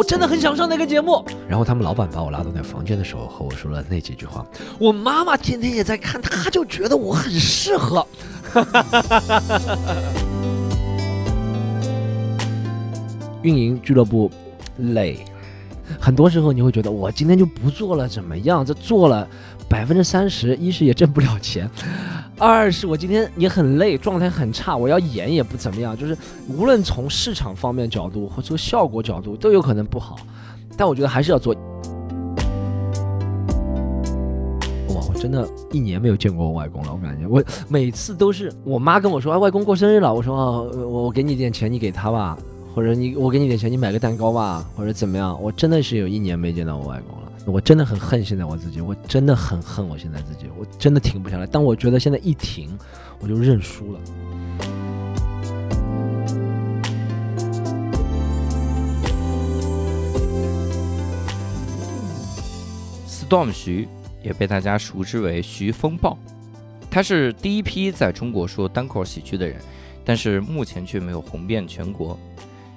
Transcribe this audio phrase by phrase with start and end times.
[0.00, 1.22] 我真的很想上那个节目。
[1.46, 4.46] 然后他们老板把我拉到那房间的时候，和我说了那几句话。
[4.78, 8.06] 我妈妈天天也在看，她就觉得我很适合。
[13.42, 14.30] 运营俱乐部
[14.78, 15.22] 累，
[15.98, 18.64] 很多时候你会觉得我今天就不做了，怎么样？
[18.64, 19.26] 这做了
[19.68, 21.68] 百分之三十，一是也挣不了钱，
[22.38, 25.96] 二是我今天也很累，状态很差，我要演也不怎么样。
[25.96, 26.16] 就是
[26.48, 30.16] 无论从市场方面角度或者效果角度都有可能不好，
[30.76, 31.54] 但我觉得还是要做。
[34.88, 42.36] 哇，我真的一年没有见过我外公了，我感觉我每次都是我妈跟我说，哎，外公过生日了，我说，我我给你点钱，你给他吧。
[42.80, 45.38] 或者你，我给你点钱，你买个蛋糕吧，或者怎么样？
[45.42, 51.46] 我真的是有一年没见到我外公了，我真的很恨现在我自己，我真的很恨我现在自己，我真的停不下来。
[51.46, 52.70] 但我觉得现在一停，
[53.18, 54.00] 我就认输了。
[63.06, 63.86] Storm 徐
[64.22, 66.16] 也被大家熟知为徐风暴，
[66.90, 69.58] 他是第一批在中国说单口喜剧的人，
[70.02, 72.18] 但是目前却没有红遍全国。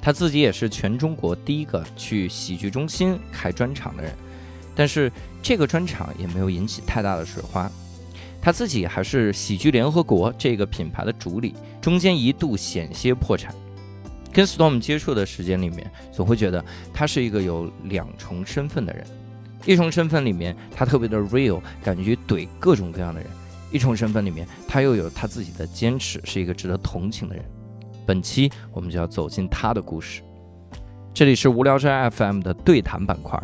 [0.03, 4.13] 他自己也是全中国第一个去喜剧中心开专场的人，
[4.75, 5.09] 但是
[5.41, 7.71] 这个专场也没有引起太大的水花。
[8.41, 13.55] 他自己还是喜剧联合国这个品牌的主理，中间一度险些破产。
[14.33, 16.61] 跟 Storm 接触的时间里面，总会觉得
[16.93, 19.07] 他是一个有两重身份的人。
[19.65, 23.29] 一重身份里面，他特别的 real，感觉怼各种各样的人；
[23.71, 27.45] 一重身份里面，他又有他自己的坚持，是一个值得同情的人。
[28.05, 30.21] 本期我们就要走进他的故事。
[31.13, 33.41] 这里是无聊斋 FM 的对谈板块，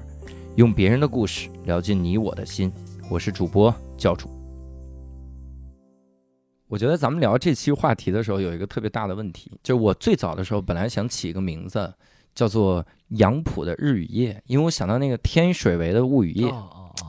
[0.56, 2.72] 用别人的故事聊进你我的心。
[3.10, 4.30] 我是主播教主。
[6.68, 11.92] 我觉得咱们聊这期话题的时候，有一个特别大的问题，就是我最早的时候本来想起一个名字，
[12.36, 16.52] 叫做杨浦的日与夜，因为我想到那个天水围的物与夜，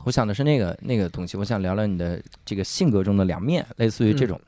[0.03, 1.37] 我想的是那个那个东西。
[1.37, 4.39] 我想聊聊你的这个性格中的两面，类似于这种。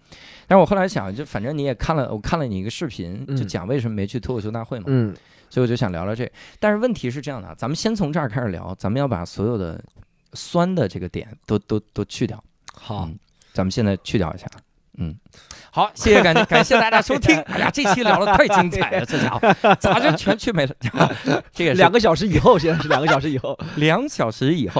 [0.47, 4.85] 但是我后来想，就反正你也看了，我看了你一个视频，就讲为什么没去脱口秀大会嘛。
[4.87, 5.15] 嗯，
[5.49, 6.29] 所以我就想聊聊这。
[6.59, 9.81] 但是问题是这样的，咱们先从这儿开始聊，咱们要把所有的
[10.33, 12.43] 酸的这个点都都都去掉。
[12.73, 13.09] 好，
[13.53, 14.45] 咱们现在去掉一下。
[14.97, 15.15] 嗯，
[15.75, 17.35] 好，谢谢感感谢大家收听。
[17.41, 20.75] 哎呀，这期聊的太精彩了，这家伙咋就全去没了？
[21.51, 24.79] 这个两个小时以后，现在是两个小时以后，两小时以后，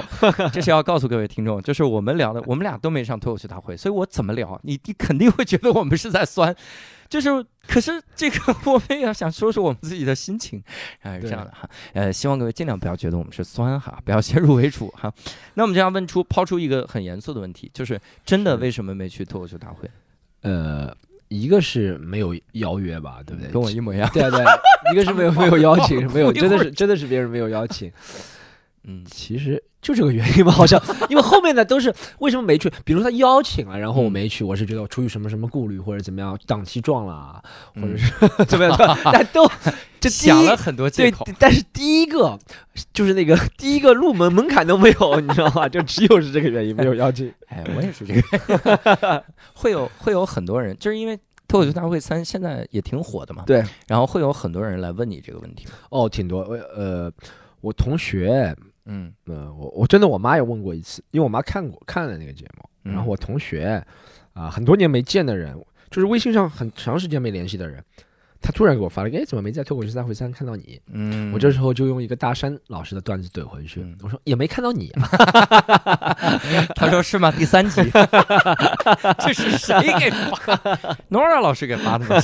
[0.52, 6.54] 这是要告诉各位听众，就是我们聊的，我们俩都没上脱口秀大会，所以我怎么聊，你你肯定会觉得我们是在酸。
[7.08, 10.62] 就是，可是这个 我们也要想说说我们自己的心情，
[11.02, 11.68] 啊，是这样的哈。
[11.92, 15.12] 呃，希望各位尽量不要觉得我们是酸哈，不要先入为主哈。
[15.54, 19.90] 那我们就要问出抛出一个很严肃的问题，就是真的为什么没去脱口秀大会？
[20.44, 20.94] 呃，
[21.28, 23.50] 一个是没有邀约吧，对不对？
[23.50, 24.08] 跟我一模一样。
[24.14, 24.44] 对对，
[24.92, 27.90] 一个是没有没有邀请， 没有，真的是 真的是别人没有邀请。
[28.86, 32.70] 嗯，其实就这个原因吧，好像因为后面的都是为什么没去？
[32.84, 37.42] 比如他邀请了，然后我没去，我是觉得我出于什么什么顾虑或者怎么样，档期撞了，
[37.74, 38.12] 或者是
[38.44, 38.76] 怎么样？
[39.12, 39.46] 但都
[40.00, 41.26] 就想了很多借口。
[41.38, 42.38] 但是第一个
[42.92, 45.66] 就是那个第一个入门门槛都没有，你知道吗？
[45.66, 47.32] 就只有是这个原因没有邀请。
[47.48, 49.24] 哎，我也是这个。
[49.54, 51.18] 会有会有很多人，就是因为
[51.48, 53.44] 脱口秀大会三现在也挺火的嘛。
[53.46, 53.64] 对。
[53.86, 55.66] 然后会有很多人来问你这个问题。
[55.88, 56.40] 哦，挺多。
[56.40, 57.10] 我呃，
[57.62, 58.54] 我同学。
[58.86, 63.82] 嗯，呃，我我真的我妈也问过一次，因为我妈看过看了那个节目，然后我同学，
[64.32, 65.56] 啊，很多年没见的人，
[65.90, 67.82] 就是微信上很长时间没联系的人，
[68.42, 70.78] 他突然给我发了个，哎，怎么没在脱口秀大会三看到你？
[70.92, 75.08] 嗯，我这时候就用一个大山老师的段子怼回去，我说也没看到你啊，
[76.76, 77.32] 他说是吗？
[77.32, 77.80] 第三集，
[79.20, 80.56] 这是谁给发
[81.10, 82.20] ？Nora 老师给发的吗？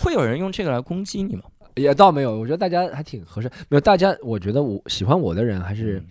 [0.00, 1.42] 会有人用这个来攻击你吗？
[1.74, 3.50] 也倒没有，我觉得大家还挺合适。
[3.68, 6.02] 没有大家，我觉得我喜欢我的人还是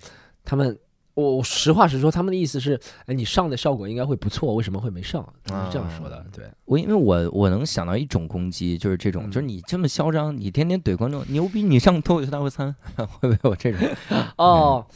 [0.43, 0.77] 他们。
[1.15, 2.73] 我实话实说，他们的意思是，
[3.05, 5.23] 哎，你上的效果应该会不错，为什么会没上？
[5.43, 6.25] 他是这样说的。
[6.35, 11.61] 对我，因为我我能想到一种攻击，就是这种，就是你这么嚣张，你天天怼观众，牛逼！
[11.61, 13.87] 你上脱口秀大会餐， 会不会有这种？
[14.37, 14.87] 哦，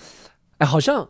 [0.58, 1.08] 哎，好像，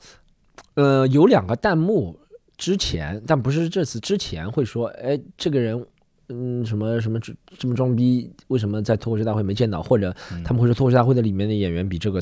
[0.73, 2.19] 呃，有两个弹幕
[2.57, 5.87] 之前，但不是这次之前会说，哎，这个人。
[6.29, 8.31] 嗯，什么什么这这么装逼？
[8.47, 9.81] 为什么在脱口秀大会没见到？
[9.81, 10.13] 或者
[10.43, 12.21] 他们会说脱口秀大会的里面的演员比这个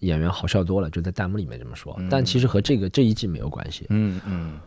[0.00, 1.98] 演员好笑多了，就在弹幕里面这么说。
[2.08, 3.86] 但其实和这个这一季没有关系。
[3.90, 4.58] 嗯嗯，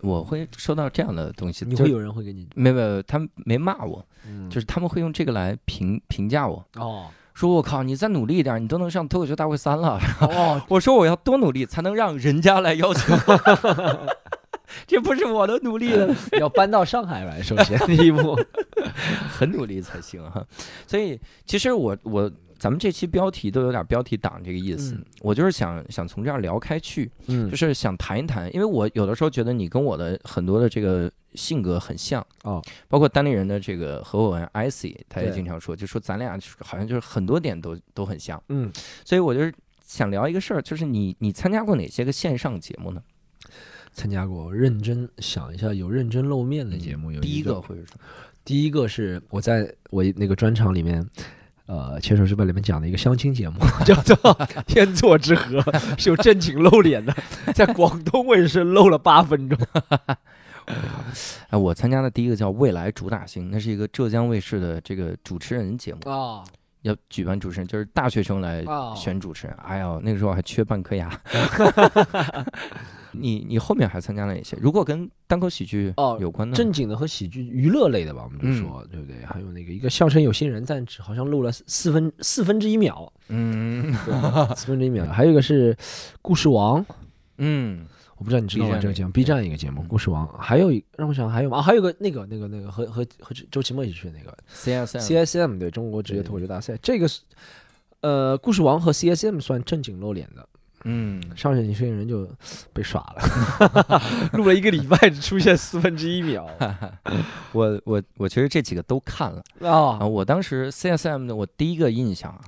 [0.00, 2.48] 我会收到这样的东西，你会有人会给你？
[2.54, 4.04] 没有没有，他们没骂我，
[4.48, 6.64] 就是他们会用这个来评评价我。
[6.76, 9.98] 哦，说我靠，你再努力一点，你都能上脱口秀大会三了。
[10.20, 13.14] 哦， 我说我要多努力才能让人家来邀请。
[14.86, 18.38] 这不是我的努力了， 要搬到上海来，首先第一步。
[19.30, 20.44] 很努力才行哈。
[20.86, 38.70] 所以其实我我咱们这期标题都有点标题党这个意思，嗯我就是想想从这儿聊开去，嗯就是想谈一谈，因为我有的时候觉得你跟我的很多的这个性格很像哦，包括单立人的这个合伙人 IC，他也经常说，就说咱俩好像就是很多点都都很像，嗯，
[39.04, 39.52] 所以我就是
[39.84, 43.02] 想聊一个事儿，就是你你参加过哪些个线上节目呢？
[43.92, 48.00] 参加过，认真想一下，有认真露面的节目有第一个个会是什么？
[48.44, 51.06] 第一个是我在我那个专场里面，
[51.66, 54.16] 呃，牵手之本里面讲的一个相亲节目， 叫做
[54.64, 55.60] 《天作之合》，
[56.00, 57.14] 是有正经露脸的，
[57.54, 59.58] 在广东卫视露了八分钟。
[61.50, 66.42] 哎，我参加的第一个叫《未来主打星》，那是一个浙江卫视的这个主持人节目，啊
[66.82, 69.56] 要举办主持人，就是大学生来啊选主持人。
[69.64, 71.10] 哎呦，那个时候还缺半颗牙。
[73.14, 74.56] 你你后面还参加了哪些？
[74.58, 79.22] 如果跟单口喜剧哦有关的，正经的和喜剧娱乐类的吧，我们就说、对不对？
[79.26, 85.04] 还有那个一个相声有新人，但只好像录了四分四分之一秒，嗯对，四分之一秒。
[85.06, 85.76] 还有一个是
[86.22, 86.82] 故事王，
[87.36, 87.86] 嗯，
[88.22, 88.78] 我不知道你知道吗？
[88.80, 91.58] 这个节目 B 站一个节目《故事王》，还有一让我想还有吗？
[91.58, 97.22] 啊，还有个那个那个那个和和和周奇墨一起去的那个 CSM CSM 对中国职业脱口秀大赛，这个是
[98.00, 100.48] 呃《故事王》和 CSM 算正经露脸的，
[100.84, 102.30] 嗯，上去你这个人就
[102.72, 104.00] 被耍了，
[104.34, 106.48] 录了一个礼拜只出现四分之一秒
[107.50, 109.98] 我我我其实这几个都看了啊。
[109.98, 110.06] 啊！
[110.06, 112.40] 我当时 CSM 的我第一个印象啊，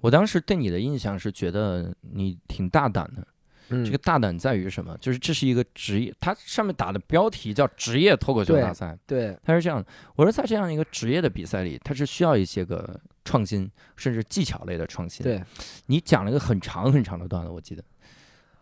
[0.00, 3.24] 我当时对你的印象是觉得你挺大胆的。
[3.70, 4.96] 嗯这个大胆在于什么？
[5.00, 8.98] 就是这是一个职业，它上面打的标题叫职业脱口秀大赛。
[9.06, 9.86] 对它是这样的，
[10.16, 15.24] 我说在这样一个职业的比赛里，它是需要一些个创新，甚至技巧类的创新。
[15.24, 15.42] 对
[15.86, 17.82] 你讲了一个很长很长的段子，我记得，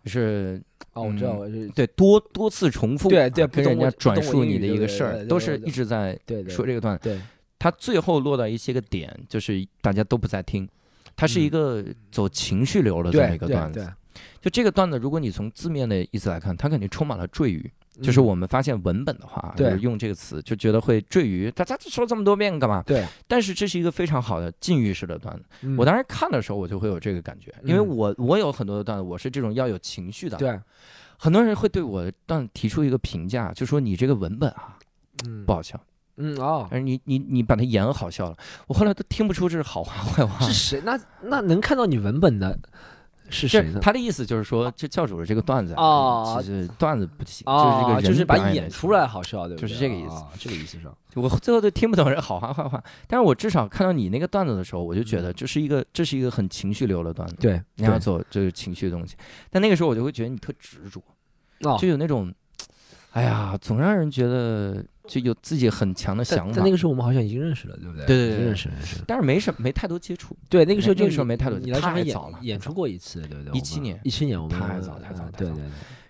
[0.05, 0.63] 就是
[0.93, 6.19] 哦，我知道，嗯我是对多多次重复，对对啊跟人家转述你的一个事儿，都是一直在
[6.49, 7.05] 说这个段子。
[7.05, 7.21] 对
[7.59, 10.69] 它最后落到一些个点，就是大家都不在听，
[11.17, 13.93] 它是一嗯个走情绪流的这么一个段子。
[14.41, 17.71] 对，就这个段子，如果你从字面的意思来看，它肯定充满了赘语。
[18.01, 22.81] 就是嗯我们发现文本的话，对就是用这个词就觉得会赘语，大家说这么多遍干嘛？
[22.87, 25.43] 对，但是这是一个非常好的禁欲式的段子。
[25.63, 30.61] 嗯我当时看的时候，我就会有这个感觉，因为嗯我我有很多的段子，我是这种要有情绪的。，对
[31.19, 34.79] 很多人会对我的段子提出一个评价，就说你这个文本啊
[35.27, 35.77] 嗯不好笑，
[36.19, 38.37] 嗯哦，但是你你你把它演好笑了，
[38.69, 40.47] 我后来都听不出这是好话坏话。
[40.47, 40.81] 是谁？
[40.85, 42.57] 那那能看到你文本的
[43.31, 43.81] 是这谁呢？
[43.81, 49.69] 他的意思就是说，这教主的这个段子啊哦其实段子不行，啊，就是这个人就是把演出来好笑，对不对？
[49.69, 50.95] 就是这个意思啊，这个意思上。
[51.15, 59.17] 我最后都听不懂人好话坏话，但是我至少看到你那个段子的时候，我就觉得这是一个这是一个很情绪流的段子，对，你要对走就是情绪的东西。
[59.51, 61.03] 但那个时候我就会觉得你特执着，
[61.69, 62.33] 哦，就有那种，
[63.13, 68.07] 哎呀，总让人觉得就有自己很强的想法但但那，个时候我们好像已经认识了，对不对？
[68.07, 68.97] 对对对认识认识。
[69.07, 70.37] 但是没什没太多接触。
[70.49, 73.59] 对，那个时候就那个时候没太多你来上海演演出过一次，对不对？
[73.59, 75.65] 一七年一七年我们太早太早太早对对对，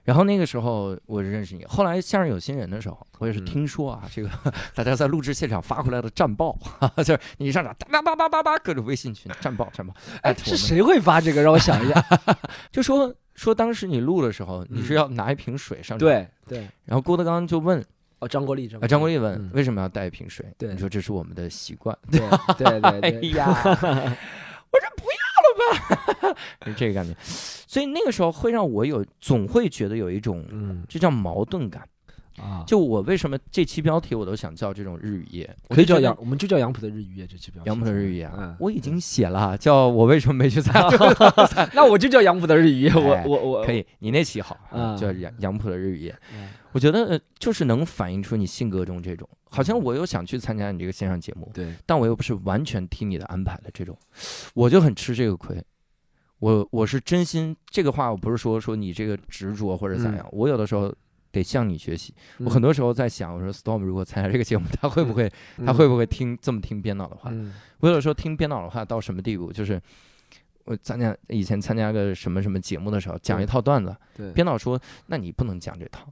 [0.04, 4.28] 然后那个时候我认识你，后来相声有新人的时候，我也是嗯听说啊，这个
[4.74, 6.58] 大家在录制现场发回来的战报，
[6.98, 11.42] 就是你一上场叭叭叭叭叭各种微信群战报战报，哎，是谁会发这个？
[11.42, 12.04] 让我想一下。
[12.72, 17.84] 就说说当时你录的时候，你是要拿一瓶水上场，，对对，然后郭德纲就问
[18.20, 20.44] 哦，张国立，张啊，张国立问嗯为什么要带一瓶水？
[20.58, 21.96] 对你说这是我们的习惯。
[22.10, 22.20] 对
[22.56, 27.14] 对对哎对， 呀， 我说不要了吧， 是这个感觉。
[27.22, 31.86] 所以那个时候会让我有总会觉得有一种嗯这叫矛盾感。
[32.40, 37.68] 啊，就我为什么这期标题我都想叫这种日语夜，我可以就叫杨，我们就叫杨浦的日语夜这期标题。
[37.68, 40.98] 杨浦的日语夜啊嗯，我已经写了，叫我为什么没去参加。
[41.74, 42.92] 那我就叫杨浦的日语夜。
[42.94, 46.16] 我哎我我可以，你那期好，啊叫杨杨浦的日语夜。
[46.34, 53.96] 嗯我觉得呃就是能反映出你性格中这种，好像我又想去参加你这个线上节目，对，但我又不是完全听你的安排的这种，
[54.52, 55.60] 我就很吃这个亏。
[56.40, 60.94] 我我是真心，这个话我不是说说你这个执着或者咋样，我有的时候
[61.38, 62.12] 得向你学习。
[62.38, 65.30] 我很多时候在想，我说 Storm 如果参加这个节目，他会不会
[65.64, 67.30] 他会不会听这么听编导的话？
[67.32, 69.80] 嗯我有的时候听编导的话到什么地步，就是
[70.64, 73.96] 我参加以前参加个什么什么节目的时候，讲一套段子，
[74.34, 76.04] 编导说那你不能讲这套，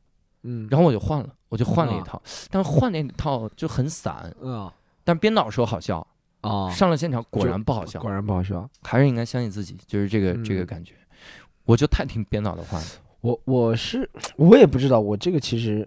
[0.44, 4.70] 嗯，然后我就换了，我就换了一啊套，但是换那套就很散，嗯
[5.02, 6.06] 但编导说好笑，
[6.42, 8.68] 啊，上了现场果然不好笑，果然不好笑。
[8.82, 10.94] 还是应该相信自己，就是这个这个嗯感觉。
[11.64, 12.84] 我就太听编导的话了，
[13.26, 15.86] 我我是我也不知道，我这个其实，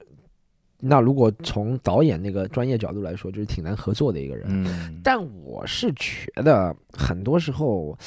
[0.81, 4.45] 那如果从导演那个专业角度来说，就是挺难合作的一个人。
[4.49, 7.97] 嗯，但我是觉得很多时候，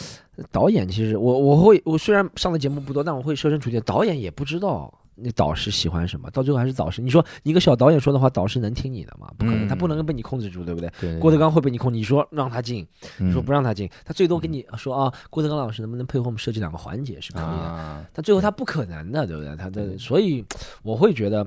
[0.50, 7.00] 导演其实我我会我虽然上的节目不多，但我会设身处地，导演也不知道那导师喜欢什么，到最后还是导师。
[7.00, 9.30] 你说你一个小导演说的话，导师能听你的吗？
[9.38, 10.90] 不可能，嗯他不能被你控制住，对不对？
[11.00, 12.86] 对郭德纲会被你控制，你说让他进，
[13.18, 19.54] 你说嗯不让他进，他最多跟你说啊，郭德纲老师能不能配合我们设计两个环节是可以的，啊，但最后他不可能的，对不对？
[19.56, 20.44] 他对的，所以
[20.82, 21.46] 我会觉得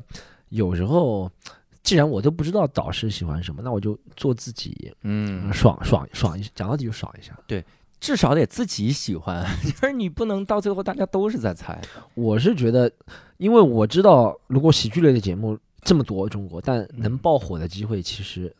[0.49, 1.29] 有时候。
[1.83, 7.37] 既然我都不知道导师喜欢什么，那我就做自己，嗯，爽爽爽一下，讲到底就爽一下。
[7.99, 11.79] 至少得自己喜欢， 就是你不能到最后大家都是在猜。
[12.13, 12.91] 我是觉得，
[13.37, 18.53] 因为我知道，如果喜剧类的节目这么多，中国，但能爆火的机会其实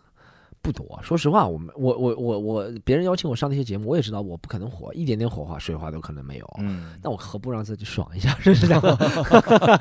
[0.62, 1.00] 不多。
[1.04, 6.56] 说实话，我们我我我我，别人邀请我上那些节目，我也知道我不可能火，一点点火花水花都可能没有。
[6.60, 8.30] 嗯，那我何不让自己爽一下？
[8.42, 8.82] 是不是这样？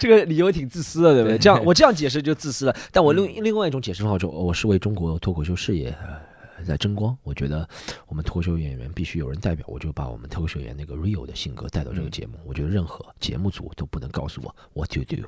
[0.00, 1.36] 这个理由挺自私的，对不对？
[1.36, 2.74] 对这样 我这样解释就自私了。
[2.92, 6.16] 但我另另外一种解释方法，就我是为中国脱口秀事业呃
[6.64, 7.16] 在争光。
[7.22, 7.68] 我觉得
[8.06, 12.38] 我们脱口秀演员必须有人代表，我就把我们脱口秀演员那个 real 的性格带到这个节目。
[12.44, 15.22] 我觉得任何节目组都不能告诉我 what to do，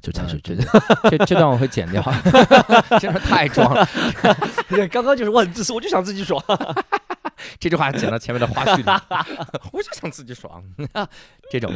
[0.00, 0.64] 这才是真的。
[1.10, 2.02] 这这段我会剪掉，
[3.00, 3.88] 真是太装了。
[4.68, 6.42] 对，刚刚就是我很自私，我就想自己爽。
[7.60, 8.84] 这句话剪到前面的花絮里，
[9.72, 10.62] 我就想自己爽，
[11.50, 11.72] 这种。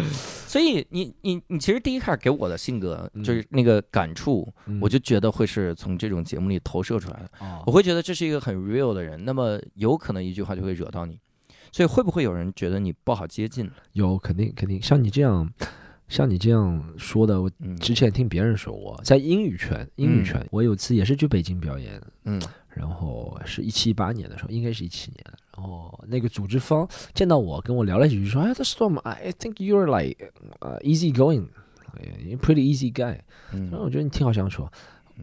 [0.47, 7.31] 所以你你你其实第一开始给我的性格嗯就是那个感触，我就觉得会是从这种节目里投射出来的。
[7.41, 11.19] 哦我会觉得这是一个很 real 的人，那么有可能一句话就会惹到你。
[11.73, 13.71] 所以会不会有人觉得你不好接近？
[13.93, 15.49] 有肯定肯定，像你这样，
[16.11, 22.39] 像你这样说的，我嗯之前听别人说过，在英语圈，英语圈，我有次也是去北京表演，嗯
[22.69, 25.25] 然后是一七一八年的时候，应该是一七年，
[25.57, 33.19] 然后那个组织方见到我，跟我聊了几句，说：“哎，他 Storm，I think you're like 呃、easy going，you're pretty easy guy。”
[33.51, 34.69] 然后嗯我觉得你挺好相处。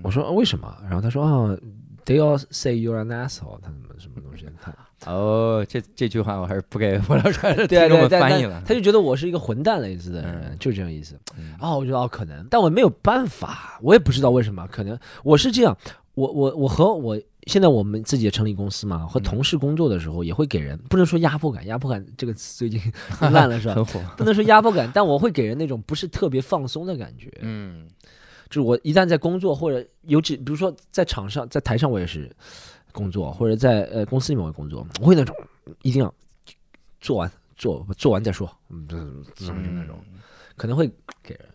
[0.03, 0.77] 我说、啊为什么？
[0.84, 1.58] 然后他说啊
[2.06, 4.46] ，They all say you're an asshole，他们什么东西？
[4.62, 4.74] 他
[5.06, 8.62] 哦，这这句话我还是不给我聊出来的对啊听众们翻译了。
[8.66, 11.16] 他就觉得我是一个混蛋类似的人，嗯就这种意思。
[11.38, 15.77] 嗯啊，我觉得哦可能，但我没有办法，我也不知道为什么，可能我是这样，
[16.16, 22.82] 我我我和我现在我们自己也成立公司嘛，和嗯同事工作的时候也会给人不能说压迫感，压迫感这个词最近
[23.32, 23.75] 烂了是吧？
[23.75, 24.01] 很火。
[24.18, 27.32] 不能说压迫感，但我会给人那种不是特别放松的感觉。
[27.42, 27.88] 嗯
[28.50, 32.34] 就是我一旦在工作或者尤其比如说在场上在台上我也是
[32.98, 35.36] 工作，或者在呃公司里面我工作，我会那种
[35.84, 36.12] 一定要
[37.00, 38.88] 做完做做完再说，嗯，
[39.36, 40.00] 就那种。
[40.56, 40.88] 可能会
[41.22, 41.46] 给人，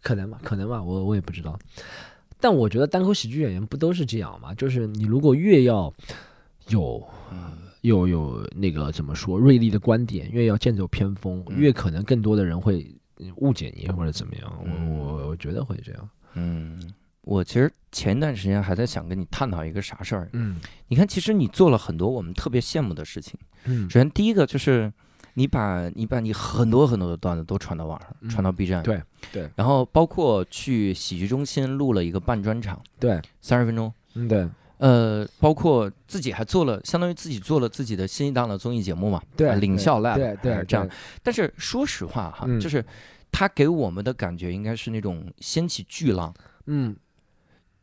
[0.00, 1.58] 可能吧，可能吧，我我也不知道。
[2.40, 4.54] 但我觉得单口喜剧演员不都是这样吗？
[4.54, 5.92] 就是你如果越要
[6.68, 7.06] 有
[7.82, 12.90] 有有那个怎么说锐利的观点，越要剑走偏锋，嗯越可能更多的人会
[13.36, 14.58] 误解你或者怎么样。
[14.64, 16.08] 嗯我我我觉得会这样。
[16.32, 16.80] 嗯，
[17.30, 20.28] 我其实前一段时间还在想跟你探讨一个啥事儿。
[20.32, 23.38] 嗯你看，其实你做了很多我们特别羡慕的事情。
[23.66, 24.92] 嗯首先，第一个就是
[25.34, 28.82] 你把你把你很多很多的段子都传到网上，嗯传到 B 站。
[28.82, 33.92] 对对然后包括去喜剧中心录了一个半专场，对，三十分钟。
[34.14, 40.88] 嗯对呃，包括自己还做了，相当于自己做了自己的新一档的综艺节目嘛，对啊领笑 lab，对对这样。，
[41.22, 42.84] 但是说实话哈，嗯就是
[43.30, 46.34] 他给我们的感觉应该是那种掀起巨浪，
[46.66, 46.96] 嗯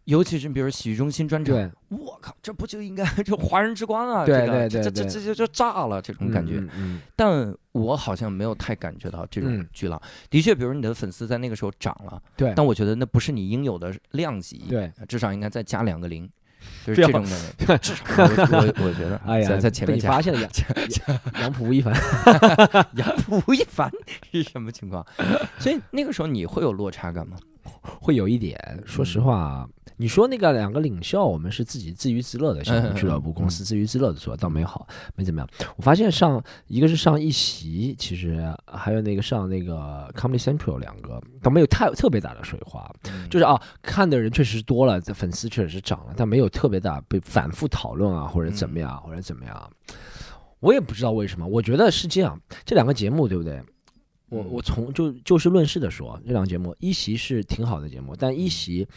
[0.08, 4.26] 尤其是比如洗浴中心专场，我靠，这不就应该 这华人之光啊？
[4.26, 6.64] 对这个对对对这这这这就炸了这种感觉。
[7.14, 10.02] 但我好像没有太感觉到这种嗯巨浪。
[10.30, 16.24] 的确，比如你的粉丝在那个时候涨了，对但我觉得那不是你应有的量级，对，至少应该再加两个零，
[16.88, 17.78] 就是这种的。
[17.80, 20.50] 至 少我我我觉得，哎呀，在在前面发现了杨
[21.08, 21.94] 杨杨浦吴亦凡，
[22.96, 23.92] 杨浦吴亦凡
[24.32, 25.06] 是什么情况？
[25.60, 27.36] 所以那个时候你会有落差感吗？
[27.84, 28.58] 会有一点。
[28.86, 35.50] 说实嗯话，你说那个两个领袖，我们是自己自娱自乐的项目嗯嗯俱乐部嗯公司自娱自乐的做，倒没好，没怎么样。
[35.76, 42.90] 我发现上一个是上一席，其实还有那个上那个 Comedy Central 两个，倒没有太特别大的水花。
[43.30, 49.72] 就是啊，看的人确实多了，粉丝确实是涨了，但没有特别大被反复讨论啊，或者怎么样，或者怎么样。
[50.60, 53.62] 我也不知道为什么，我觉得是这样，这两个节目对不对？
[54.30, 58.88] 我嗯我从就就事论事的说，这两个节目，一席是挺好的节目，但一席，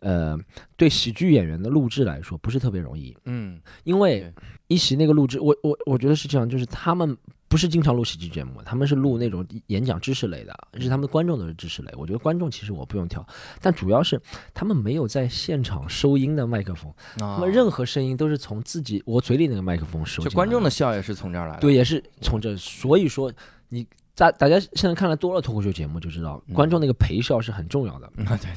[0.00, 0.38] 呃，
[0.76, 4.32] 对喜剧演员的录制来说不是特别容易，嗯因为
[4.68, 7.16] 一席那个录制，我我我觉得是这样，就是他们
[7.48, 11.92] 不是经常录喜剧节目，他们是录那种演讲知识类的，而且他们的观众都是知识类。
[11.96, 13.24] 我觉得观众其实我不用挑，
[13.60, 14.20] 但主要是
[14.52, 20.22] 他们没有在现场收音的麦克风，他啊们任何声音都是从自己我嘴里那个麦克风收。
[20.22, 21.60] 就观众的笑也是从这儿来的。
[21.60, 23.32] 对，也是从这，所以说
[23.68, 23.86] 你
[24.16, 28.50] 大大家现在看了多了脱口秀节目就知道，嗯观众那个陪笑是很重要的，嗯，对对，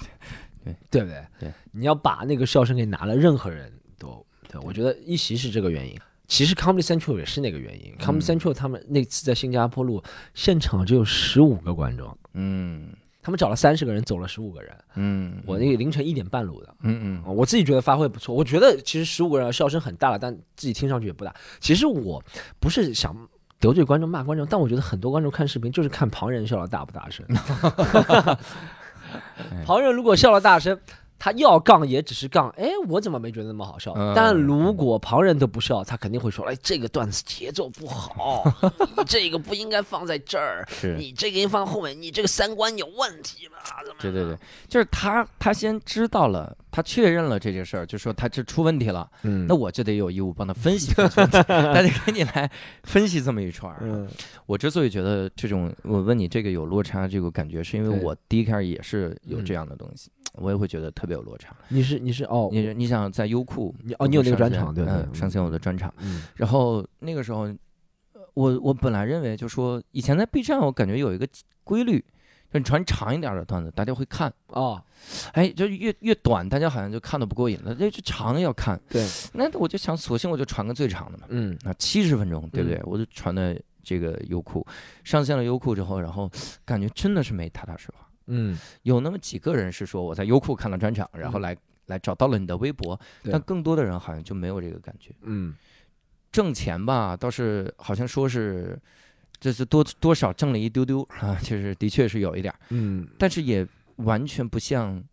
[0.63, 1.23] 对对不对？
[1.41, 4.59] 对，你要把那个笑声给拿了，任何人都对。
[4.63, 7.93] 我觉得一席是这个原因，其实 Comedy Central 也是那个原因。
[7.99, 10.01] Comedy 嗯 Central 他们那次在新加坡录，
[10.33, 12.89] 现场只有十五个观众，嗯，
[13.21, 14.75] 他他们找了三十个人，走了十五个人。
[14.95, 18.33] 嗯，我那个凌晨一点半录的，嗯嗯我自己觉得发挥不错。
[18.33, 21.31] 我觉得其实十五个人笑声很大了，但自己听上去也不大。
[21.59, 22.19] 其实我
[22.59, 23.15] 不是想
[23.59, 27.25] 得罪观众、骂观众，但我觉得很多观众看视频就是看旁人笑的大不大声。
[29.65, 30.79] 旁人如果笑了大声，
[31.19, 33.93] 他要杠也只是杠，哎，我怎么没觉得那么好笑？
[33.97, 38.43] 嗯但如果旁人都不笑，他肯定会说，哎，这个段子节奏不好，
[38.97, 40.95] 你这个不应该放在这儿，是。
[40.97, 43.57] 你这个应该放后面，你这个三观有问题吧？
[43.85, 52.49] 怎么对对对，就是他，他先知道了，他确认了这件事儿，就说他这出问题了，嗯那我就得有义务帮他分析这个问题，他得给你来
[52.83, 53.79] 分析这么一串儿。
[53.81, 54.07] 嗯
[54.45, 61.55] 我之所以觉得这种，我问你这个有落差这个感觉，是因为对我第一开始也是有嗯这样的东西，我也会觉得特别有落差。
[61.69, 67.41] 你是你是哦，你你想在优酷你哦你有那个专场对上线我的专场，嗯然后那个时候，
[68.13, 71.27] 呃我我本来认为就说以前在 B 站，我感觉有一个
[71.63, 71.99] 规律，
[72.53, 74.81] 就你传长一点的段子，大家会看，哦，
[75.33, 82.77] 哎，就越越短，大家好像就看的不过瘾了，那就长要看，对， 那我就想，索性我就传个最长的嘛，嗯啊，七十分钟，对不对？
[82.77, 84.65] 嗯我就传的这个优酷，
[85.03, 86.29] 上线了优酷之后，然后
[86.63, 88.05] 感觉真的是没踏踏实话。
[88.29, 91.41] 嗯，有那么几个人是说我在优酷看了专场，然后嗯。
[91.41, 91.57] 来、
[91.87, 92.99] 来找到了你的微博，
[93.31, 95.11] 但更多的人好像就没有这个感觉。
[95.21, 95.55] 嗯。
[96.31, 98.79] 挣钱吧，倒是好像说是，
[99.39, 103.07] 就是多多少挣了一丢丢啊，就是的确是有一点儿，嗯。
[103.17, 105.03] 但是也完全不像，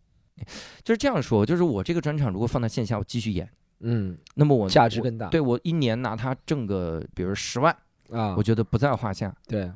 [0.83, 5.27] 就是这样说，就是我这个专场如果放在线下，我继续演，嗯，那么我我价值更大。
[5.29, 7.75] 对我一年拿它挣个，比如十万，
[8.11, 9.35] 啊，我觉得不在话下。
[9.47, 9.71] 对，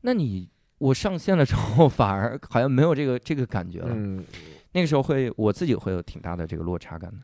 [0.00, 0.48] 那你
[0.78, 3.90] 我上线了之后， 反而好像没有这个这个感觉了。
[3.90, 4.24] 嗯，
[4.72, 7.16] 那个时候会我自己会有挺大的这个落差感的。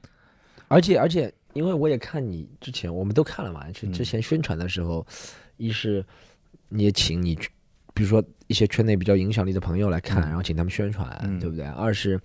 [0.68, 5.06] 而且而且，因为我也看你之前，我们都看了嘛，是嗯之前宣传的时候，
[5.56, 6.04] 一是
[6.68, 7.50] 你也请你去，
[7.92, 11.64] 比如说一些圈内比较影响力的朋友来看，嗯然后请他们宣传，嗯对不对？
[11.66, 12.18] 二是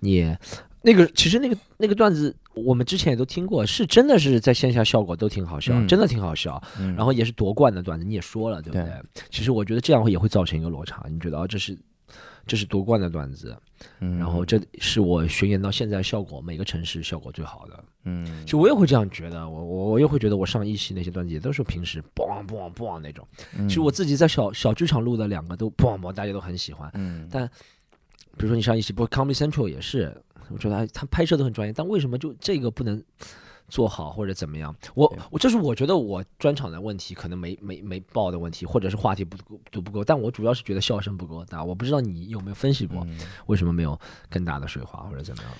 [0.00, 0.36] 你也
[0.82, 6.60] 那个其实那个那个段子，我们之前也都听过，是真的是在线下效果都挺好笑，嗯真的挺好笑。
[6.78, 8.84] 嗯，然后也是夺冠的段子，你也说了，对不对？
[8.84, 11.78] 对其实我觉得这样会也会造成一个落差，你觉得啊，这是
[12.46, 13.56] 这是夺冠的段子，
[14.00, 17.84] 嗯，然后这是我巡演到现在效果，每个城市效果最好的。
[18.04, 23.26] 嗯，其实我也会这样觉得，我我我也会觉得我上一期那些段子也都是平时嘣嘣嘣那种。
[23.56, 26.90] 嗯其实我自己在小小剧场录的两个都嘣嘣，大家都很喜欢。
[26.94, 27.48] 嗯，但
[28.36, 30.12] 比如说你上一期，不 Comedy Central 也是，
[30.50, 33.02] 我觉得哎他拍摄都很专业，但为什么就这个不能
[33.68, 34.74] 做好或者怎么样？
[34.94, 40.04] 我对我这是我觉得我专场的问题，可能没没没爆的问题，或者是话题不够都不够。
[40.04, 45.52] 但我主要是觉得笑声不够大，我不知道你有没有分析过嗯为什么没有更大的水花或者怎么样？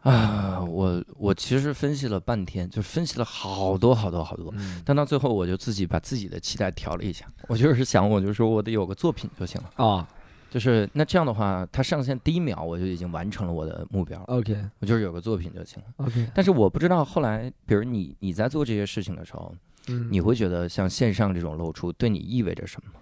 [0.00, 10.08] 啊，我我其实分析了半天，就分析了好多好多好多，嗯但到最后我就自己把自己的期待调了一下，我就是想，我就说我得有个作品就行了，啊
[10.50, 15.88] 就是那这样的话，它上线第一秒我就已经完成了我的目标，，OK 我就是有个作品就行了。
[15.98, 19.54] OK，但是我不知道后来，比如你你在做这些事情的时候，
[19.88, 22.92] 嗯你会觉得像线上这种露出对你意味着什么？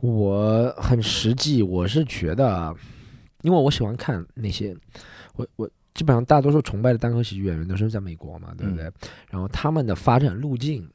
[0.00, 2.74] 我很实际，我是觉得啊，
[3.42, 4.76] 因为我喜欢看那些，
[5.34, 8.84] 我我基本上大多数崇拜的单口喜剧演员都是在美国嘛，对不对？
[9.30, 10.88] 然后他们的发展路径，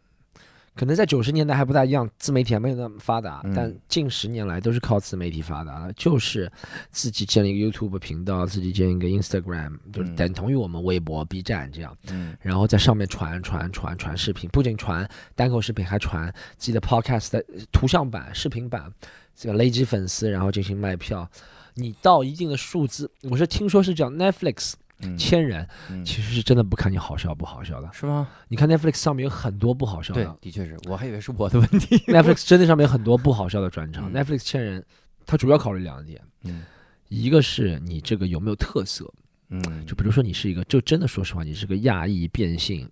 [0.75, 6.51] 可能在九十年代还不大一样，自媒体还没有那么发达，嗯但近十年来都是靠自媒体发达了，就是
[6.89, 11.95] 自己建立一个 YouTube 频道，自己建一个 Instagram，就是嗯等同于我们微博、B 站这样。
[12.09, 18.91] 嗯然后在上面传传传传视频，不仅传单口视频，还传自己的 podcast 的图像版、视频版，
[19.35, 21.29] 这个累积粉丝，然后进行卖票。
[21.75, 24.82] 你到一定的数字，我是听说是这样，Netflix 嗯，
[25.17, 27.89] 千人，嗯其实是真的不看你好笑不好笑的。
[27.91, 28.27] 是吗？
[28.47, 31.97] 你看 Netflix 上面有很多不好笑的对的，的确是我还以为是我的问题。
[32.11, 34.11] Netflix 真的上面有很多不好笑的专场。
[34.11, 34.85] 嗯 Netflix 千人，
[35.25, 36.63] 它主要考虑两点，嗯
[37.09, 39.11] 一个是你这个有没有特色，
[39.49, 42.89] 嗯，就比如说你是一个，就真的说实话，你是个亚裔变性，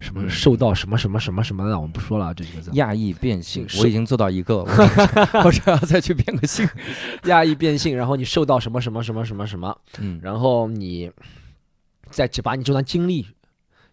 [0.00, 2.70] 什么嗯受到什么什么什么什么的，我们不说了，这几个字。
[2.74, 6.68] 亚裔变性，我已经做到一个了，我 只我只要再去变个性。
[7.26, 11.10] 亚裔变性，然后你受到什么什么什么什么什么，嗯，然后你
[12.10, 13.26] 再把你这段经历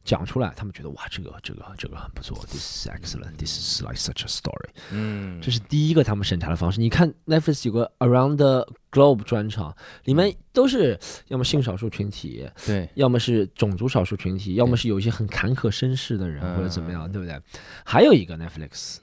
[0.03, 4.69] 讲出来，他们觉得哇，这个这个这个很不错，this is excellent，this is like such a story。
[4.91, 6.79] 嗯，这是第一个他们审查的方式。
[6.79, 17.41] 你看 Netflix 有个 Around the Globe 专场，里面都是要么性少数群体，对，要么是种族少数群体，要么是有一些很坎坷身世的人，嗯或者怎么样，对不对？
[17.85, 18.97] 还有一个 Netflix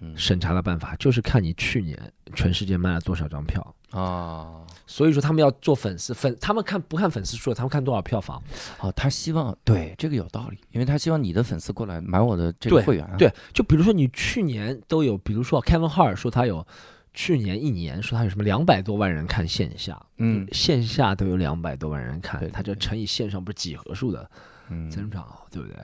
[0.00, 3.74] 嗯审查的办法，就是看你去年全世界卖了多少张票。
[3.90, 8.42] 啊，所以说他们要做粉丝粉，他们看不看粉丝数，他们看多少票房。
[8.80, 13.16] 哦，他希望对这个有道理，因为他希望你的粉丝过来买我的这个会员啊。
[13.16, 16.66] 对，就比如说你去年都有，比如说 Kevin Hart 说他有
[17.14, 24.30] 去年一年说他有什么两百多万人看线下，嗯线下都有两百多万人看对，他就乘以线上不是几何数的
[24.68, 25.76] 嗯增长，对不对？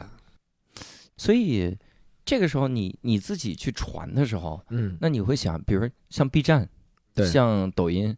[1.16, 1.74] 所以
[2.24, 6.68] 这个时候你你自己去传的时候，嗯，那你会想，比如像 B 站，
[7.14, 8.16] 对像抖音。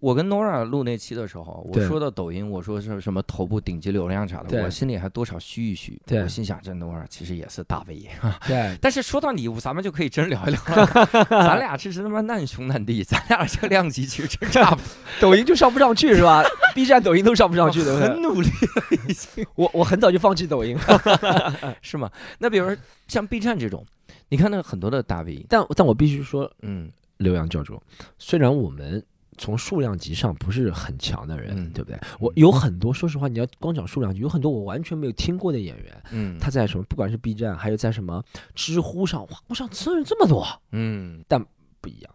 [0.00, 6.00] 我跟 Nora 录那期的时候，我说到抖音，我说是什么头部顶级流量啥的，我心里还多少虚一虚。
[6.22, 8.08] 我心想，这 Nora 其实也是大 V
[8.46, 10.86] 对，但是说到你，咱们就可以真聊一聊了。
[11.28, 14.84] 咱俩这是他妈难兄难弟，咱俩这个量级其实真差不多，
[15.18, 16.44] 抖音就上不上去是吧
[16.76, 18.08] ？B 站、抖音都上不上去，对不对？
[18.08, 22.08] 很努力了已经，我我很早就放弃抖音了，是吗？
[22.38, 22.76] 那比如说
[23.08, 23.84] 像 B 站这种，
[24.28, 27.80] 你看那很多的大 V，但但我必须说，嗯刘洋教主，
[28.18, 29.04] 虽然我们
[29.36, 32.00] 从数量级上不是很强的人，嗯对不对？
[32.18, 41.44] 我有很多，说实话，你要光讲数量级，有很多我完全没有听过的演员，嗯，他在什么，不管是 B 站，还有在什么知乎上，哇，我上次人这么多，嗯但
[41.80, 42.12] 不一样。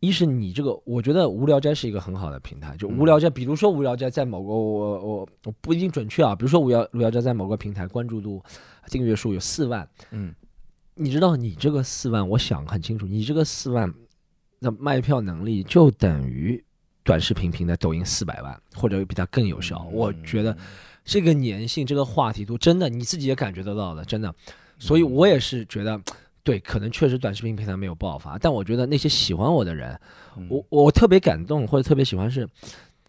[0.00, 2.74] 一是你这个，我觉得无聊斋是一个很好的平台。
[2.78, 8.42] 就嗯无聊斋，比如说无聊斋在某个我我我不一定准确啊，比如说无聊无聊斋在某个平台关注度、
[8.86, 10.34] 订阅数有四万，嗯
[10.94, 13.92] 你知道你这个四万，我想很清楚，你这个四万
[14.60, 16.62] 的卖票能力就等于
[17.02, 19.82] 短视频平台抖音四百万，或者比它更有效。
[19.92, 20.56] 我觉得
[21.04, 24.34] 这个粘性、这个话题度，真的你自己也感觉得到的，真的。
[24.78, 26.00] 所以我也是觉得，
[26.42, 29.98] 对，可能确实短视频平台没有爆发，但我觉得那些喜欢我的人，
[30.36, 32.48] 嗯我我特别感动或者特别喜欢是，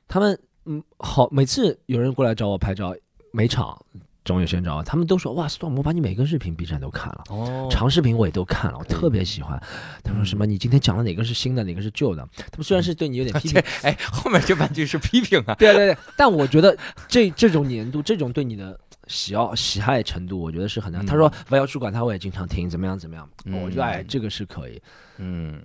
[0.08, 2.96] 他们嗯好，每次有人过来找我拍照，
[3.32, 3.78] 每场
[4.24, 7.24] 总有些人找，他们都说哇，Storm，我把你每个视频 B 站都看了。
[7.30, 9.60] 哦长视频我也都看了，我特别喜欢。
[10.04, 10.46] 他说嗯什么？
[10.46, 12.28] 你今天讲的哪个是新的，哪个是旧的？
[12.36, 21.04] 他们虽然是对你有点批评 这，哎，后面这半句是批评啊， 对对对，但我觉得这这种年度，这种对你的喜好喜爱程度，我觉得是很难。
[21.04, 24.80] 嗯他说我要主管他，我也经常听，怎么样怎么样，嗯我觉得哎，这个是可以。
[25.18, 25.60] 嗯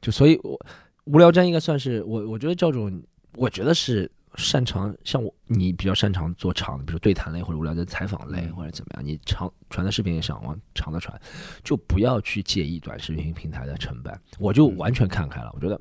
[0.00, 0.58] 就所以我，
[1.04, 2.90] 无聊斋应该算是我，我觉得教主，
[3.34, 8.54] 我觉得是擅长像我你比较擅长做长的，比如对谈类或者无聊的采访类、嗯。
[8.54, 11.18] 或者怎么样，你长传的视频也想往长的传，
[11.64, 15.80] 就不要去介意短视频平台的成本，我就完全看开了，我觉得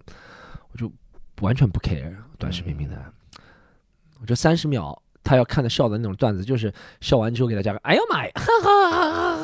[0.71, 0.91] 我就
[1.41, 2.95] 完全不 care 短视频平台，
[4.19, 5.01] 我觉得三十秒。
[5.27, 9.34] 他要看的笑的那种段子，就是笑完之后给他加个“哎呀妈呀”，哈哈哈哈，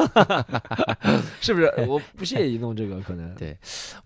[1.40, 1.66] 是不是？
[1.88, 3.34] 我不屑于弄这个，可能。
[3.34, 3.56] 对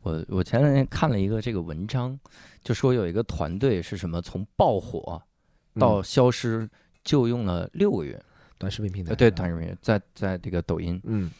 [0.02, 2.18] 我我前两天看了一个这个文章，
[2.62, 5.20] 就说有一个团队是什么从爆火
[5.78, 6.68] 到嗯消失
[7.02, 8.20] 就用了六个月，
[8.58, 11.30] 短视频平台呃，对，短视频在在这个抖音，嗯。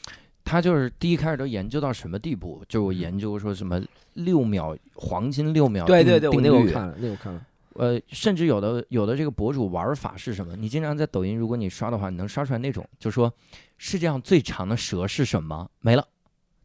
[0.47, 10.57] 他就是第一开始都研究到什么地步，就我研究说什么六秒黄金六秒定对对对，那个我看了，那个我看了，呃，甚至有的有的这个博主玩法是什么？
[10.57, 13.33] 你经常在抖音，如果你刷的话，你能刷出来那种，就说
[13.79, 15.69] 世界上最长的蛇是什么？
[15.81, 16.07] 没了，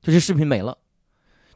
[0.01, 0.77] 就这视频没了，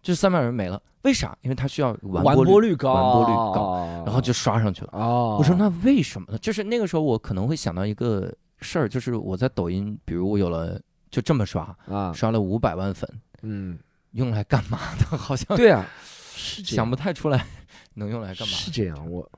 [0.01, 1.37] 就是三百人没了，为啥？
[1.41, 4.89] 因为它需要完完播率，播率高，完播率高然后就刷上去了。
[4.93, 6.37] 哦，我说那为什么呢？
[6.39, 10.79] 就是那个时候我可能会想到一个事儿，就是我在抖音，比如我有了
[11.11, 13.07] 就这么刷，啊，刷了五百万粉，
[13.43, 13.77] 嗯，
[14.11, 15.05] 用来干嘛的？
[15.17, 15.85] 好像对啊，
[16.33, 17.45] 是想不太出来
[17.93, 18.53] 能用来干嘛。
[18.53, 19.29] 是这样，我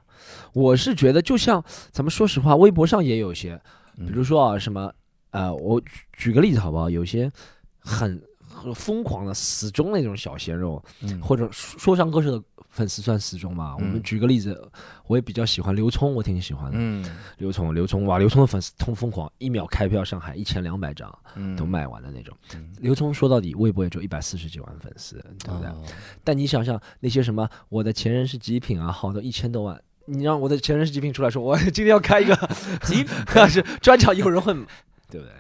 [0.54, 3.60] 我是觉得，就像咱们说实话，微博上也有一些，
[3.98, 4.92] 嗯比如说啊，什么
[5.32, 6.90] 呃，我举举个例子好不好？
[6.90, 7.32] 有些
[7.80, 13.76] 很很疯狂的死忠那种小鲜肉，嗯或者说说唱歌手的粉丝算死忠嘛？
[13.76, 14.70] 我们嗯举个例子，
[15.08, 16.78] 我也比较喜欢刘聪，我挺喜欢的。
[16.80, 17.06] 嗯
[17.38, 22.36] 刘聪，刘聪，哇，刘聪的粉丝通疯狂，一秒开票上海一千两百张嗯都卖完的那种。
[22.54, 25.68] 嗯刘聪说到底，微博也就一百四十几万粉丝，对不对？
[25.68, 25.84] 哦
[26.24, 32.36] 但你想想那些什么，我的前任是极品啊，好的一千多万，你让我的前任是极品出来说，我 今天要开一个
[32.84, 33.08] 极品，
[33.50, 34.66] 是专场，有人会买，
[35.10, 35.34] 对不对？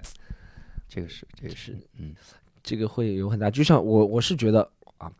[0.87, 2.13] 这个是这个是嗯。
[2.63, 5.11] 这个会有很大，就像我我是觉得啊，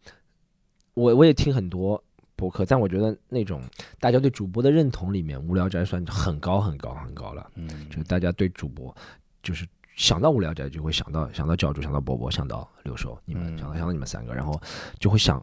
[0.96, 2.04] 我我也听很多
[2.36, 3.62] 博客，但我觉得那种
[4.00, 7.68] 大家对主播的认同里面，无聊斋算很高很高很高了，嗯。
[7.90, 8.96] 就是大家对主播
[9.44, 9.66] 就是。
[9.96, 13.58] 想到无聊斋就会想到想到教主，想到波波，想到六兽，你们、嗯。
[13.58, 14.60] 想到想到你们三个，然后
[15.00, 15.42] 就会想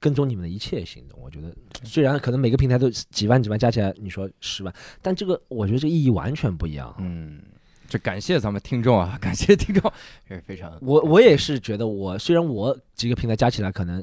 [0.00, 1.18] 跟踪你们的一切行动。
[1.20, 6.94] 我觉得虽然可能每个平台都几万几万加起来，你说十万，但这个我觉得这意义完全不一样。
[6.98, 7.40] 嗯，
[7.88, 9.92] 就感谢咱们听众啊， 感谢听众，
[10.30, 14.02] 也是非常我我也是觉得我，虽然我几个平台加起来可能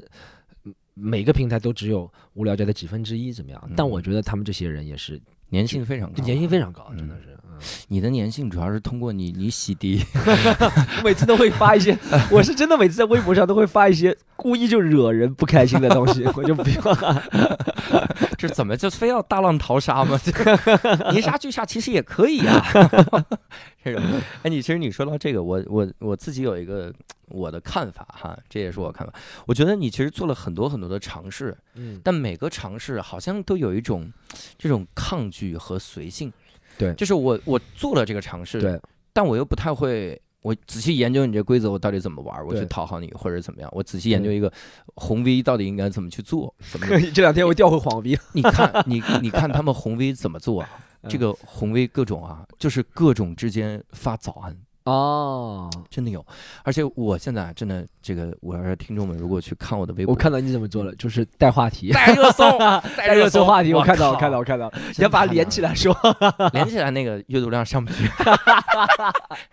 [0.64, 5.20] 嗯每个平台都只有无聊斋的几分之一怎么样，嗯但我觉得他们这些人也是
[5.52, 7.38] 粘性非常高，粘性非常高，嗯真的是。
[7.44, 7.45] 嗯
[7.88, 10.04] 你的粘性主要是通过你你洗涤，
[10.98, 11.96] 我 每次都会发一些，
[12.30, 17.22] 我是真的每次在微博上都会发一些故意就惹人不开心的东西，我就不要。
[18.36, 20.20] 这怎么就非要大浪淘沙吗？
[21.12, 22.62] 泥沙俱下其实也可以呀。
[23.82, 24.02] 这种，
[24.42, 26.92] 哎，你其实你说到这个，我我我自己有一个
[27.28, 29.12] 我的看法哈，这也是我看法。
[29.46, 34.12] 我觉得你其实做了很多很多的尝试，嗯，但每个尝试好像都有一种
[34.58, 36.30] 这种抗拒和随性。
[36.78, 38.80] 对就是我我做了这个尝试，对，
[39.12, 40.20] 但我又不太会。
[40.42, 42.46] 我仔细研究你这规则，我到底怎么玩？
[42.46, 43.68] 我去讨好你，或者怎么样？
[43.74, 44.52] 我仔细研究一个
[44.94, 50.68] 红 V 到底应该怎么去做，怎么 这两天我调回黄 V，，你看，你你看他们红 V 怎么做啊？
[51.08, 54.56] 这嗯个红 V 各种啊，就是各种之间发早安，
[54.86, 56.24] 哦，真的有。
[56.62, 62.58] 而且我现在真的这个，我要是听众们如果去看我的微博，我看到你怎么做了，就是带话题，带热搜，
[62.96, 65.96] 带热搜话题，我看到，我看到，我看到，你要把它连起来说，
[66.54, 68.08] 连起来那个阅读量上不去。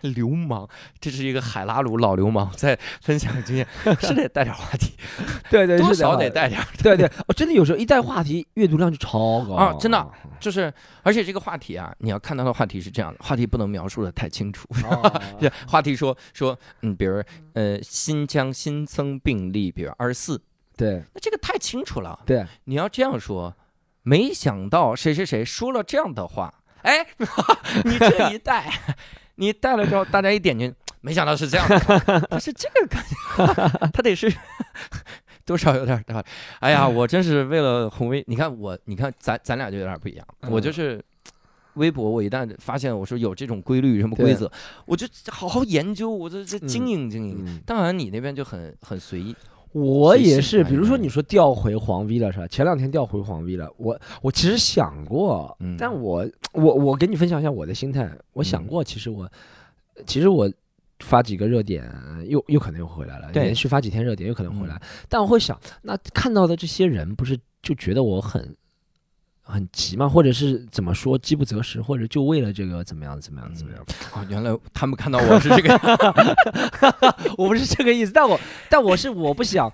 [0.00, 0.68] 流氓，
[1.00, 3.66] 这是一个海拉鲁老流氓在分享经验，
[4.00, 4.92] 是得带点话题，
[5.50, 6.60] 对对，多是的少得带点。
[6.82, 10.06] 对对，我真的有时候一带话题，阅读量就超高啊真的
[10.38, 14.68] 就是，而且这个话题啊，你要看到的话题是这样的，话题不能描述的太清楚。
[15.32, 17.22] 哦这话题说说，嗯，比如
[17.54, 20.40] 呃，新疆新增病例，比如二十四，
[20.76, 22.20] 对那这个太清楚了。
[22.26, 23.54] 对，你要这样说，
[24.02, 27.06] 没想到谁谁谁说了这样的话，哎，
[27.84, 28.70] 你这一带，
[29.36, 31.98] 你带了之后，大家一点进，没想到是这样的话，
[32.30, 34.32] 他是这个感觉，他得是
[35.44, 36.02] 多少有点。
[36.60, 41.02] 哎呀，我真是为了红威，你看我，你看咱咱俩就有点不一样，我就是。
[41.74, 44.50] 微博，我一旦发现我说有这种规律、什么规则，
[44.86, 47.44] 我就好好研究，我这这经营经营。
[47.46, 47.60] 嗯。
[47.66, 49.34] 当然，你那边就很很随意，
[49.72, 52.46] 我也是，比如说你说调回黄 V 了是吧？
[52.46, 55.76] 前两天调回黄 V 了，我我其实想过，嗯。
[55.76, 58.66] 但我我我给你分享一下我的心态，我想嗯。
[58.66, 59.30] 过，其实我
[60.06, 60.50] 其实我
[61.00, 61.90] 发几个热点，
[62.28, 64.80] 又又可能又回来了，连续发几天热点又可能回来，嗯。
[65.08, 68.56] 但我会想，那看到的这些人不是就觉得我很。
[69.46, 70.08] 很急嘛？
[70.08, 73.84] 或者是怎么说，饥不择食，或者就为了这个怎么样怎么样怎么样？
[74.14, 75.74] 哦，原来他们看到我是这个，
[77.36, 79.70] 我不是这个意思，但我但我是我不想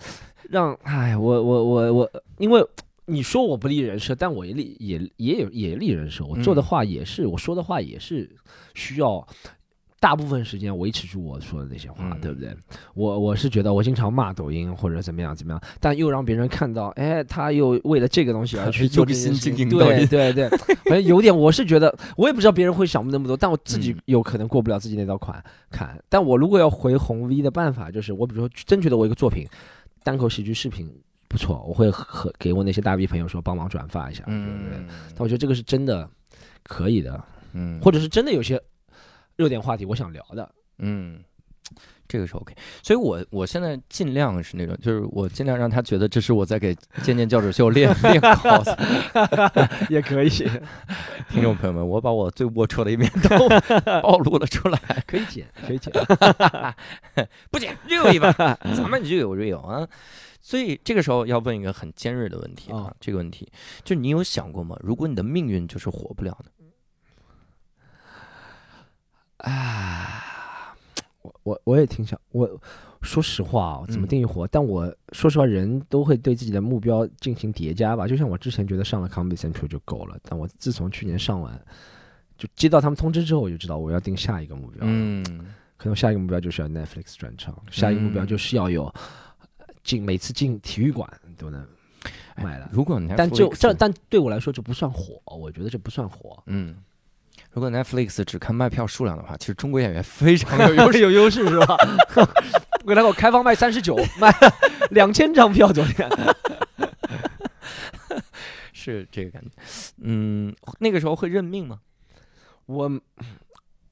[0.51, 2.67] 让，哎，我我我我，因为
[3.07, 8.29] 你说我不立人设，但我也立也也有也立人设，我做的嗯话也是，我说的话也是
[8.75, 9.27] 需要。
[10.01, 12.21] 大部分时间维持住我说的那些话，嗯。
[12.21, 12.57] 对不对？
[12.95, 19.69] 我我是觉得我经常骂抖音或者怎么样怎么样，但又让别人看到，哎，他又为了这个东西而去做这件用心事情。
[19.69, 24.01] 对对对，反正 有点，我是觉得，我也不知道别人会想那么多，但我自己嗯。
[24.07, 26.03] 有可能过不了自己那道坎坎。
[26.09, 29.47] 但我如果要回红 V 的办法，就是我比如说真觉得我一个作品
[30.03, 30.91] 单口喜剧视频
[31.29, 34.79] 不错，我会和给我那些大 V 朋友说帮忙转发一下，对不对？
[34.79, 34.87] 嗯。
[35.11, 36.09] 但我觉得这个是真的
[36.65, 38.61] 可以的，嗯，或者是真的有些
[39.41, 41.25] 热点话题我想聊的，嗯，
[42.07, 48.77] 这个是 OK，所以我我现在尽量是那种，就是我尽量让他觉得这是我在给渐渐教主秀练 练 cos。
[49.89, 50.29] 也可以，
[51.31, 53.49] 听众朋友们，我把我最龌龊的一面都
[54.03, 55.91] 暴露了出来，可以剪，可以剪。
[57.51, 58.31] 不剪 real 一把，
[58.77, 59.89] 咱们就有 real 啊。
[60.43, 63.51] 所以这个时候要问一个很尖锐的问题啊，哦这个问题
[63.85, 64.77] 就是你有想过吗？
[64.83, 66.51] 如果你的命运就是火不了呢？
[69.43, 70.75] 啊，
[71.23, 72.49] 我我我也挺想，我
[73.03, 74.47] 说实话啊，怎么嗯定义活？
[74.49, 78.07] 但我说实话，人都会对自己的目标进行叠加吧。
[78.07, 81.61] 就像我之前觉得上了 Comedy Central 就够了，但我自从去年上完，
[82.37, 85.25] 就接到他们通知之后，我就知道我要定下一个目标。，嗯
[85.77, 88.85] 可能下一个目标就是要 Netflix 专场，下一个目标嗯就是要有
[89.39, 91.67] 呃进每次进体育馆都能
[92.37, 92.69] 买了。
[92.71, 96.43] 如果 Netflix，但就这，但对我来说这不算火，我觉得这不算火。
[96.45, 96.77] 嗯，
[97.53, 101.01] 如果 Netflix 只看卖票数量的话，其实中国演员非常有 优势。
[101.01, 101.77] 有优势是吧？
[102.87, 104.33] 给他给我开放卖三十九，卖
[104.91, 106.09] 两千张票，昨天。
[108.73, 109.51] 是这个感觉。
[110.03, 111.81] 嗯，那个时候会认命吗？
[112.67, 112.91] 我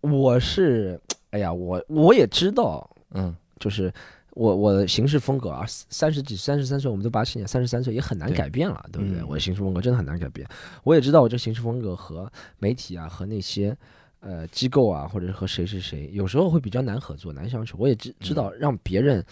[0.01, 0.99] 我是，
[1.31, 3.92] 哎呀，我我也知道，嗯就是
[4.38, 9.20] 我我的行事风格啊，三十几、三十三岁，我们都八七年，三十三岁也很难改变了，对不对？
[9.20, 10.46] 嗯我的行事风格真的很难改变。
[10.85, 13.77] 我也知道我这行事风格和媒体啊，和那些
[14.20, 17.77] 呃机构啊，或者是和谁谁谁，有时候会比较难合作、难相处。
[17.81, 19.24] 我也知知道让别人。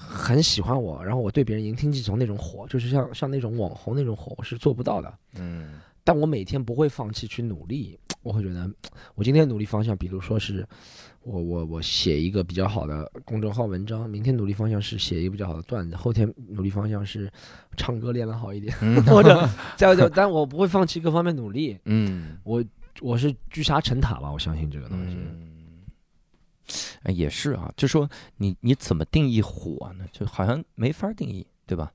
[0.00, 5.12] 很喜欢我，然后我对别人言听计从那种火，就是像像那种网红那种火，我是做不到的。
[5.34, 8.70] 嗯但我每天不会放弃去努力，我会觉得
[9.16, 10.64] 我今天努力方向，比如说是
[11.28, 17.30] 我我我写一个比较好的公众号文章，明天努力方向是写一个比较好的段子，后天努力方向是
[17.76, 22.64] 唱歌练得好一点，嗯或者再就，但我不会放弃各方面努力， 嗯我
[23.02, 25.16] 我是聚沙成塔吧，我相信这个东西。
[27.12, 30.06] 也是啊，就说你你怎么定义火呢？
[30.10, 31.92] 就好像没法定义，对吧？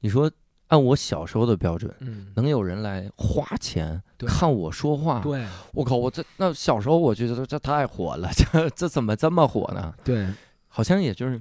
[0.00, 0.30] 你说
[0.68, 5.44] 按我小时候的标准，嗯，能有人来花钱看我说话，对。
[5.72, 9.94] 我靠，我这那小时候我觉得这太火了，这这怎么这么火呢？
[10.02, 10.26] 对，
[10.68, 11.40] 好像也就是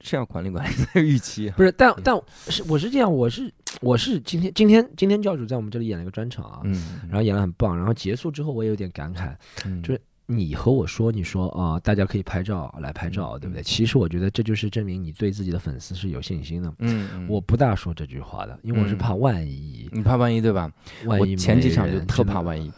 [0.00, 1.54] 是要管理管理这个预期啊。
[1.56, 9.82] 不是，但但是我是这样，我是我是今天今天今天教主在我们这里演了一个专场啊，嗯，然后演的很棒，然后结束之后我也有点感慨，嗯。
[9.82, 13.62] 就是你和我说，你说啊、大家可以拍照来拍照，对不对？
[13.62, 16.68] 其实我觉得这就是证明你对自己的粉丝是有信心的。
[16.80, 20.70] 嗯，嗯我不大说这句话的，因为我是嗯怕万一，你怕万一对吧？
[21.04, 22.72] 万一我前几场就特怕万一，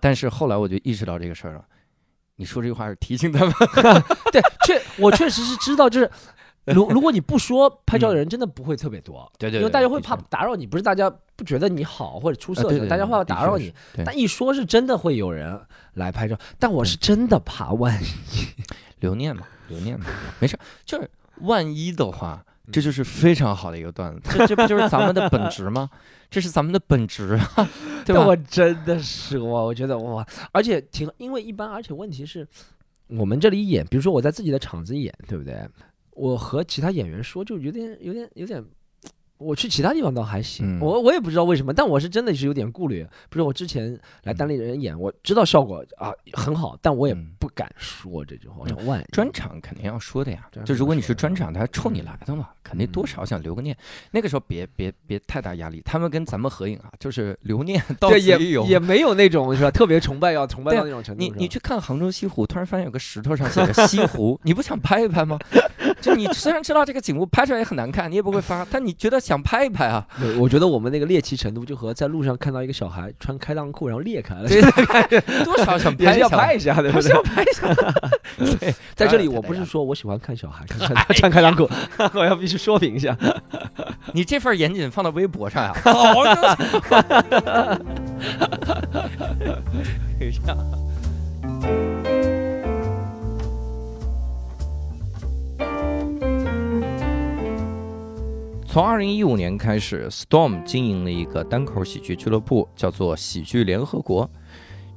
[0.00, 1.64] 但是后来我就意识到这个事儿了。
[2.36, 3.52] 你说这句话是提醒他们，
[4.32, 6.10] 对，确我确实是知道，就是
[6.74, 13.72] 如如果你不说，拍照的人真的不会特别多， 对对因为大家会怕打扰你，不是大家不觉得你好或者出色大家会怕打扰你。，
[14.04, 15.60] 但一说是真的会有人
[15.94, 18.06] 来拍照，但我是真的怕万一。
[19.00, 20.06] 留念嘛，留念嘛，
[20.38, 25.90] 没事儿，就是万一的话，嗯这就是非常好的一个段子，这这不就是咱们的本职吗？
[26.30, 27.68] 这是咱们的本职啊，
[28.06, 28.24] 对吧？
[28.24, 32.46] 我真的是我，我觉得哇，而且挺，因为一般，而且问题是，
[33.08, 35.68] 我们这里演，比如说我在自己的场子演，对不对？
[36.12, 38.64] 我和其他演员说，就有点、有点、有点。
[39.38, 43.04] 我去其他地方倒还行，嗯我我也不知道为什么，但我是真的是有点顾虑。
[43.28, 53.76] 比如我之前来单立人演，我知道效果啊很好，但我也嗯不敢说这句话，我想万一专场肯定要说的呀专，场就如果你是专场，他冲你嗯来的嘛，肯定多少想留个念。
[54.12, 58.64] 那个时候别别别太大压力，他们跟咱们合影啊，就是留念 到对也此一游。
[58.66, 59.72] 也没有那种是吧？
[59.72, 61.20] 特别崇拜要崇拜对啊到那种程度。
[61.20, 65.36] 你是吧你去看杭州西湖，突然发现有个石头上写着西湖， 你不想拍一拍吗？
[66.00, 70.06] 就你虽然知道这个景物拍出来也很难看，你也不会发，但你觉得想拍一拍啊？
[70.20, 74.60] 对，我觉得我们那个猎奇程度就和在路上看到一个小孩穿开裆裤然后裂开了，对，
[75.44, 77.22] 多少想拍一下拍一下，对不对还是要？
[77.22, 77.74] 拍一下。
[78.38, 81.68] 对， 在这里，我不是说我喜欢看小孩穿穿 穿开裆裤，
[82.14, 83.16] 我要必须说明一下。
[84.12, 86.58] 你这份严谨放到微博上呀，好的。
[98.72, 104.26] 从二零一五年开始，Storm 经营了一个单口喜剧俱乐部，叫做喜剧联合国。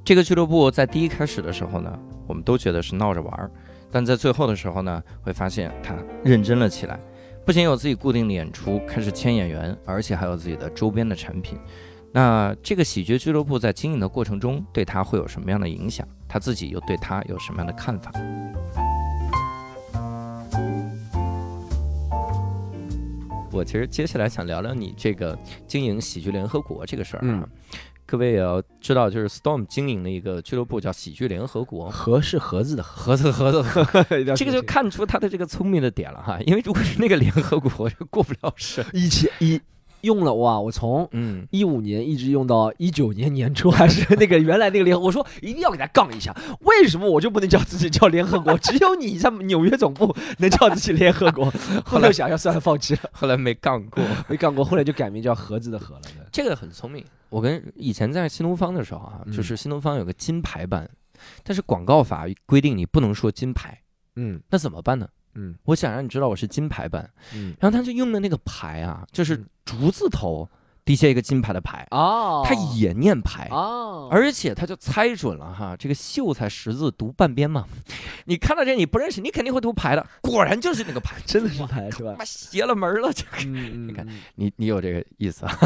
[0.01, 3.51] 这个俱乐部在第一开始的时候呢，我们都觉得是闹着玩儿，
[3.91, 6.97] 但在最后的时候呢，会发现他认真了起来。
[7.45, 11.59] 不仅有自己固定的演出，开始签演员，而且还有自己的周边的产品。
[12.13, 16.07] 那这个喜剧俱乐部在经营的过程中，对他会有什么样的影响？
[16.29, 18.09] 他自己又对他有什么样的看法？
[23.56, 27.24] 我其实接下来想聊聊你这个经营喜剧联合国这个事儿啊。
[27.24, 27.50] 嗯
[28.08, 36.39] 各位也要知道，就是 Storm 经营的一个俱乐部叫喜剧联合国，盒是盒子的盒，合作合作合作，这 这个就看出他的这个聪明的点了哈。
[36.46, 38.86] 因为如果是那个联合国，就过不了审。
[38.94, 39.60] 以前一
[40.06, 48.58] 用了哇，我从嗯，一五年一直用到一九年年初，还是 那个原来那个联合，我说一定要给他杠一下，为什么我就不能叫自己叫联合国？
[48.60, 51.52] 只有你在纽约总部能叫自己联合国。
[51.84, 54.04] 后来我想想，算了，放弃了，后来没杠过。
[54.30, 56.02] 没杠过，后来就改名叫盒子的盒了。
[56.32, 57.04] 这个很聪明。
[57.30, 60.88] 我跟以前在新东方的时候啊，嗯就是新东方有个金牌班，
[61.44, 63.78] 但是广告法规定你不能说金牌，
[64.15, 65.08] 嗯那怎么办呢？
[65.36, 70.50] 嗯我想让你知道我是金牌班，嗯，然后他就用的那个牌啊，就是嗯竹字头
[70.84, 73.48] 底下一个金牌的牌，哦，他也念牌。
[73.50, 77.65] 哦，而且他就猜准了哈，这个秀才识字读半边嘛，
[78.26, 82.24] 你看到这你不认识，你肯定会读牌的，果然就是那个牌， 真的是牌是吧妈？
[82.24, 85.58] 邪了门了，这个嗯， 你看嗯，你你有这个意思啊？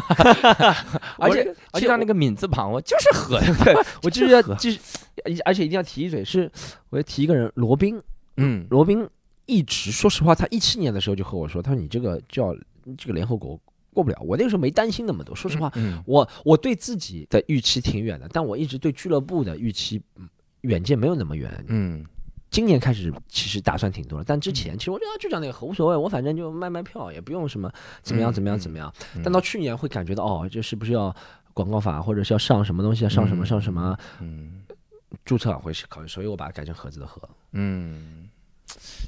[1.18, 4.80] 而且而且我去到那个敏字旁，我就是和对我就是要就是，
[5.44, 6.50] 而且一定要提一嘴，是
[6.92, 8.02] 我要提一个人，罗宾，
[8.38, 9.06] 嗯罗宾
[9.50, 12.56] 一直说实话，他一七年的时候就和我说，他说你这个叫
[12.96, 13.60] 这个联合国
[13.94, 14.18] 过不了。
[14.22, 20.30] 我那个时候没担心那么多，说实话，嗯我我对自己的预期挺远的，但我一直对俱乐部的预期嗯
[20.62, 21.66] 远见没有那么远。
[21.68, 22.06] 嗯
[22.52, 28.94] 今年开始其实打算挺多了，但之前其实我觉得就讲那个无所谓，我反正就卖卖票，也不用什么怎么样嗯怎么样嗯怎么样。
[29.16, 31.16] 嗯但到去年会感觉到哦，这是不是要
[31.54, 34.62] 广告法，或者是要上什么东西，啊上什么嗯上什么嗯
[35.26, 37.22] 注册会考虑，所以我把它改成盒子的盒。
[37.52, 38.29] 嗯，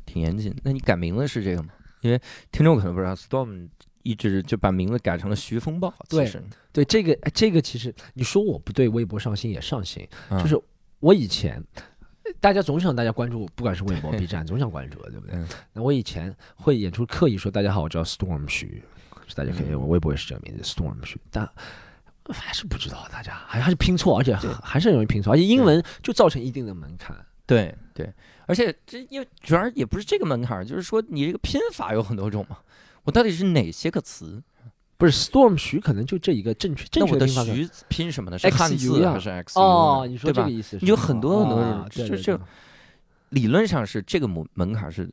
[0.06, 0.56] 挺严谨。
[0.64, 1.70] 那你改名字是这个吗？
[2.02, 2.20] 因为
[2.52, 3.68] 听众可能不知道，Storm
[4.04, 5.94] 一直就把名字改成了徐风暴。
[6.10, 6.32] 对
[6.74, 10.60] 对这个，哎这个其实你说我不对，微博上新也上新，嗯就是
[11.00, 11.64] 我以前。
[12.40, 15.36] 大家总想大家关注，不管是微博、 B 站，总想关注，对不对？
[15.36, 18.82] 嗯那我以前会演出刻意说：“大家好，我叫 Storm 徐。”
[19.36, 21.50] 大家可以，嗯我微博也是这个名字 Storm 徐，但
[22.30, 27.18] 还是不知道，大家还还是拼错，而且对还是很容易拼错，而且英文就造成一定的门槛。
[27.46, 28.14] 对对，
[28.52, 32.58] 而且这因为主要也不是这个门槛，就是说你这个拼法有很多种嘛。
[33.04, 34.44] 我到底是哪些个词？
[34.98, 38.38] 不是 Storm 徐可能就这一个正确正那我的确拼法徐拼什么呢？
[38.38, 39.58] 是汉字还是 X？
[39.58, 42.42] 哦，你说这个意思，你有很多很多啊对对这这
[43.30, 45.10] 理论上是这个门门槛是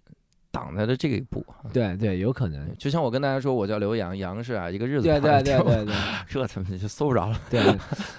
[0.51, 1.45] 挡在了这一步。
[1.73, 2.75] 对对，有可能。
[2.77, 5.95] 就像我跟大家说，我叫刘洋，洋是啊一个日子对对对对对
[6.29, 7.41] 这他们就搜不着了。
[7.51, 7.63] 对，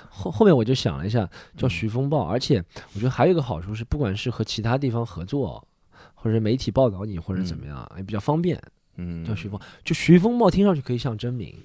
[0.09, 1.27] 后后面我就想了一下，
[1.57, 2.63] 叫嗯徐风暴，而且
[2.93, 5.65] 我觉得还有一个好处是，不管是和其他地方合作，
[6.13, 8.61] 或者媒体报道你，或者怎么样，也比较方便。
[9.01, 11.55] 嗯，叫徐风，就徐风暴听上去可以像真名。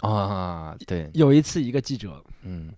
[0.00, 2.70] 啊，对，有一次，一个记者嗯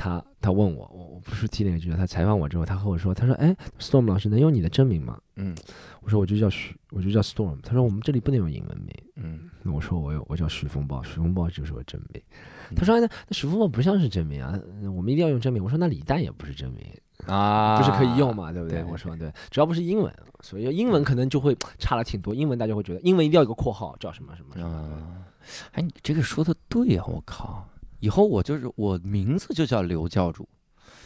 [0.00, 5.18] 他他问我，我我不是替那个记者，他采访我之后，他和我说，他说，哎，Storm 老师能用你的真名吗？
[5.36, 5.54] 嗯
[6.00, 7.60] 我说我就叫徐，我就叫 Storm。
[7.62, 8.88] 他说我们这里不能用英文名。
[9.16, 12.22] 嗯那我说我有，我叫徐风暴，徐风暴就是我真名。
[12.70, 14.58] 嗯他说哎那那徐风暴不像是真名啊，
[14.96, 15.62] 我们一定要用真名。
[15.62, 16.82] 我说那李诞也不是真名，
[17.26, 18.34] 啊，不是可以用？
[18.34, 18.78] 嘛，对不对？
[18.78, 22.34] 对对我说对，只要不是英文，所以英文可能就会差了挺多。
[22.34, 24.68] 英文大家会觉得英文一定要有个括号，叫什么什么什么。
[24.68, 25.26] 啊，
[25.72, 27.68] 哎，你这个说的对呀、我靠！
[28.00, 30.48] 以后我就是我名字就叫刘教主，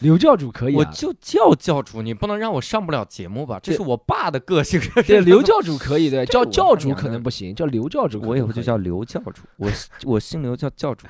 [0.01, 3.61] 刘教主可以啊，我就叫教主，你不能让我上不了节目吧？
[3.62, 4.80] 这是我爸的个性。
[5.07, 9.70] 对刘教主可以，对，叫教主可能不行，叫刘教主我以后就叫刘教主，我
[10.05, 11.07] 我姓刘叫教主，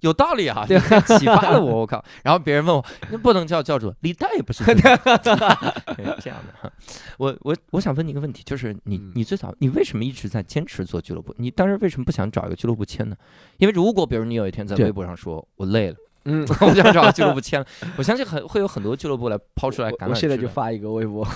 [0.00, 0.64] 有道理啊，
[1.18, 2.02] 启发了我，我靠！
[2.22, 5.00] 然后别人问我，那不能叫教主，李诞也不是这样
[6.20, 6.72] 这样的。
[7.18, 11.34] 我我我想问你一个问题，就是你嗯你最早你为什么一直在坚持做俱乐部？
[11.38, 13.16] 你当时为什么不想找一个俱乐部签呢？
[13.56, 15.96] 因为如果比如你有一天在微博上说我累了，
[16.26, 21.26] 嗯， 我不想找个俱乐部签了，我相信很会有很多俱乐部来抛出来橄榄我现在就发一个微博，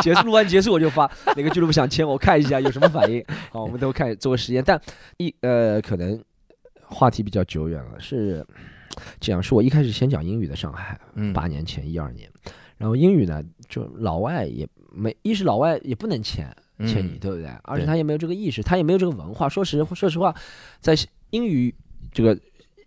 [0.00, 3.24] 结束录完结束我就发，哪个俱乐部想签我看一下有什么反应。
[3.50, 4.80] 好，我们都看做个实验，但
[5.16, 6.22] 一呃可能
[6.92, 8.46] 话题比较久远了，是
[9.18, 12.30] 这样，是我一开始先讲英语的上海，嗯八年前一二年，
[12.76, 16.46] 然后英语呢就老外也没，一是老外也不能签
[16.80, 17.46] 签你，嗯对不对？
[17.64, 19.48] 而且他也没有这个意识，他也没有这个文化。
[19.48, 20.34] 说实说实话，
[20.80, 20.94] 在
[21.30, 21.74] 英语
[22.12, 22.36] 这个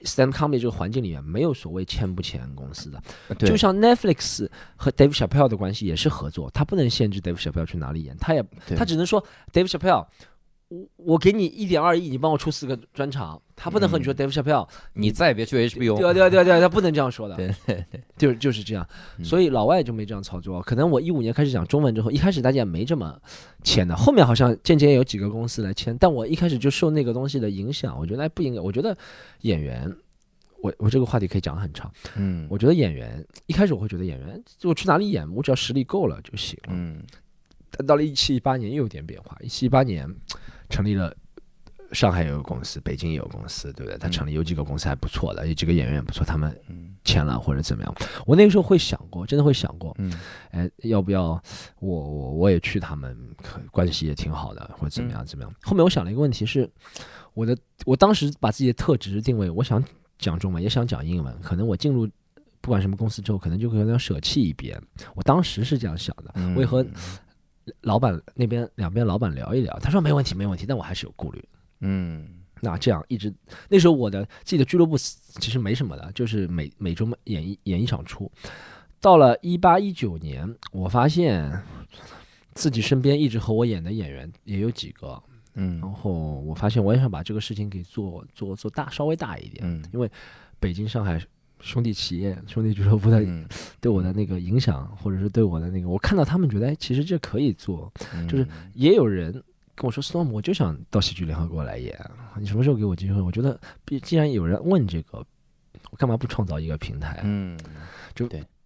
[0.02, 3.02] stand comedy 这个环境里面，没有所谓签不签公司的。
[3.40, 8.46] 就像 Netflix 和 Dave Chappelle 的关系也是合作，他不能限制 Dave Chappelle 去哪里演，他也
[8.78, 10.06] 他只能说 Dave Chappelle。
[10.68, 18.88] 我我给你一点二亿，你帮我出四个专场，他不能和你说嗯 Dave Chappelle，你再也别去 HBO，对啊对啊对啊对啊，他不能这样说的，对 对对， 就是就是这样，
[19.18, 20.62] 嗯所以老外就没这样操作。
[20.62, 23.18] 可能我一五年开始讲中文之后，一开始大家也没这么
[23.64, 28.98] 签的，后面好像渐渐有几个公司来签，但我一开始就受那个东西的影响，我觉得哎不应该，我觉得
[29.42, 29.94] 演员。
[30.62, 31.92] 我我这个话题可以讲很长。
[32.16, 36.70] 嗯我觉得演员一开始我会觉得演员，我去哪里演，我只要实力够了就行了。
[36.72, 37.04] 嗯
[37.70, 40.10] 但到了一七一八年又有点变化，一七一八年
[40.68, 41.16] 成立了
[41.96, 43.98] 上海有个公司，北京也有公司，对不对？
[43.98, 47.96] 他嗯成立有几个公司还不错的，有几个演员也不错，他们嗯签了或者怎么样。
[48.26, 50.14] 我那个时候会想过，真的会想过，嗯
[50.52, 51.42] 哎，要不要
[51.80, 55.54] 我我我也去他们，可关系也挺好的，或者怎么样怎么样。
[55.64, 56.70] 后面我想了一个问题是，
[57.34, 59.84] 我的我当时把自己的特质定位，我想
[60.20, 62.08] 讲中文，也想讲英文，可能我进入。
[62.62, 64.76] 不管什么公司之后，可能就可能要舍弃一边。
[65.14, 66.84] 我当时是这样想的，嗯我也和
[67.82, 71.48] 老板那边两边老板聊一聊，他说没问题没问题，但我还是有顾虑。
[71.80, 72.28] 嗯。
[72.62, 73.32] 那这样一直
[73.70, 78.32] 那时候我的自己的俱乐部其实没什么的，就是每每周演一演一场出。
[79.02, 81.62] 到了一八一九年，我发现
[82.54, 85.22] 自己身边一直和我演的演员也有几个，
[85.54, 85.80] 嗯。
[85.80, 89.64] 然后我发现我也想把这个事情给做做做大，稍微大一点。
[89.64, 90.10] 嗯。
[90.60, 91.22] 北京、上海
[91.60, 93.46] 兄弟企业、兄弟俱乐部的嗯。
[93.80, 98.28] 对我的那个影响，或者是对我的那个，我看到他们觉得，哎，其实这可以做，嗯。
[98.28, 99.44] 就是也有人
[99.76, 101.94] 跟我说，Storm，我就想到喜剧联合国来演，
[102.38, 103.22] 你什么时候给我机会？
[103.22, 105.24] 我觉得，毕既然有人问这个，
[105.92, 107.60] 我干嘛不创造一个平台，嗯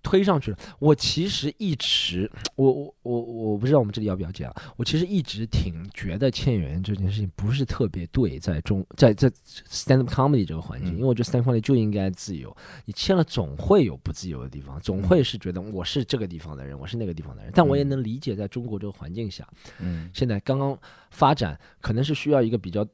[0.01, 0.57] 推上去了？
[0.79, 9.29] 我其实一直，我我我我不知道我们这里要不要讲，我其实一直挺觉得签演员这件事情不是特别对，在中在在
[9.69, 19.47] stand up comedy 这个环境，嗯因为我觉得 stand up comedy 就应该自由，你签了总会有不自由的地方，总会是觉得我是这个地方的人，我是那个地方的人，但我也能理解在中国这个环境下。
[19.79, 20.77] 嗯现在刚刚
[21.11, 22.87] 发展，可能是需要一个比较。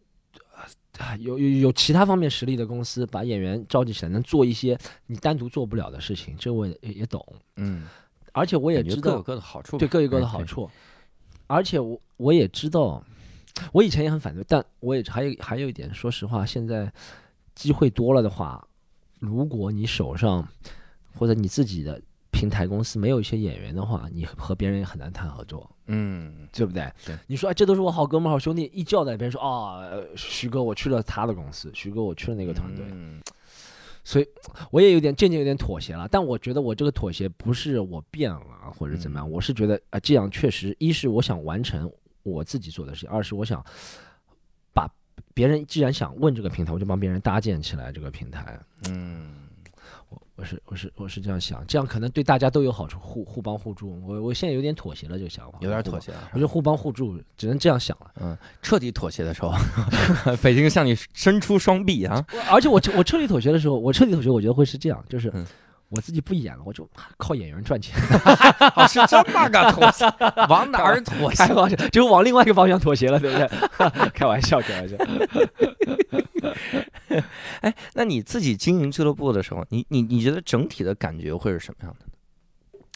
[0.97, 7.26] 啊，有有有其他方面实力的公司把演员召集起来，能做一些你单独做不了的事情，这我也也懂，
[7.57, 7.86] 嗯，
[8.32, 10.70] 而且我也知道各有，各的好处，对各有各的好处，
[11.47, 13.03] 而且我我也知道，
[13.74, 16.91] 我以前也很反对，但我也还有还有一点，说实话，现在
[17.53, 18.66] 机会多了的话，
[19.20, 20.47] 如果你手上
[21.13, 22.01] 或者你自己的
[22.36, 25.69] 平台公司没有一些演员的话，你和别人也很难谈合作。
[25.88, 26.91] 嗯对不对？
[27.05, 33.21] 对，你说哎，这都是我好哥们、好兄弟，一叫在别人说啊、呃徐哥，我去了他的公司，徐哥，我去了那个团队，嗯
[34.03, 34.27] 所以
[34.69, 36.07] 我也有点渐渐有点妥协了。
[36.07, 38.41] 但我觉得我这个妥协不是我变了
[38.77, 41.91] 或者怎么样，嗯我是觉得啊、这样确实，一是我想完成
[42.23, 43.63] 我自己做的事情，二是我想
[44.73, 44.89] 把
[45.33, 48.59] 别人既然想问这个平台，我就帮别人搭建起来这个平台。
[48.89, 49.45] 嗯，
[50.16, 54.01] 我我是我是我是这样想，这样可能对大家都有好处，互互帮互助。
[54.05, 55.99] 我我现在有点妥协了，这个想法有点妥。
[55.99, 56.30] 协了。
[56.34, 58.11] 我觉得互帮互助只能这样想了。
[58.22, 59.53] 嗯，彻底妥协的时候，
[60.43, 62.26] 北京向你伸出双臂啊！
[62.51, 65.45] 而且我我彻底妥协的时候，我彻底妥协，我觉得会是这样，就是嗯
[65.89, 67.95] 我自己不演了，我就靠演员赚钱。
[68.75, 70.05] 哦，是这么个妥协，
[70.49, 71.53] 往哪儿妥协 开？
[71.53, 74.09] 玩笑，就往另外一个方向妥协了，对不对？
[74.09, 74.95] 开玩笑，开玩笑。
[77.61, 82.05] 哎，那你自己经营俱乐部的时候，你你你觉得整体的感觉会是什么样的？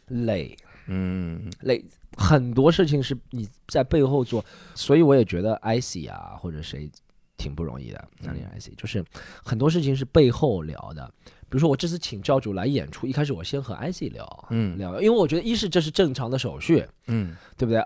[0.08, 1.84] 累嗯累，
[2.18, 6.90] 很多事情是你在背后做，所以我也觉得 IC 啊或者谁
[7.38, 8.08] 挺不容易的。
[8.22, 9.06] 那里 IC 就是
[9.44, 11.12] 很多事情是背后聊的，
[11.50, 17.84] 比如说我这次请教主来演出，一开始我先和 IC 聊，嗯聊，因为我觉得一是这是正常的手续，嗯对不对？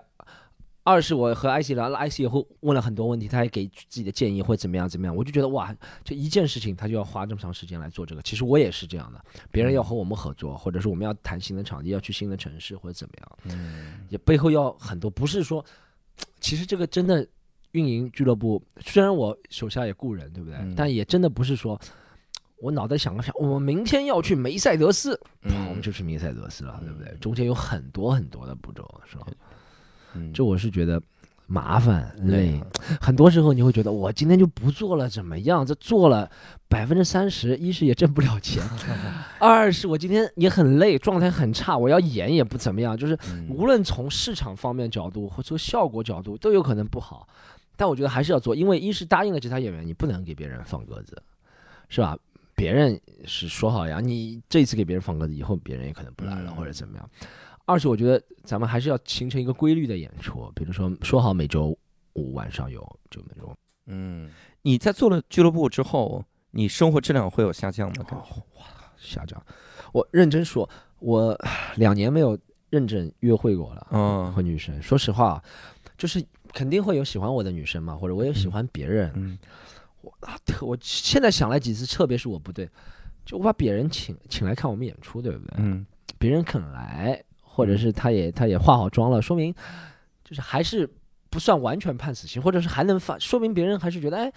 [0.86, 8.20] 二是我和 IC 聊了，IC 也会问了很多问题，他也给自己的建议或怎么样怎么样，我就觉得哇，这一件事情他就要花这么长时间来做这个。
[8.20, 9.18] 其实我也是这样的，
[9.50, 15.64] 别人要和我们合作，或者是我们要谈新的场地，要去新的城市或者怎么样，嗯也背后要很多，不是说，
[16.38, 17.26] 其实这个真的
[17.72, 20.58] 运营俱乐部，虽然我手下也雇人，对不对？
[20.58, 21.80] 嗯但也真的不是说。
[22.58, 27.14] 我脑袋想了想，我们明天要去梅赛德斯，嗯我们就去梅赛德斯了，对不对？
[27.20, 29.26] 中间有很多很多的步骤，是吧？
[30.14, 31.02] 嗯这我是觉得
[31.46, 32.62] 麻烦累累，
[33.00, 35.66] 很多时候你会觉得我今天就不做了怎么样？
[35.66, 36.30] 这做了
[36.68, 38.62] 百分之三十，一是也挣不了钱，
[39.38, 47.28] 二是我今天也很累，状态很差，我要演也不怎么样，就是嗯无论从市场方面角度或者说效果角度都有可能不好。
[47.76, 51.20] 但我觉得还是要做，因为一是答应了其他演员，你不能给别人放鸽子，
[51.88, 52.16] 是吧？
[52.54, 57.10] 别人是说好呀，你这一次给别人放鸽子，以后别人也可能不来了，嗯或者怎么样。
[57.66, 61.76] 二是我觉得咱们还是要形成一个规律的演出，比如说说好每周
[62.12, 62.80] 五晚上有
[63.10, 63.56] 就那种。
[63.86, 64.30] 嗯，
[64.62, 68.04] 你在做了俱乐部之后，你生活质量会有下降吗？
[68.06, 68.26] 感觉
[68.96, 69.42] 下降。
[69.92, 71.38] 我认真说，我
[71.76, 72.38] 两年没有
[72.70, 73.86] 认真约会过了。
[73.90, 75.42] 嗯和女生，说实话，
[75.96, 79.10] 就是肯定会有喜欢我的女生嘛，或者我也喜欢别人。
[79.16, 79.38] 嗯
[80.24, 82.68] 啊，特我现在想来几次，特别是我不对，
[83.24, 85.54] 就我把别人请请来看我们演出，对不对？
[85.58, 85.86] 嗯
[86.18, 89.54] 别人肯来，或者是他也他也化好妆了，说明
[90.24, 90.88] 就是还是
[91.28, 94.32] 不算完全判死刑，或者是还能发，说明别人还是觉得哎，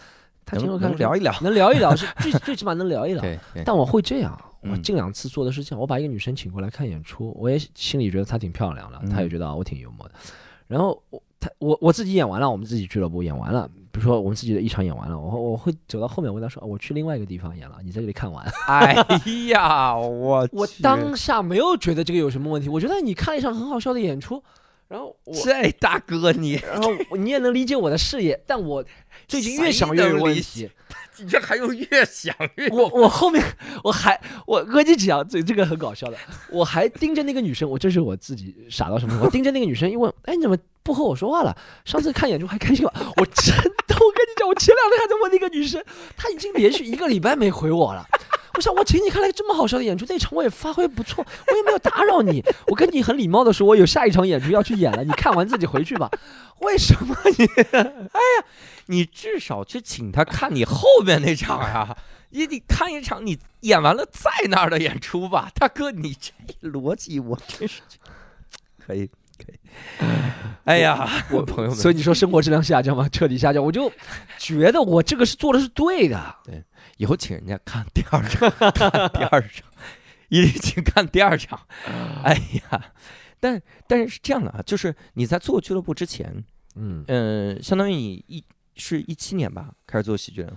[0.45, 3.23] 他挺好能看，能聊一聊，能聊一聊，是 最最起码能聊一聊。
[3.63, 10.15] 但我会这样，我嗯近两次做的是这样，我把一个女生请过来看演出，我也心里觉得她挺漂亮的，她也嗯觉得啊我挺幽默的。
[10.67, 18.45] 然后我她我我自己演完了，我们自己俱乐部演完了，比如说我们自己的一场演完了，我我会走到后面，我跟他说，哦我去另外一个地方演了，你在这里看完。
[18.69, 18.93] 哎
[19.49, 24.43] 呀，我我当下没有觉得这个有什么问题，我觉得你看了一场很好笑的演出，
[24.87, 25.33] 然后我。
[25.33, 28.85] 这大哥你然后你也能理解我的事业，但我
[29.27, 30.69] 最近越想越有问题。
[31.19, 33.43] 你 这还用越想越我我后面
[33.83, 36.17] 我还我跟你讲，这这个很搞笑的，
[36.51, 39.19] 我还盯着那个女生，我这是我自己傻到什么？
[39.23, 40.55] 我盯着那个女生，一问，哎，你怎么
[40.87, 41.53] 不和我说话了？
[41.83, 42.91] 上次看演出还开心吗？
[43.19, 43.53] 我真
[43.87, 45.83] 的，我跟你讲，我前两天还在问那个女生，
[46.15, 48.07] 她已经连续一个礼拜没回我了。
[48.53, 52.41] 我想，我请你看了这么好笑的演出，那场我也发挥不错，我也没有打扰你。
[52.67, 56.09] 我跟你很礼貌的说，我有下一场演出要去演了，你看完自己回去吧。
[56.61, 57.45] 为什么你？
[57.75, 58.45] 哎呀
[58.85, 61.95] 你至少去请他看你后面那场呀、
[62.29, 66.31] 你得看一场你演完了在那儿的演出吧，大哥，你这
[66.69, 67.81] 逻辑我真是
[68.79, 69.09] 可以。
[70.63, 73.07] 哎呀，我 朋友们，所以你说生活质量下降吗？
[73.09, 73.91] 彻底下降，我就
[74.37, 76.35] 觉得我这个是做的是对的。
[76.43, 76.63] 对
[76.97, 79.67] 以后请人家看第二场， 看第二场，
[80.29, 81.59] 一定请看第二场。
[82.23, 82.33] 哎
[82.71, 82.85] 呀，
[83.39, 86.43] 但但是是这样的啊，就是你在做俱乐部之前，
[86.75, 88.43] 嗯，嗯、相当于你一
[88.75, 90.51] 是一七年吧开始做喜剧人，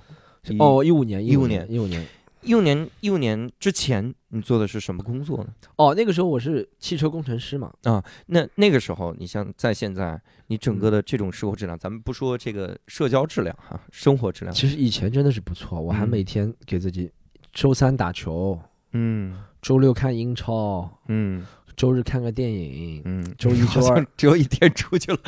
[0.49, 2.07] 一哦，一五年，15五年一五年。
[2.43, 5.47] 一五年一五年之前你做的是什么工作呢？
[5.77, 7.73] 哦，那个时候我是汽车工程师嘛。
[7.85, 17.11] 啊那那个时候，你像在现在，你整个的这种生活质量，咱们不说这个社交质量哈，生活质量，其实以前真的是不错，我还嗯每天给自己
[17.53, 18.59] 周三打球，
[18.93, 19.45] 嗯。
[19.61, 21.47] 周六看英超，嗯。
[21.77, 25.19] 周日看个电影，嗯，周一周二 只有一天出去了，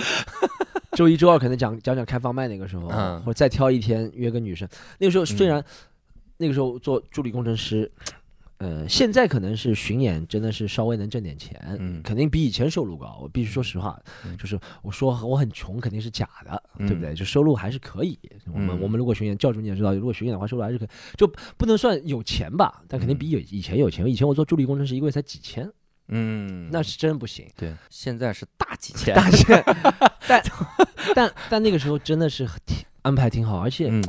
[0.92, 4.68] 周一周二可能讲讲讲开放麦那个时候，嗯或者再挑一天约个女生。
[4.98, 5.64] 那个时候虽然、
[6.43, 7.90] 那个时候做助理工程师，
[8.59, 13.18] 呃，现在可能是巡演真的是稍微能挣点钱，嗯肯定比以前收入高。
[13.22, 17.14] 我必须说实话，嗯就是我说我很穷肯定是假的，嗯对不对？
[17.14, 18.18] 就收入还是可以。
[18.53, 21.26] 我们、嗯我们如果巡演，教主你也知道，如果巡演的话，收入还是可以，就
[21.57, 24.07] 不能算有钱吧，但肯定比有以前有钱。
[24.07, 25.70] 以前我做助理工程师一个月才几千，
[26.09, 27.49] 嗯，那是真不行。
[27.57, 29.64] 对，现在是大几 千，大钱，
[30.28, 30.43] 但
[31.14, 34.03] 但但那个时候真的是挺安排挺好，而且嗯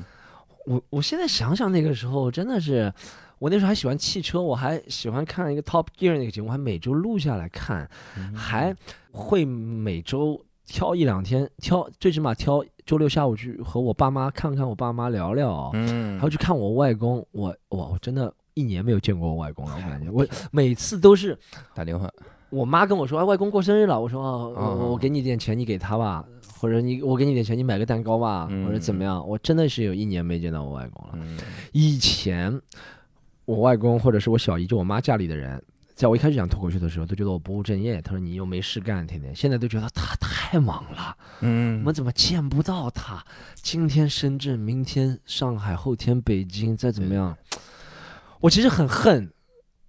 [0.65, 2.91] 我我现在想想那个时候真的是，
[3.39, 8.33] 我那时候还喜欢汽车，我还喜欢看一个 Top Gear 那个节目，还每周录下来看，嗯。
[8.33, 8.75] 还
[9.11, 20.09] 会每周挑一两天，挑最起码挑周六下午去和我爸妈看看我爸妈聊聊，嗯，还要去看我外公，我哇我真的一年没有见过我外公了，我感觉。
[20.09, 21.37] 我每次都是
[21.75, 22.09] 打电话，
[22.49, 26.25] 我妈跟我说，哎，外公过生日了，我说哦，哦我我给你点钱，你给他吧，
[26.63, 31.13] 或者你我给你点钱，你买个蛋糕吧，嗯或者怎么样，我真的是有一年没见到我外公了。
[31.15, 31.37] 嗯
[31.73, 32.57] 以前
[33.43, 35.61] 我外公或者是我小姨，就我妈家里的人，
[35.93, 38.01] 在我一开始讲脱口秀的时候，都觉得我不务正业。
[38.01, 39.35] 他说你又没事干，天天。
[39.35, 43.21] 现在都觉得他太忙了，我嗯们怎么见不到他？
[43.55, 47.37] 今天深圳，明天上海，后天北京，再怎么样？
[48.39, 49.29] 我其实很恨，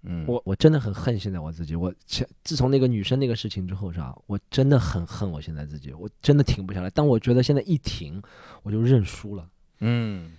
[0.04, 1.74] 嗯，我我真的很恨现在我自己。
[1.74, 4.14] 我前自从那个女生那个事情之后，是吧？
[4.26, 6.90] 我真的很恨我现在自己，我真的停不下来。
[6.90, 8.22] 但我觉得现在一停，
[8.62, 9.48] 我就认输了。
[9.80, 10.32] 嗯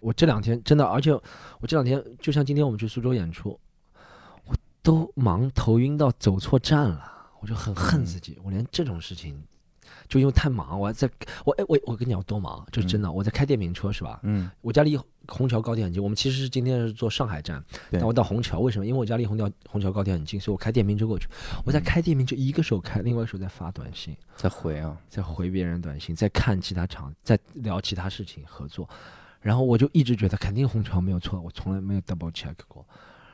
[0.00, 1.12] 我这两天真的，而且
[1.60, 3.58] 我这两天就像今天我们去苏州演出，
[4.44, 8.38] 我都忙头晕到走错站了，我就很恨自己。
[8.44, 9.42] 我连这种事情，
[10.06, 11.10] 就因为太忙，我还在
[11.44, 14.20] 我哎我我跟你讲我多忙，就是真的，我在开电瓶车是吧？
[14.22, 18.86] 嗯我家离虹桥高铁很近，我们其实是今天是坐上海站，对但我到虹桥，为什么？
[18.86, 21.28] 因为我家离虹桥虹桥高铁很近，所以我开电瓶车过去。
[21.64, 28.88] 我在开电瓶车，一个手开，另外一个手在发短信，在回啊，在回别人短信，在看其他场，在聊其他事情合作。
[29.40, 32.84] 然后我就一直觉得肯定虹桥没有错，我从来没有 double check 过。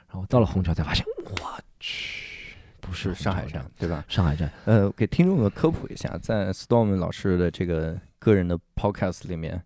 [0.08, 4.04] 然后到了虹桥才发现，我去，不是是上海站，对吧？
[4.08, 4.50] 上海站。
[4.64, 9.62] 呃，给听众们科普一下，在 Storm 老师的这个个人的 podcast 里面，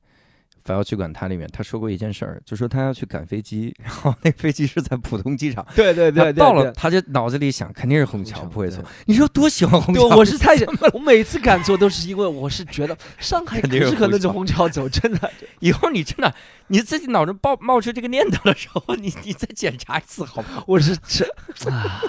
[0.64, 8.82] 反要去管他里面，他说过一件事儿，就说他要去赶飞机， 然后那飞机是在浦东机场，对对对到了他就脑子里想肯定是虹桥，不会错。
[9.04, 10.16] 你说多喜欢虹，桥？
[10.16, 10.56] 我是太
[10.94, 15.30] 我每次赶错都是因为我是觉得上海肯定是是可能是虹虹桥走，真的。
[15.60, 16.34] 以后你真的
[16.68, 20.64] 你自己脑中冒冒出这个念头的时候， 你你再检查一次好不好？
[20.66, 21.26] 我是这
[21.70, 22.02] 啊，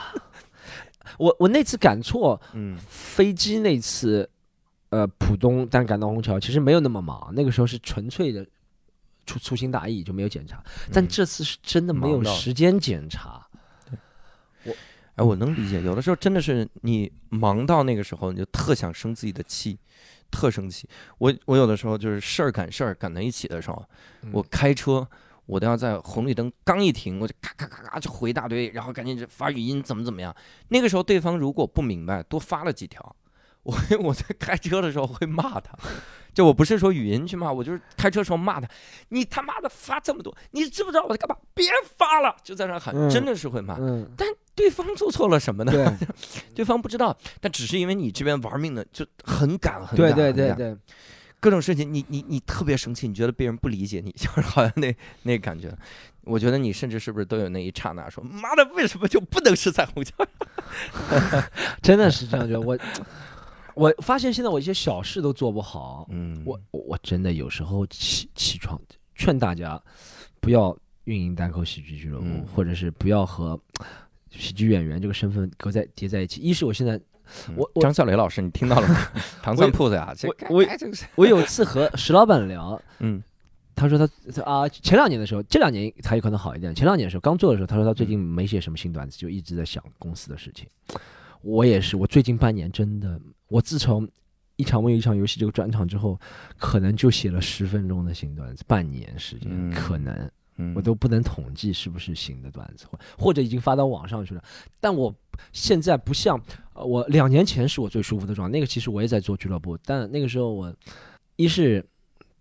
[1.17, 4.29] 我我那次赶错嗯飞机那次，
[4.89, 8.45] 呃，浦东但赶到虹桥，其实没有那么忙，那个时候是纯粹的
[9.25, 10.63] 粗粗心大意就没有检查，
[10.93, 13.45] 但嗯这次是真的没有时间检查。
[14.63, 14.73] 我
[15.15, 19.77] 哎，我能理解，有的时候真的是你忙到那个时候，你就特想生自己的气，
[20.29, 20.87] 特生气。
[21.17, 23.83] 我我有的时候就是事儿赶事儿赶在一起的时候，
[24.31, 25.07] 我开车，
[25.45, 30.35] 我都要在红绿灯刚一停，我就咔咔咔咔就回一大堆，然后赶紧就发语音怎么怎么样。
[30.67, 33.15] 那个时候对方如果不明白，多发了几条，
[33.65, 35.77] 我会 我在开车的时候会骂他。
[36.33, 38.67] 就我不是说语音去骂，我就是开车时候骂他，
[39.07, 41.35] 你他妈的发这么多，你知不知道我在干嘛？
[41.53, 41.65] 别
[41.97, 43.77] 发了，就在那喊，嗯真的是会骂。
[43.79, 44.05] 嗯，
[44.53, 45.71] 对方做错了什么呢？
[45.71, 46.07] 对
[46.55, 50.75] 对方不知道，但只是因为你这边玩命的就很赶，很对对对对，
[51.39, 54.93] 各种事情，你你你特别生气，你觉得别人不理解你，就是好像那
[55.23, 55.73] 那感觉。
[56.25, 60.13] 我觉得你甚至是不是都有那一刹那说，妈的，为什么就不能是彩虹桥？
[61.81, 62.59] 真的是这样觉得。
[62.59, 62.77] 我
[63.75, 68.79] 我发现现在我一些小事都做不好，嗯我我我真的有时候起起床
[69.13, 69.81] 劝大家
[70.39, 73.59] 不要运营单口喜剧俱乐部，嗯或者是不要和
[74.31, 76.41] 喜剧演员这个身份搁在叠在一起。
[76.41, 76.99] 一是我现在
[77.55, 78.95] 我我张笑雷老师，你听到了吗？
[79.43, 80.65] 糖蒜铺子呀，这我我
[81.15, 83.21] 我有一次和石老板聊， 嗯
[83.75, 86.73] 他说他他啊、前两年的时候，这两年他有可能好一点。
[86.73, 90.65] 前两年的时候刚做的时候，他说他最近没写什么新段子，就一直在想公司的事情。
[91.41, 93.19] 我也是，我最近半年真的，
[93.55, 94.05] 我自从
[94.57, 96.19] 一场梦一场游戏这个专场之后，
[96.57, 104.43] 可能就写了十分钟的新段子，半年时间，嗯可能嗯，我都不能统计是不是新的段子，或或者已经发到网上去了。
[104.81, 105.13] 但我
[105.53, 106.37] 现在不像
[106.73, 110.73] 呃我两年前是我最舒服的状态，那个其实我也在做俱乐部，但那个时候我
[111.37, 111.85] 一是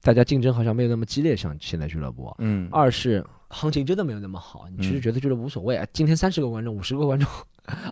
[0.03, 2.27] 大家竞争好像没有那么激烈，像现在俱乐部
[2.73, 7.29] 二是行情真的没有那么好，你其实嗯觉得觉得无所谓啊，今天三十个观众、五十个观众、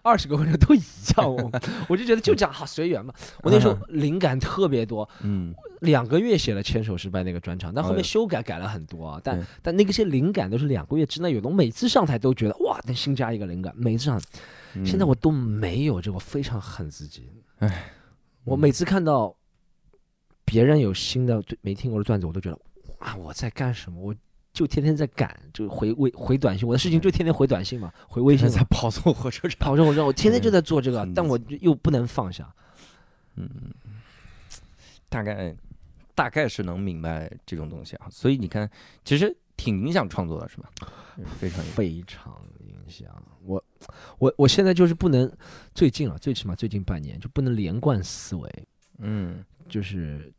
[0.03, 0.81] 二十个观众都一
[1.17, 1.51] 样， 我
[1.89, 3.15] 我就觉得就这样好随缘嘛。
[3.43, 9.21] 我那时候灵感特别多，嗯两个月写了《牵手失败》那个专场，但后面修改改了很多啊。
[9.23, 14.21] 但但那个些灵感都是两个月之内有的，我每次上台都觉得哇，能新加一个灵感，每次上
[14.85, 17.31] 现在我都没有这个，我非常恨自己。
[17.59, 17.93] 唉，
[18.45, 19.35] 我每次看到
[20.45, 22.59] 别人有新的没听过的段子，我都觉得
[23.01, 24.01] 哇，我在干什么？
[24.01, 24.15] 我
[24.53, 28.53] 就天天在赶，就回微回短信，我的事情就天天回短信嘛，回微信嘛。
[28.53, 32.53] 在跑错火车站，跑着我让我天天就在做这个，但我就又不能放下。
[33.37, 33.49] 嗯，
[35.09, 35.55] 大概
[36.15, 38.71] 大概是能明白这种东西啊，所以你看，
[39.05, 40.71] 其实挺影响创作的，是吧？
[41.17, 41.75] 嗯非常影响。
[41.77, 43.23] 非常影响。
[43.45, 43.65] 我，
[44.19, 45.31] 我我现在就是不能，
[45.75, 48.67] 最近啊，最起码最近半年就不能连贯思维，
[48.99, 49.45] 嗯。
[49.69, 50.31] 就是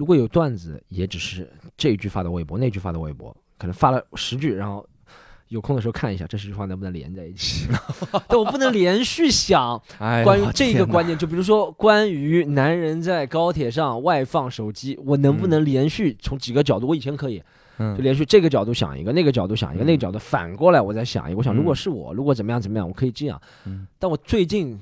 [0.00, 1.46] 如果有段子，也只是
[1.76, 4.82] 这一句发的微博，那句发的微博，可能发了十句，然后
[5.48, 7.68] 有空的时候看一下这十句话能不能连在一起。
[8.26, 9.78] 但我不能连续想
[10.24, 16.86] 关于这个观点，就比如说关于男人在高铁上外放手机，我能不能连续从几个角度？
[16.86, 17.44] 我以前可以，就
[17.84, 21.36] 嗯连续这个角度想一个，那个角度想一个，嗯那个角度反过来我再想一个。
[21.36, 23.38] 我想，如果嗯是我，如果怎么样怎么样，我可以这样。
[23.66, 24.80] 嗯但我最近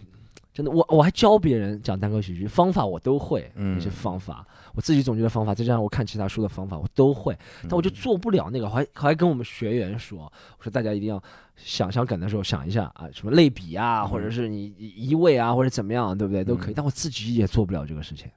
[0.58, 4.44] 真的，我我还教别人讲单口喜剧方法，我都会，嗯那些方法，
[4.74, 7.38] 我自己总结的方法，再加上我看其他书的方法，我都会。
[7.62, 10.18] 但我就做不了那个，我还还跟我们学员说，
[10.58, 11.22] 我说大家一定要
[11.54, 16.42] 想想梗的时候想一下啊，什么类比啊，嗯或者是你移位啊，或者怎么样，对不对？
[16.42, 16.72] 都可以。
[16.72, 18.28] 嗯但我自己也做不了这个事情。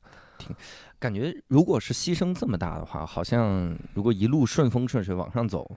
[0.99, 5.69] 感觉如果是牺牲这么大的话，好像如果一路顺风顺水往上走，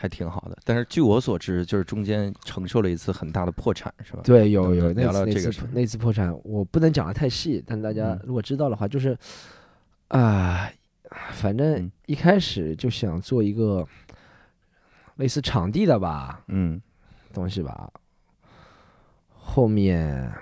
[0.00, 0.56] 还挺好的。
[0.64, 4.20] 但是据我所知，就是中间承受了一次很大的破产，是吧？
[4.24, 8.20] 对，有有那那次这个那次破产，我不能讲的太细，但大家嗯。
[8.24, 9.14] 如果知道的话，就是
[10.08, 10.70] 啊、
[11.32, 11.92] 反正嗯。
[12.06, 13.86] 一开始就想做一个
[15.16, 16.80] 类似场地的吧嗯。
[17.34, 17.92] 东西吧，
[19.28, 20.32] 后面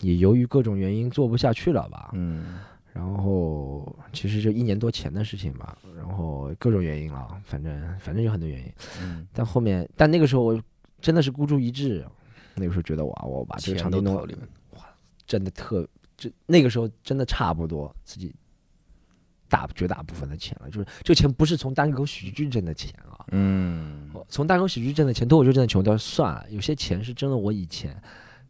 [0.00, 2.60] 也由于各种原因做不下去了吧，嗯
[2.92, 8.72] 然后其实就一年多前的事情吧，然后各种原因了，反正反正有很多原因。
[9.00, 10.62] 嗯，但后面，但那个时候我
[11.00, 12.04] 真的是孤注一掷，
[12.54, 14.48] 那个时候觉得哇，我把这个钱场地弄都投里面，
[15.26, 18.34] 真的特，就那个时候真的差不多自己
[19.48, 27.96] 大绝大部分的钱了，就是这个钱不是从单口喜剧挣的钱啊，嗯从单口喜剧挣的钱，脱口秀挣的钱我都要算了，有些钱是真的我以前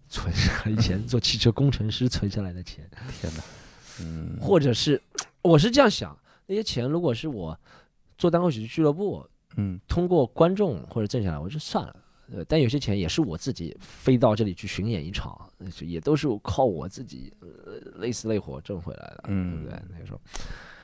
[0.08, 2.88] 存下来，以前做汽车工程师存下来的钱，
[3.20, 3.42] 天哪，
[4.02, 5.00] 嗯或者是
[5.42, 7.58] 我是这样想，那些钱如果是我
[8.18, 9.26] 做单口喜剧俱乐部
[9.56, 11.96] 嗯通过观众或者挣下来，我就算了。
[12.32, 15.36] 对，但有些钱也是我自己飞到这里去巡演一场，
[15.80, 17.48] 也都是靠我自己呃
[17.96, 19.76] 累死累活挣回来的，对嗯不对？
[19.92, 20.20] 那个时候，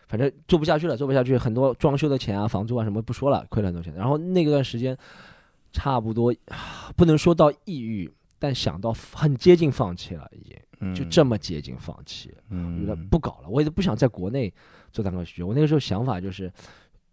[0.09, 3.95] 反正做不下去了，做不下去，很多装修的钱啊、房租啊什么不说了，亏了很多钱。
[3.95, 4.99] 然后那段时间，
[5.73, 12.31] 差不多啊不能说到抑郁，但想到很接近放弃了，已经嗯，就这么接近放弃。
[12.35, 14.53] 我嗯，觉得不搞了，我也不想在国内
[14.93, 15.43] 做单口喜剧。
[15.43, 16.53] 我那个时候想法就是，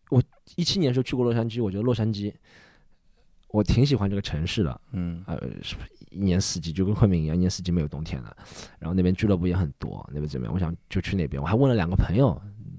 [0.10, 0.22] 我
[0.56, 2.34] 一七年的时候去过洛杉矶，我觉得洛杉矶，
[3.50, 5.76] 我挺喜欢这个城市的，嗯呃，是
[6.10, 8.36] 一年四季就跟昆明一样，一年四季没有冬天的。
[8.80, 10.54] 然后那边俱乐部也很多，那边怎么样？
[10.54, 11.42] 我想就去那边。
[11.42, 12.30] 我还问了两个朋友，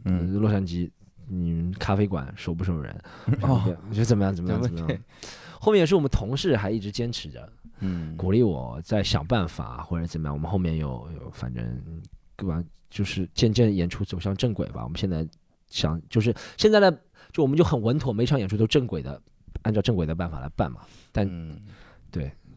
[0.05, 0.91] 呃嗯洛杉矶，
[1.28, 2.95] 嗯，咖啡馆收不收人？
[3.43, 4.35] 哦，我觉得怎么样？
[4.35, 4.62] 怎么样？
[4.62, 5.01] 怎么样？
[5.59, 7.51] 后面也是我们同事还一直坚持着，
[7.81, 10.35] 嗯鼓励我再想办法或者怎么样。
[10.35, 11.83] 我们后面有有，反正
[12.37, 12.62] 对吧？
[12.91, 14.85] 就是渐渐演出走向正轨吧。
[14.85, 15.27] 我们现在
[15.68, 16.91] 想，就是现在呢，
[17.33, 19.20] 就我们就很稳妥，每场演出都正轨的，
[19.62, 20.81] 按照正轨的办法来办嘛。
[21.11, 21.61] 但嗯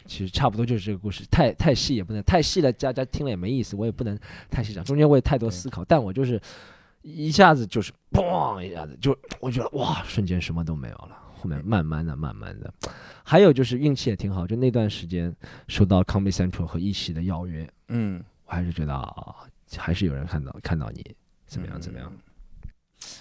[0.05, 4.17] 其实差不多就是这个故事，太太细也不能太细了，大家听了也没意思，我也不能
[4.49, 4.81] 太细讲。
[4.85, 6.39] 中间我也太多思考，但我就是
[7.01, 11.17] 一下子就是嘣一下子就我觉得哇，瞬间什么都没有了。
[11.47, 12.73] 后面慢慢的、慢慢的，
[13.23, 15.33] 还有就是运气也挺好，就那段时间
[15.69, 19.35] 收到 Comedy Central 和一席的邀约，嗯，我还是觉得啊，
[19.77, 22.11] 还是有人看到看到你怎么样怎么样。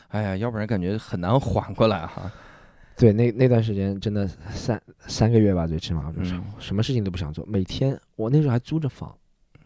[0.09, 2.29] 哎呀，要不然感觉很难缓过来哈。
[2.99, 9.17] 对，那那段时间真的三三个月吧，最起码就是嗯什么事情都不想做，每天我那时候还租着房，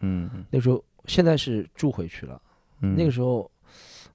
[0.01, 2.39] 嗯那时候现在是住回去了。
[2.81, 3.50] 嗯，那个时候，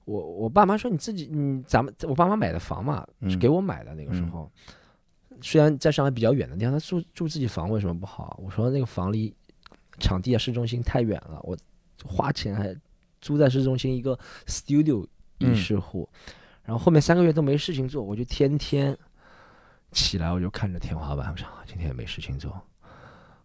[0.07, 3.93] 我我爸妈说你自己，你咱们我爸妈买的房嘛，是嗯给我买的。
[3.93, 4.49] 那个时候，
[5.41, 8.39] 虽然在上海比较远的地方，他住住自己房为什么不好？
[8.41, 9.35] 我说那个房离
[9.99, 11.57] 场地啊市中心太远了，我
[12.05, 12.73] 花钱还
[13.19, 15.05] 租在市中心一个 studio
[15.41, 16.07] 嗯一室户，
[16.63, 18.97] 然后后面三个月都没事情做，我就天天
[19.91, 22.49] 起来我就看着天花板，我想啊今天也没事情做，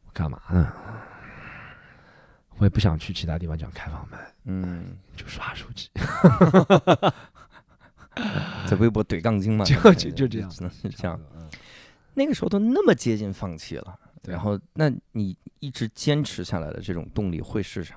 [0.06, 0.72] 我干嘛呢？
[2.59, 4.18] 我也不想去其他地方讲开放麦。
[4.44, 5.88] 嗯，就刷手机，
[8.68, 11.20] 在微博怼杠精嘛，就就就这样只能是这样。
[11.36, 11.48] 嗯。
[12.14, 17.96] 那个时候都那么接近放弃了，然后那你一直坚持下来的这种动力会是啥？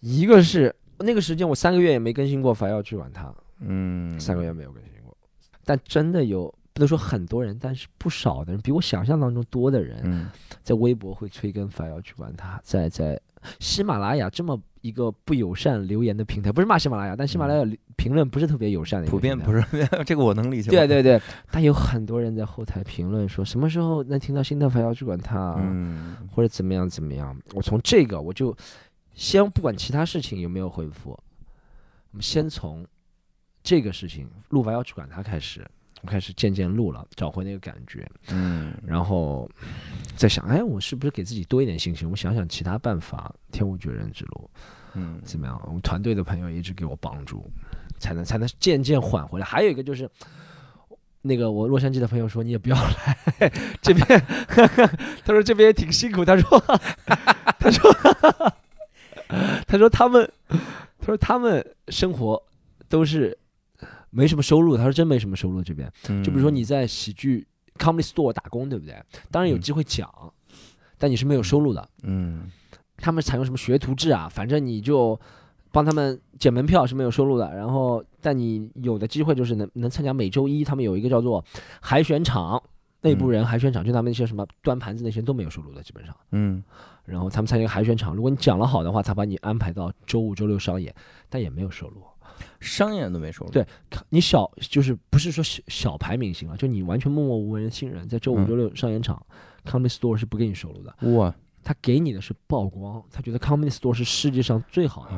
[0.00, 5.16] 一个是那个时间我三个月也没更新过，反要去管它，嗯，三个月没有更新过。
[5.64, 10.30] 但真的有，不能说很多人，但是不少的人，比我想象当中多的人，嗯
[10.62, 13.20] 在微博会催更反要去管他，在在
[13.58, 17.62] 喜马拉雅这么一个不友善留言的平台，不是骂喜马拉雅，但喜马拉雅
[17.96, 19.62] 评论不是特别友善的普遍不是
[20.06, 20.70] 这个我能理解。
[20.70, 21.20] 对，对对，
[21.50, 25.56] 但有很多人在后台评论说，什么时候能听到新的反要去管它？
[25.58, 27.38] 嗯或者怎么样怎么样。
[27.52, 28.56] 我从这个我就
[29.14, 32.86] 先不管其他事情有没有回复，我们先从
[33.62, 35.62] 这个事情录完要去管它开始，
[36.02, 39.48] 我开始渐渐录了，找回那个感觉，嗯然后
[40.16, 42.10] 在想，哎，我是不是给自己多一点信心？
[42.10, 44.50] 我想想其他办法，天无绝人之路
[44.94, 45.60] 嗯怎么样？
[45.66, 47.44] 我们团队的朋友一直给我帮助，
[47.98, 49.46] 才能才能渐渐缓回来。
[49.46, 50.10] 还有一个就是。
[51.22, 54.06] 那个我洛杉矶的朋友说你也不要来这边，
[55.22, 56.24] 他说这边也挺辛苦。
[56.24, 56.58] 他说，
[57.58, 57.94] 他说，
[59.66, 62.42] 他说他们，他说他们生活
[62.88, 63.36] 都是
[64.10, 64.76] 没什么收入。
[64.76, 65.90] 他说真没什么收入这边。
[66.22, 67.46] 就比如说你在喜剧
[67.78, 68.94] comedy store 打工，对不对？
[69.30, 70.08] 当然有机会讲，
[70.98, 71.88] 但你是没有收入的。
[72.02, 72.50] 嗯，
[72.96, 74.28] 他们采用什么学徒制啊？
[74.28, 75.18] 反正你就。
[75.72, 81.44] 帮他们捡门票是没有收入的，然后但你有的机会就是能能参加每周一他们有一个叫做
[81.80, 82.60] 海选场，
[83.02, 86.60] 内部人海选场，就他们那些什么端盘子那些都没有收入的基本上，嗯，
[87.04, 90.92] 然后他们参加海选场，如果你讲了好的话，他把你安排到周五周六上演，
[91.28, 92.02] 但也没有收入，
[92.60, 93.66] 商演都没收入，对
[94.08, 99.24] 你小就是不是说小小牌明星了，就你完全默默无闻的新人，在周五周六上演场
[99.64, 101.34] ，Comedy Store 是不给你收入的，哇。
[101.62, 105.10] 他给你的是曝光，他觉得 Comedy Store 是世界上最好的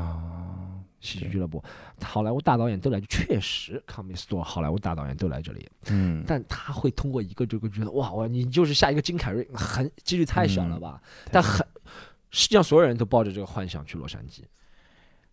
[0.99, 1.63] 喜剧俱乐部，
[2.03, 11.01] 好莱坞大导演都来，确实 Comedy Store 好莱坞大导演都来这里，嗯，但他会通过一个这个觉得哇哇，你就是下一个金凯瑞，很几率太小了吧？
[11.31, 11.65] 但很，
[12.33, 14.41] 实际上所有人都抱着这个幻想去洛杉矶。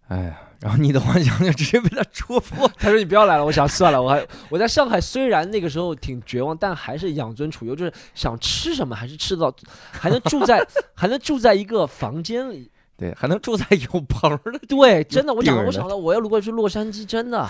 [0.10, 2.68] 哎呀，然后你的幻想就直接被他戳破。
[2.78, 9.54] 他说：“你不要来了。”我想算了，我还我在上海，虽然那个时候挺绝望，但还是养尊处优，就是想吃什么还是吃到，
[9.92, 14.60] 还能住在 还能住在一个房间里，对，还能住在有棚的。
[14.68, 17.48] 对，真的，我讲，我想到我要如果去洛杉矶，真的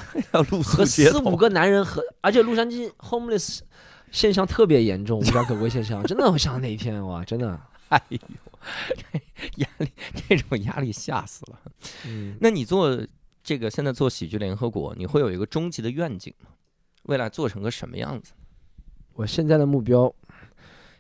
[0.64, 3.60] 和四五个男人和，而且洛杉矶 homeless
[4.12, 7.58] 现象特别严重，无家可归现象，真的，我想到那一天哇，真的。
[7.88, 8.20] 哎呦，
[9.58, 9.92] 压力
[10.28, 11.62] 这种压力吓死了。
[12.06, 13.06] 嗯，那你做
[13.42, 16.50] 这个现在做喜剧联合国，你会有一个终极的愿景吗？
[17.04, 18.34] 未来做成个什么样子？
[19.14, 20.14] 我现在的目标。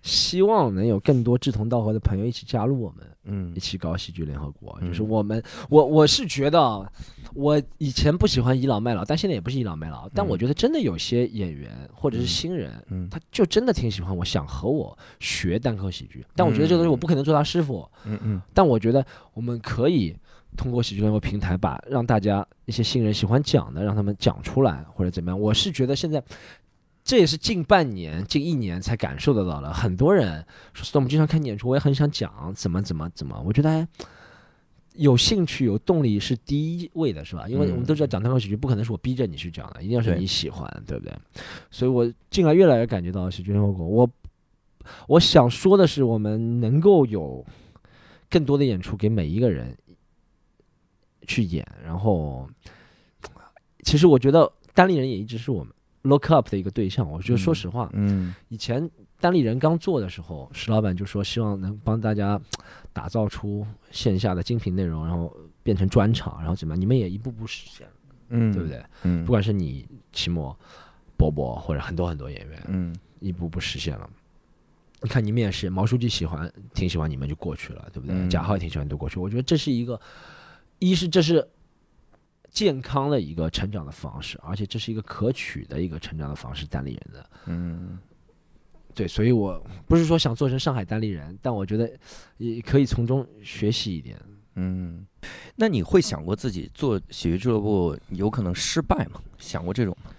[0.01, 4.79] 希望能有更多志同道合的朋友一起加入我们，嗯，一起搞喜剧联合国。
[4.81, 6.91] 就是我们，我我是觉得，
[7.33, 10.07] 我以前不喜欢倚老卖老，但现在也不是倚老卖老。
[10.09, 16.25] 但我觉得真的有些演员或者是新人，嗯，他就真的挺喜欢我，想和我学单口喜剧。
[16.33, 18.41] 但我觉得这个东西我不可能做他师傅，嗯嗯。
[18.53, 20.15] 但我觉得我们可以
[20.55, 25.37] 通过喜剧联合平台，把让大家一些新人喜欢讲的，让他们讲出来或者怎么样。
[25.37, 26.23] 我是觉得现在。
[27.09, 29.73] 这也是近半年、近一年才感受得到了。
[29.73, 30.45] 很多人
[30.75, 33.41] 说，我们经常看演出，我也很想讲怎么怎么怎么。
[33.43, 33.87] 我觉得
[34.93, 37.47] 有兴趣、有动力是第一位的，是吧？
[37.49, 41.11] 因为我们都知道讲单口喜剧不可能是我逼着你去讲的，一定要是你喜欢，对不对？
[41.71, 43.87] 所以我近来越来越感觉到喜剧联合国。
[43.87, 44.07] 我
[45.07, 47.43] 我想说的是，我们能够有
[48.29, 49.75] 更多的演出给每一个人
[51.25, 51.67] 去演。
[51.83, 52.47] 然后，
[53.83, 55.73] 其实我觉得单立人也一直是我们。
[56.09, 58.89] Look up 的一个对象，我觉得说实话，嗯，以前
[59.19, 62.39] 单立人刚做的时候，石老板就说希望能帮大家
[62.91, 65.33] 打造出线下的精品内容，然后
[65.63, 66.81] 变成专场，然后怎么样？
[66.81, 67.93] 你们也一步步实现了，
[68.29, 68.83] 嗯，对不对？
[69.03, 70.57] 嗯，不管是你齐墨、
[71.15, 74.09] 波波或者很多很多演员，嗯，一步步实现了。
[75.01, 78.27] 你看你们也是，毛书记喜欢，挺喜欢你们就过去了，对不对？
[78.27, 79.19] 贾浩也挺喜欢就过去。
[79.19, 79.99] 我觉得这是一个，
[80.79, 81.47] 一是这是。
[82.51, 86.65] 健康的一个成长的方式，而且这是一个可取的一个成长的方式。
[86.65, 87.97] 单立人的，嗯，
[88.93, 91.89] 对，所以我不是说想做成上海单立人，但我觉得
[92.37, 94.19] 也可以从中学习一点。
[94.55, 95.05] 嗯，
[95.55, 99.21] 那你会想过自己做喜剧俱乐部有可能失败吗？
[99.37, 100.11] 想过这种吗？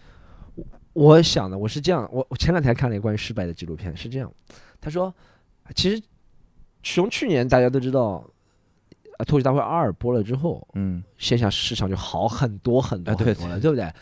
[0.92, 4.32] 我想的，我是这样，我我前两天看了一个关于失败的纪录片，是这样，
[4.80, 5.14] 他说，
[5.74, 6.02] 其实
[6.82, 8.28] 从去年大家都知道。
[9.24, 13.92] 脱口秀大会二播了之后，嗯，线下市场就好很多很多很多了，对不对？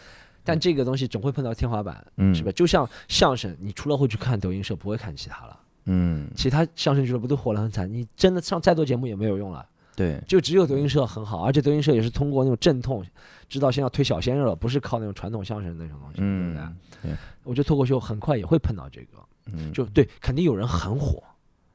[0.44, 2.50] 但这个东西总会碰到天花板，嗯，是吧？
[2.52, 13.04] 就像相声，你除了会去看抖音社，不会看其他了，嗯，其他相声俱乐部都火了很惨，你真的上再多节目也没有用了，对，就只有抖音社很好，而且抖音社也是通过那种阵痛，
[13.46, 16.54] 知道先要推小鲜肉了，不是靠那种传统相声那种东西，对不
[17.02, 17.16] 对？
[17.44, 19.18] 我觉得脱口秀很快也会碰到这个，
[19.52, 21.22] 嗯，就对，肯定有人很火，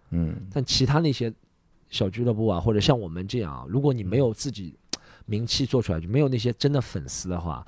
[0.10, 1.32] 嗯，但其他那些。
[1.94, 4.76] 小俱乐部啊，或者像我们这样，如果你没有自己
[5.28, 7.64] 名气做出来，就没有那些真的粉丝的话，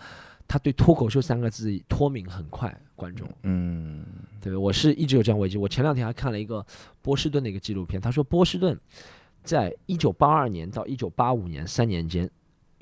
[0.48, 2.76] 他对脱口秀三个字脱敏很快。
[2.96, 4.06] 观众，嗯，
[4.42, 5.58] 对，我是一直有这样危机。
[5.58, 6.66] 我前两天还看了一个
[7.02, 8.80] 波士顿的一个纪录片，他说波士顿
[9.44, 12.30] 在一九八二年到一九八五年三年间，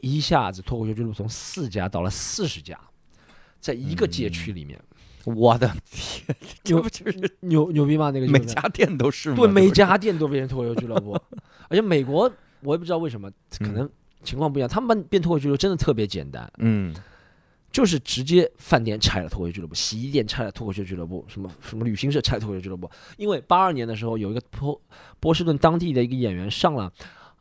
[0.01, 2.79] 一下子脱口秀俱乐部从四家到了四十家，
[3.59, 4.79] 在一个街区里面。
[5.25, 8.11] 我的天，牛就是牛牛逼吗？
[8.11, 11.13] 那个每家店都是，对，每家店都变成脱口秀俱乐部，
[11.69, 13.89] 而且美国我也不知道为什么，可能
[14.23, 14.69] 情况不一样。
[14.69, 16.93] 他们变脱口秀俱乐部真的特别简单，嗯，
[17.71, 22.89] 就是直接饭店拆了脱口秀俱乐部，洗衣店拆了脱口秀俱乐部，什么什么旅行社拆脱口秀俱乐部。
[23.17, 24.79] 因为八二年的时候有一个波
[25.19, 26.91] 波士顿当地的一个演员上了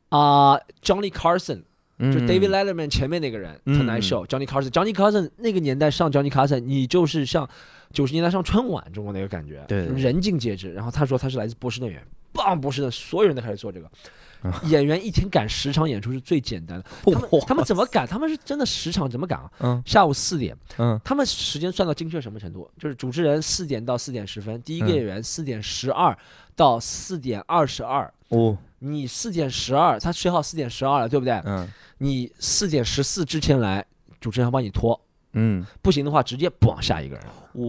[0.09, 1.63] 啊，Johnny Carson
[1.99, 7.49] 就嗯 David Letterman 前面那个人嗯 Tonight Show，Johnny Carson，Johnny Carson 那个年代上 Johnny Carson，你就是像
[7.93, 10.73] 九十年代上春晚中国那个感觉，人尽皆知。
[10.73, 13.89] 然后他说他是来自波士顿演员，棒波士顿，所有人都开始做这个。
[14.43, 18.05] 啊演员一天赶十场演出是最简单的，他们他们怎么赶？
[18.05, 19.49] 他们是真的十场怎么赶啊？
[19.61, 22.69] 嗯下午四点，嗯他们时间算到精确什么程度？
[22.77, 26.19] 就是主持人四点到四点十分，第一个嗯演员四点十二
[26.57, 28.13] 到四点二十二。
[28.31, 31.35] 哦你四点十二，他学好四点十二了，对不对？
[31.45, 31.69] 嗯
[31.99, 33.85] 你四点十四之前来，
[34.21, 35.01] 主持人要帮你拖，
[35.35, 37.25] 嗯不行的话直接不往下一个人。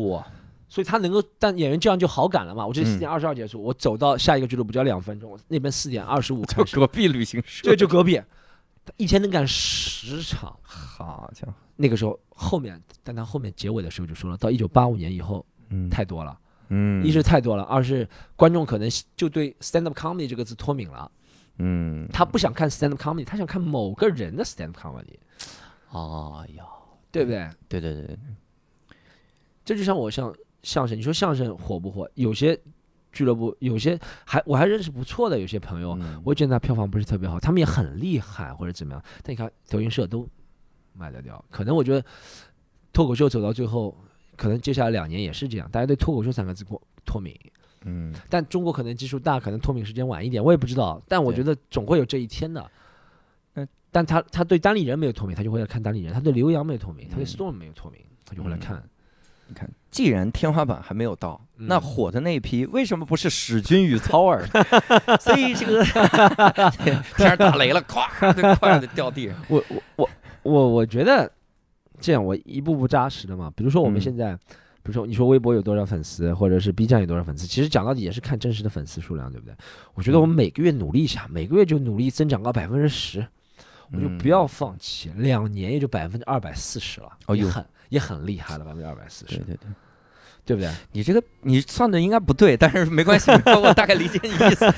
[0.09, 0.25] 哇
[0.67, 2.65] 所以他能够，但演员这样就好赶了嘛。
[2.65, 8.19] 我这嗯四点二十二结束，我走到下一个俱乐部就要两分钟，我那边四点二十五，就 隔壁旅行社，对，就隔壁，
[8.83, 10.57] 他一天能赶十场。
[10.63, 16.35] 好家伙，那个时候后面，但他后面结尾的时候就说了，到一九八五年以后嗯太多了，
[16.73, 17.05] 嗯。
[17.05, 21.11] 一是太多了，二是观众可能就对 stand up comedy 这个字脱敏了，
[21.57, 22.07] 嗯。
[22.11, 25.17] 他不想看 stand up comedy，他想看某个人的 stand up comedy，
[25.91, 26.63] 哎呀，
[27.11, 27.47] 对不对？
[27.69, 28.17] 对对对，
[29.63, 32.09] 这就像我像相声，你说相声火不火？
[32.15, 32.59] 有些
[33.11, 36.19] 俱乐部，有些还我还认识不错的有些朋友，嗯。
[36.25, 40.27] 我觉得他票房不是特别好，他们也很厉害或者怎么样，但你看德云社都
[40.93, 42.03] 卖得掉，可能我觉得
[42.91, 43.95] 脱口秀走到最后，
[44.35, 47.37] 可能接下来两年也是这样，大家对脱口秀三个字过脱敏，
[47.85, 52.61] 嗯但中国可能基数大，可能脱敏时间晚一点，我也不知道，但我觉得总会有这一天的。
[52.61, 58.83] 嗯但他他对单立人没有脱敏，他就会来看单立人；他对刘洋没有脱敏，他对嗯 Storm 没有脱敏，他就会来嗯看。
[59.45, 64.47] 你看，既然天花板还没有到，嗯那火的那一批为什么不是史军与操儿？
[65.21, 65.83] 所以这个
[67.17, 69.35] 天上打雷了，咵，就快的掉地上。
[69.47, 70.09] 我我我
[70.41, 71.31] 我我觉得
[72.03, 73.51] 这样，我一步步扎实的嘛。
[73.55, 74.01] 比如说我们嗯。
[74.01, 74.35] 现在，
[74.83, 79.55] 比如说你说微博有多少粉丝，或者是 B 站有多少粉丝，其实讲到底也是看真实的粉丝数量，对不对？
[79.93, 83.25] 我觉得我们每个月努力一下，每个月就努力增长个百分之十，
[83.93, 89.69] 我就不要放弃，两年也就百分之二百四十了，哦也很也很厉害了，百分之二百四十，对对对，
[90.45, 90.69] 对不对？
[90.91, 94.73] 你这个你算的应该不对，但是没关系， 我大概理解你意思。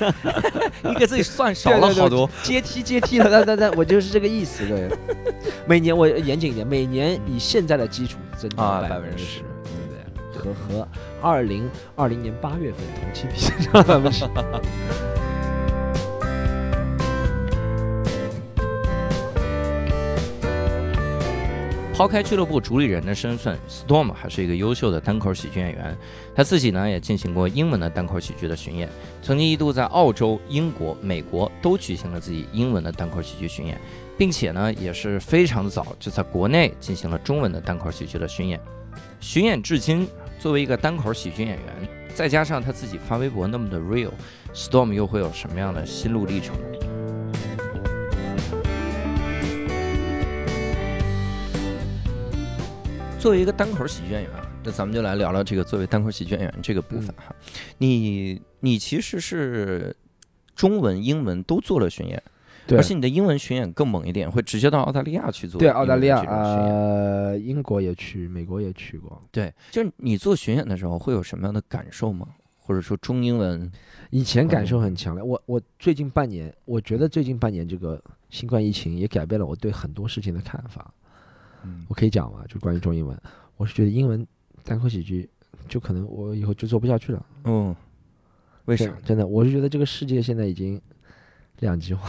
[0.82, 2.28] 你给自己算少了好多。
[2.42, 4.88] 阶梯阶梯的，但但但我就是这个意思，对。
[5.66, 9.40] 每年我严谨一点，每年以现在的基础增啊长百分之10%十，
[10.32, 10.52] 对不对？
[10.52, 10.88] 和和
[11.20, 14.24] 二零二零年八月份同期比增长百分之十。
[21.96, 25.96] 抛开俱乐部主理人的身份，Storm 还是一个优秀的单口喜剧演员。
[26.34, 28.86] 他自己呢也进行过英文的单口喜剧的巡演，
[29.22, 33.80] 曾经一度在澳洲、英国、美国都举行了自己英文的单口喜剧巡演，
[34.18, 38.60] 并且呢也是非常早就在国内进行了中文的单口喜剧的巡演。
[39.18, 40.06] 巡演至今，
[40.38, 46.78] 作为一个单口喜剧演员，再加上他自己发微博那么的 real，Storm 又会有什么样的心路历程呢
[53.26, 57.34] 作为一个单口喜剧演员啊，那咱们就来聊聊这个作为单口喜剧演员这个部分哈。
[57.78, 59.92] 你你其实是
[60.54, 62.22] 中文、英文都做了巡演，
[62.68, 65.58] 对而且你的英文巡演更猛一点，会直接到澳大利亚去做。
[65.58, 66.20] 对，澳大利亚。
[66.20, 69.20] 呃，英国也去，美国也去过。
[69.32, 72.28] 对，就是你做巡演的时候会有什么样的感受吗？
[72.56, 73.68] 或者说中英文？
[74.10, 78.00] 以前感受很强烈，我我最近半年，我觉得最近半年这个
[78.30, 80.94] 新冠疫情也改变了我对很多事情的看法。
[81.66, 82.44] 嗯我可以讲吗？
[82.48, 83.20] 就关于中英文，
[83.56, 84.26] 我是觉得英文
[84.64, 85.28] 单口喜剧，
[85.68, 87.26] 就可能我以后就做不下去了。
[87.44, 87.74] 嗯，
[88.66, 88.84] 为啥？
[88.86, 90.80] 真真的，我是觉得这个世界现在已经
[91.60, 92.08] 两极化。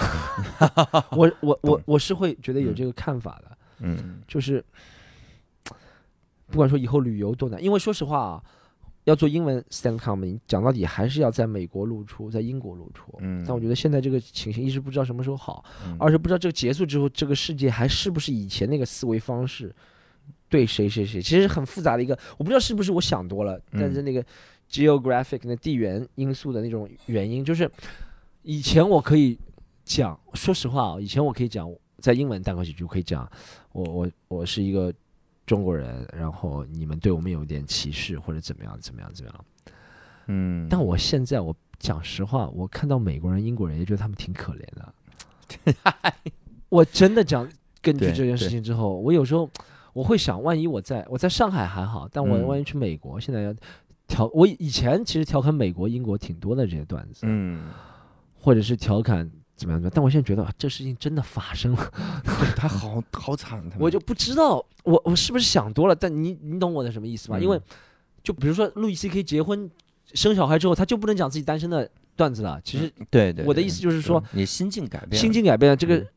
[1.11, 4.63] 我我 我我是会觉得有这个看法的，嗯就是
[6.47, 8.43] 不管说以后旅游多难，因为说实话啊，
[9.07, 13.17] 要做英文 stand comedy，讲到底还是要在美国露出，在英国露出。
[13.19, 19.73] 嗯，但我觉得现在这个情形，一是不知道什么时候好，嗯二是不知道这个结束之后，这个世界还是不是以前那个思维方式，
[20.49, 24.21] 对谁谁谁，其实很复杂的一个，我不知道是不是我想多了，但是那个
[24.69, 27.71] geographic 那地缘因素的那种原因，就是
[28.43, 29.39] 以前我可以
[29.85, 33.29] 讲，说实话啊，以前我可以讲，在英文单口喜剧我可以讲，
[33.71, 34.93] 我我我是一个
[35.47, 39.45] 中国人，然后你们对我们有点歧视或者怎么样怎么样怎么样，
[40.27, 44.93] 嗯，但我现在我讲实话，我看到美国人、英国人也觉得他们挺可怜的。
[46.67, 47.49] 我真的讲，
[47.81, 49.49] 根据这件事情之后，我有时候
[49.93, 52.45] 我会想，万一我在我在上海还好，但我嗯。
[52.45, 53.55] 万一去美国，现在要
[54.05, 57.69] 调，我以前其实调侃美国、英国挺多的这些段子，嗯，
[58.37, 61.91] 或者是调侃怎么样怎么样，但我现在觉得啊这事情真的发生了，
[62.55, 67.37] 他好好惨，他我就不知道我我是不是想多了，但你你懂我的什么意思吧？
[67.37, 67.59] 嗯因为
[68.23, 69.69] 就比如说路易 C K 结婚
[70.13, 72.91] 生小孩之后，他就不能讲自己单身的段子了，其实。
[73.09, 76.07] 对对，我的意思就是说，你心境改变了，心境改变了，这个嗯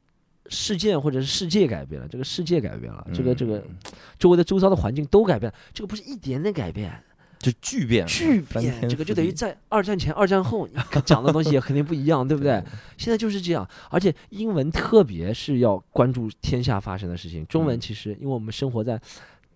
[0.48, 3.76] 事件或者是世界改变了，这个世界改变了，这个这个嗯
[4.18, 6.92] 周围的周遭的环境都改变了，这个不是一点点改变，
[7.40, 10.74] 就巨变，巨变，这个就等于在二战前、二战后你
[11.06, 12.62] 讲的东西也肯定不一样， 对不对？
[12.98, 17.80] 现在就是这样，而且英文特别是要关注天下发生的事情，中文嗯。
[17.80, 19.00] 其实因为我们生活在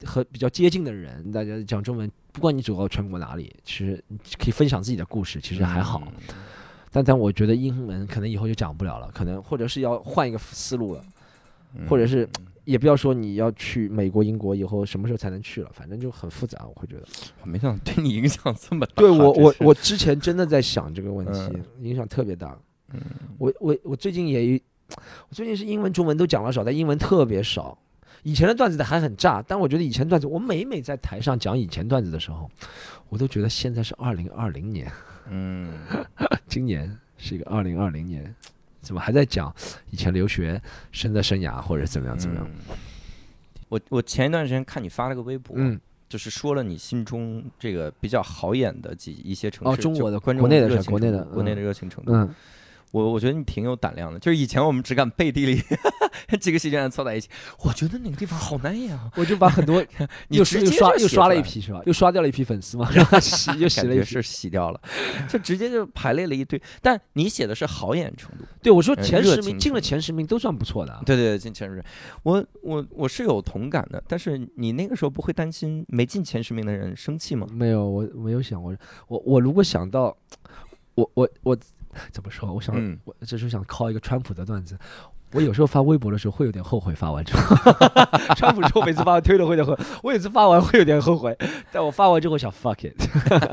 [0.03, 6.03] 和比较接近的人，大家讲中文，不管你走到全国哪里，其实你可以分享自己的故事，其实还好。
[6.07, 6.35] 嗯。
[6.91, 11.05] 但但我觉得英文可能以后就讲不了了，可能或者是要换一个思路了，
[11.74, 11.87] 嗯。
[11.87, 12.26] 或者是
[12.65, 17.05] 也不要说你要去美国、英国以后什么时候才能去了，反正就很复杂，我会觉得。
[17.43, 18.93] 我没想到对你影响这么大。
[18.97, 22.59] 对我我我之前真的在想这个问题嗯，影响特别大。
[22.93, 23.01] 嗯
[23.39, 24.61] 我我我最近也，
[25.29, 27.77] 我最近是英文、中文都讲了少，但英文特别少。
[28.23, 32.51] 以前的段子的还很炸，但我觉得以前段子，我每每在台上讲以前段子的时候，
[33.11, 34.91] 我都觉得现在是二零二零年，
[35.29, 35.75] 嗯，
[36.49, 38.35] 今年是一个二零二零年，
[38.85, 39.53] 怎么还在讲
[39.91, 40.61] 以前留学
[40.93, 42.47] 生的生涯或者怎么样怎么样？
[42.47, 42.76] 嗯
[43.70, 52.12] 我我前一段时间看你发了个微博，嗯，就是说了你心中这个比较好演的几一些城市，哦中国的观众国内的热情国内的国内嗯的热情程度。
[52.12, 52.32] 嗯，
[52.95, 55.61] 我我觉得你挺有胆量的，就是以前我们只敢背地里
[56.41, 57.29] 几个喜剧演员凑在一起，
[57.65, 59.85] 我觉得那个地方好难演啊，我就把很多
[60.29, 61.83] 你又直接又刷又刷了一批是吧？
[61.87, 64.05] 又刷掉了一批粉丝嘛， 然后洗又洗了一批。
[64.05, 64.81] 是洗掉了，
[65.29, 66.61] 就直接就排列了一堆。
[66.81, 71.03] 但你写的是好演程度，对我说前十名进了前十名都算不错的啊。
[71.05, 71.83] 对对对，进前十名，
[72.23, 74.01] 我我我是有同感的。
[74.07, 77.45] 但是你那个时候不会担心没进前十名的人生气吗？
[77.51, 78.73] 没有，我没有想过，
[79.09, 80.17] 我我如果想到，
[80.95, 81.59] 我我我
[82.11, 82.53] 怎么说？
[82.53, 84.79] 我想、嗯我这时候想靠一个川普的段子。
[85.33, 87.57] 我有时候发微博的时候会有点后悔发完之后，
[88.39, 91.37] 川普之后每次发完推了会有点后悔，我有次发完会有点后悔，
[91.73, 92.95] 但我发完之后想 fuck it，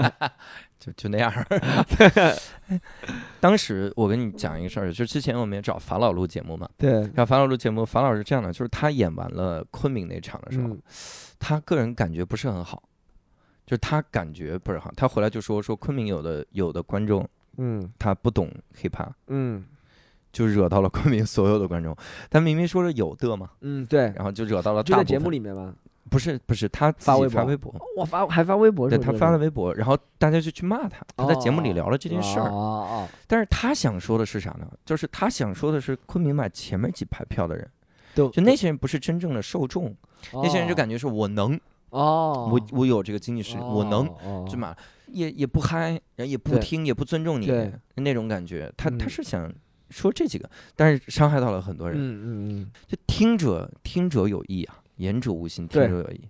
[0.78, 2.38] 就就那样儿。
[3.42, 10.82] 当时我跟你讲一个事儿，就之前我们也找法老录节目嘛，对，找法老录节目，法老是这样的，就是他演完了昆明那场的时候，嗯
[11.39, 12.84] 他个人感觉不是很好，
[13.66, 17.28] 就是他感觉不是好，他回来就说说昆明有的有的观众
[17.62, 17.89] 嗯。
[17.97, 19.64] 他不懂 hiphop，嗯。
[20.32, 21.93] 就惹到了昆明所有的观众。
[22.30, 25.24] 他明明说是有的嘛，嗯，对，然后就惹到了就在节大部分。
[25.24, 25.74] 目里面吗？
[26.09, 27.30] 不是不是他自发微博。
[27.30, 32.49] 己发微博，我发还发微博是对他发了微博，然后大家就去骂他，他在节目里哦聊了这件事儿。
[32.49, 34.66] 哦哦但是他想说的是啥呢？
[34.86, 37.70] 就是他想说的是昆明买前面几排票的人，
[38.16, 39.93] 都就那些人不是真正的受众，
[40.32, 40.41] 哦。
[40.43, 41.59] 那些人就感觉是我能，
[41.92, 44.76] 哦，我我有这个经济实力，我能，哦就买，
[45.08, 47.48] 也也不嗨，然后也不听，也不尊重你
[47.96, 48.72] 那种感觉。
[48.76, 49.54] 他他嗯是想
[49.89, 51.98] 说这几个，但是伤害到了很多人。
[52.00, 56.22] 嗯嗯嗯，就听者听者有意啊，言者无心，听者有意。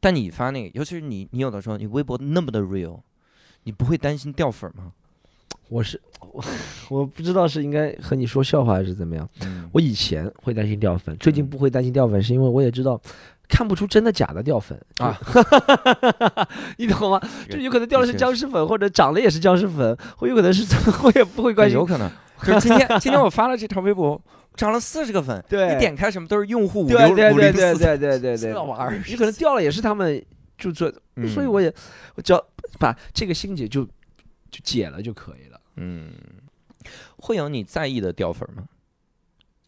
[0.00, 3.00] 但你发那个，尤其是你，你有的时候你微博那么的 real，
[3.62, 4.92] 你不会担心掉粉吗？
[5.68, 6.44] 我是我
[6.90, 9.28] 我不知道是应该和你说笑话还是怎么样。
[9.42, 13.00] 嗯我以前会担心掉粉，最近不会担心掉粉，是因为我也知道
[13.48, 15.18] 看不出真的假的掉粉啊，
[16.78, 17.20] 你懂吗？
[17.50, 20.64] 就有可能掉的是僵尸粉，或者长得也是僵尸粉，或有可能是
[21.02, 21.84] 我也不会关心有。
[21.84, 22.10] 可能。
[22.42, 24.20] 就是今天今天我发了这条微博，
[24.54, 30.22] 涨了四十个粉，对你点开什么都是用户五对六对对对五零四，对对对对，这玩意儿你可能掉了也是他们
[30.58, 31.72] 就做，嗯所以我也
[32.16, 32.46] 我只要
[32.78, 35.53] 把这个心结就就解了就可以了。
[35.76, 36.12] 嗯，
[37.16, 38.68] 会有你在意的掉粉吗？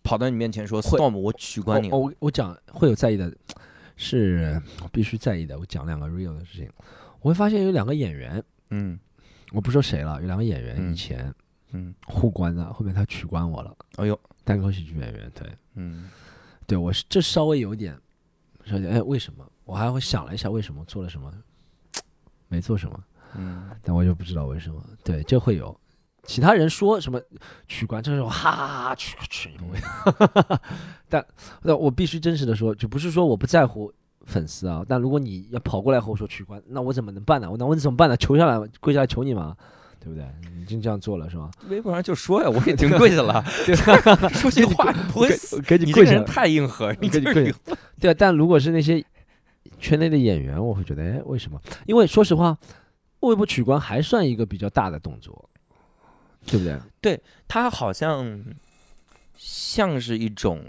[0.02, 1.90] 跑到你面前说 Storm，我取关你。
[1.90, 3.34] 我我我讲会有在意的，
[3.96, 5.58] 是必须在意的。
[5.58, 6.70] 我讲两个 real 的事情，
[7.20, 8.40] 我会发现有两个演员，
[8.70, 8.96] 嗯
[9.52, 11.34] 我不说谁了，有两个演员嗯以前
[11.72, 13.76] 嗯，互关的，后面他取关我了。
[13.96, 16.08] 哎呦，单口喜剧演员，对嗯
[16.68, 17.98] 对，我是这稍微有点，
[18.64, 19.44] 稍微哎为什么？
[19.64, 21.32] 我还会想了一下为什么做了什么，
[22.46, 23.04] 没做什么，
[23.34, 24.80] 嗯但我就不知道为什么。
[25.02, 25.76] 对，这会有。
[26.26, 27.20] 其他人说什么
[27.68, 29.50] 取关，这是我哈哈哈取取
[29.80, 30.10] 哈
[30.42, 30.60] 哈
[31.08, 31.24] 但
[31.62, 33.92] 那我必须真实的说，就不是说我不在乎
[34.24, 37.48] 粉丝啊，但如果你要跑过来和我说取关，那我怎么能办呢？
[37.50, 38.16] 我那我怎么办呢？
[38.16, 39.56] 求下来，跪下来求你嘛，
[40.00, 40.26] 对不对？
[40.54, 41.48] 你已经这样做了是吧？
[41.68, 43.44] 微博上就说呀，我已经跪下了，
[44.34, 47.58] 说句话你不会死，给你跪下来，太硬核，你给你跪下
[48.00, 49.04] 对啊，但如果是那些
[49.78, 51.60] 圈内的演员，我会觉得，哎，为什么？
[51.86, 52.58] 因为说实话，
[53.20, 55.48] 微博取关还算一个比较大的动作，
[56.46, 56.78] 对不对？
[57.00, 58.42] 对他好像
[59.36, 60.64] 像是一种，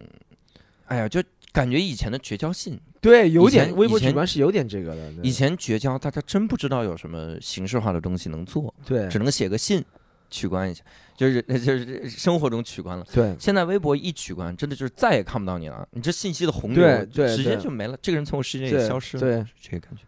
[0.85, 5.13] 哎呀，就感觉以前的绝交信，对，有点微博取关是有点这个的。
[5.23, 9.83] 以前绝交，大家真不知道有什么形式化的东西能做，对只能写个信
[10.29, 10.83] 取关一下，
[11.15, 13.05] 就是 就是生活中取关了。
[13.13, 20.03] 对现在微博一取关，真的就是再也看不到你了，你这信息的洪对流直接对对就没了，这个人从我世界里消失了，对是这个感觉。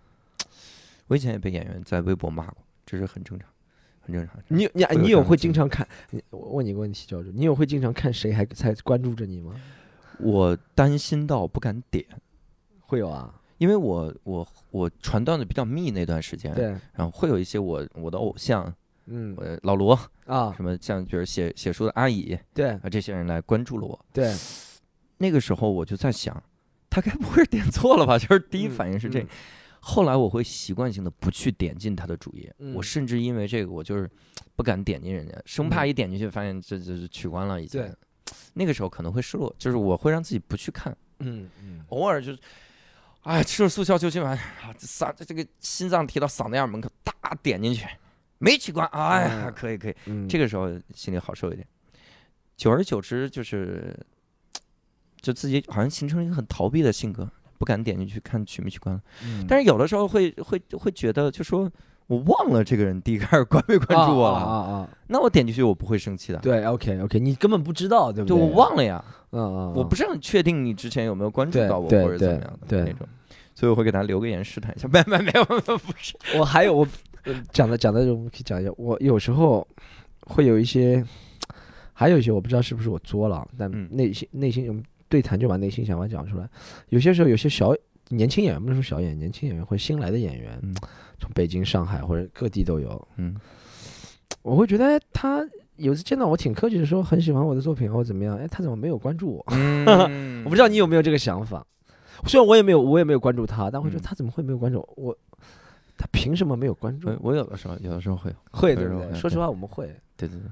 [1.08, 3.49] 我以前也被演员在微博骂过，这是很正常，
[4.11, 4.36] 很正常。
[4.48, 5.88] 你你你有会经常看？
[6.10, 9.53] 你我问你个问题，教主，你有会经常看谁还在关注着你吗？
[10.19, 12.06] 我担心到不敢点，
[12.81, 18.73] 会有啊，因为我我我传段子比较密那段时间，对，然后会有一些我我的偶像，
[19.06, 24.36] 嗯我老罗啊，什么像比如写写书的阿姨对啊这些人来关注了我，对，
[25.18, 26.44] 那个时候我就在想，
[26.90, 28.19] 他该不会是点错了吧？
[28.19, 29.27] 就是第一嗯反应是这嗯。
[29.80, 32.73] 后来我会习惯性的不去点进他的主页，嗯。
[32.73, 34.10] 我甚至因为这个我就是
[34.56, 37.93] 不敢点进人家，生怕一点进去发现这这是取关了已经对。
[38.53, 42.39] 那个时候可能会失落，就是我会让自己不去看，嗯嗯，偶尔就是，
[43.23, 47.88] 哎，吃了速效救心丸，啊，这嗓这个心脏提到嗓子眼门口，大点进去，
[48.38, 49.53] 没取关，哎呀，嗯。
[49.53, 50.27] 可以可以，嗯。
[50.27, 51.65] 这个时候心里好受一点。
[52.56, 53.97] 久而久之，就是
[55.22, 57.27] 就自己好像形成了一个很逃避的性格，
[57.60, 59.02] 不敢点进去看取没取关了。
[59.23, 61.72] 嗯但是有的时候会会会觉得，就说
[62.07, 66.40] 我忘了这个人第一开始关没关注我了，啊啊啊，那我点进去我不会生气的。
[66.40, 68.48] 对，OK OK，你根本不知道，对不对，对？
[68.48, 73.07] 我忘了呀，嗯，嗯嗯，我不是很确定你之前有没有关注到我或者怎么样的对那种，
[73.53, 74.88] 所以我会给他留个言试探一下。
[74.91, 76.88] 没没没有没有不是，我还有我
[77.26, 78.72] 呃讲的讲的，我们可以讲一下。
[78.77, 79.68] 我有时候
[80.26, 81.06] 会有一些，
[81.94, 86.48] 还有一些我不知道是不是我作了，但嗯内心内心对谈就把内心想法讲出来。
[86.90, 87.76] 有些时候有些小
[88.10, 90.73] 年轻演员，不能说小演员，年轻演员或者新来的演员，嗯
[91.19, 93.36] 从北京、上海或者各地都有，嗯
[94.41, 95.45] 我会觉得哎他
[95.76, 99.45] 有次见到我挺客气的说很喜欢我的作品或者怎么样，哎，他怎么没有关注我？
[99.52, 101.65] 嗯我不知道你有没有这个想法。
[102.26, 105.07] 虽然我也没有，我也没有关注他，但会觉得嗯他怎么会没有关注我？
[105.07, 105.18] 我
[105.98, 107.18] 他凭什么没有关注我？
[107.22, 109.03] 我有的时候有的时候会，会对不对？
[109.03, 109.94] 有时候说实话，我们会。
[110.18, 110.49] 对对对。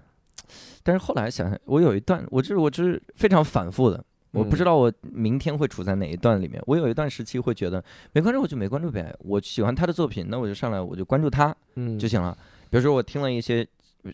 [0.83, 4.01] 但是后来想想，我有一段，我就是我就是非常反复的，
[4.31, 6.61] 我不知嗯道我明天会处在哪一段里面。
[6.65, 7.83] 我有一段时期会觉得
[8.13, 12.37] 没关注我就没关注呗，我喜欢他的作品，那我就上来我就关注他嗯就行了。
[12.69, 13.65] 比如说我听了一些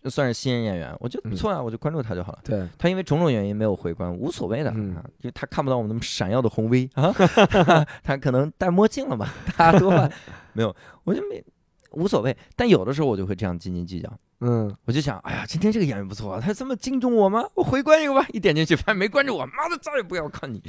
[0.04, 2.40] 呃算是新人演员，我觉得不错啊，我就关注他就好了。
[2.44, 7.12] 对，他因为种种原因没有回关，无所谓的，因为他看不到我们那么闪耀的红 V 啊，
[8.04, 10.12] 他可能戴墨镜了吧，他多半
[10.54, 11.44] 没有，我就没
[11.92, 12.36] 无所谓。
[12.56, 14.12] 但有的时候我就会这样斤斤计较，
[14.46, 17.46] 嗯，我就想，哎呀，今天这个演员不错，他这么敬重我吗？
[17.56, 20.62] 我回关一个吧，一点进去发现没关注我，妈的，再也不要看你。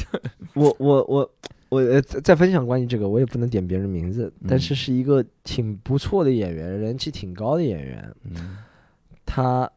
[0.52, 1.30] 我我我
[1.70, 8.14] 我呃再再分享关于这个，我也不能点别人名字，但嗯是是一个挺不错的演员，人气挺高的演员。
[8.24, 8.58] 嗯
[9.24, 9.70] 他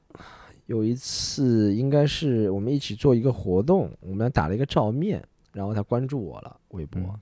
[0.65, 5.23] 有一次应该是我们一起做一个活动，我们俩打了一个照面，
[5.53, 7.19] 然后他关注我了微博，嗯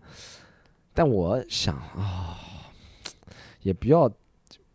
[0.95, 2.39] 但我想啊、
[3.61, 4.11] 也不要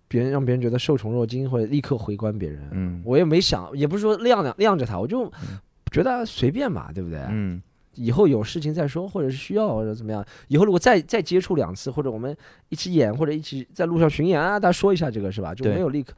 [0.08, 5.58] 别人让别人觉得受宠若惊或者立刻回关别人，嗯我也没想，也不是说晾晾晾着他，我就嗯
[5.92, 7.20] 觉得随便嘛，对不对？
[7.28, 7.62] 嗯
[7.94, 12.36] 以后有事情再说，或者是需要或者怎么样，以后如果再再接触两次，或者我们
[12.68, 15.52] 一起演，或者一起在路上巡演啊，大家说一下这个是吧？
[15.52, 16.14] 就没有立刻。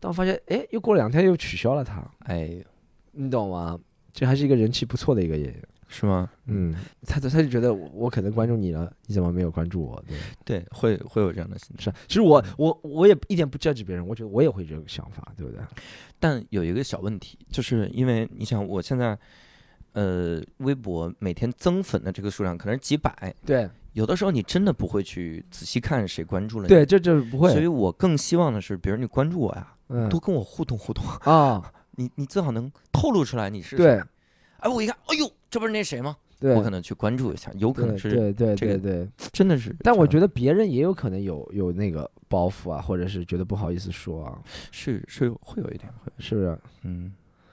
[0.00, 2.50] 但我发现，哎，又过了两天又取消了他，哎，
[3.12, 3.78] 你懂吗？
[4.12, 5.62] 这还是一个人气不错的一个演员。
[5.92, 6.30] 是吗？
[6.46, 6.74] 嗯，
[7.06, 10.02] 他他就觉得我我可能关注你了，你怎么没有关注我？
[10.08, 11.82] 对，对，会会有这样的心态。
[11.84, 11.96] 是啊。
[12.08, 15.60] 其实我我我也一点不 judge 别人，我觉得我也会这个想法，对不对？
[16.18, 19.18] 但有一个小问题，就是因为你想，我现在，
[19.92, 26.68] 呃，微博每天增粉的这个数量可能是几百，对有的时候你真的不会去仔细看谁关注了你。
[26.68, 33.78] 对，这这不会所以，我更希望的是，比如你关注我呀，嗯多跟我互动互动，啊， 你你最好能透露出来你是谁。
[33.78, 34.02] 对
[34.62, 36.16] 哎，我一看，哎呦，这不是那谁吗？
[36.38, 39.08] 对，我可能去关注一下，有可能是对对这个对对。
[39.32, 39.74] 真的是。
[39.80, 46.58] 但我觉得别人也有可能有有那个包袱啊，或者是觉得不好意思说啊，是是有会有一点会，是不是？
[46.82, 47.12] 嗯，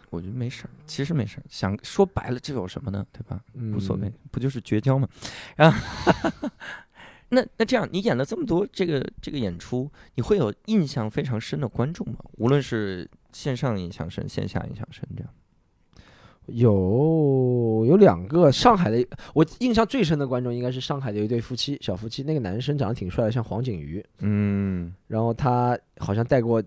[0.10, 1.44] 我觉得没事儿，其实没事儿。
[1.50, 3.06] 想说白了，这有什么呢？
[3.12, 3.40] 对吧？
[3.54, 5.08] 嗯，无所谓，不就是绝交吗？
[5.56, 6.50] 然后，
[7.30, 12.16] 那那这样，你演了这么多这个这个演出，你会有印象非常深的观众吗？
[12.38, 15.32] 无论是线上印象深，线下印象深，这样。
[16.54, 26.64] 有有两个上海的，我印象最深的观众应该是上海的一对夫妻，小夫妻，那个男生长得挺帅的，像黄景瑜，嗯，然后他好像带过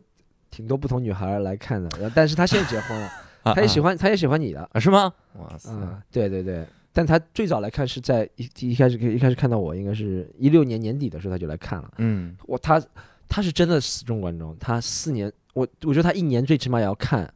[0.50, 3.10] 挺多不同女孩来看的，但是他现在结婚了，
[3.44, 4.80] 他也喜欢欢，他也喜欢你的，啊？
[4.80, 5.12] 是吗？
[5.38, 6.64] 哇塞，嗯，对对对。
[6.94, 11.90] 但他最早来看是在一一开始一开始看到我，应该是一六年年底的时候他就来看了。
[11.96, 12.78] 嗯我他
[13.26, 17.32] 他是真的死忠观众，他四年我我觉得他一年最起码也要看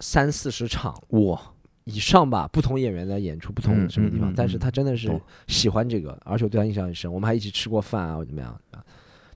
[0.00, 1.40] 三四十场哇，
[1.84, 8.84] 以上吧，不同演员的演出，不同嗯什么地方，嗯嗯但是嗯他真的是喜欢这个，而且我对他印象很深，我们还一起吃过饭啊，或怎么样啊？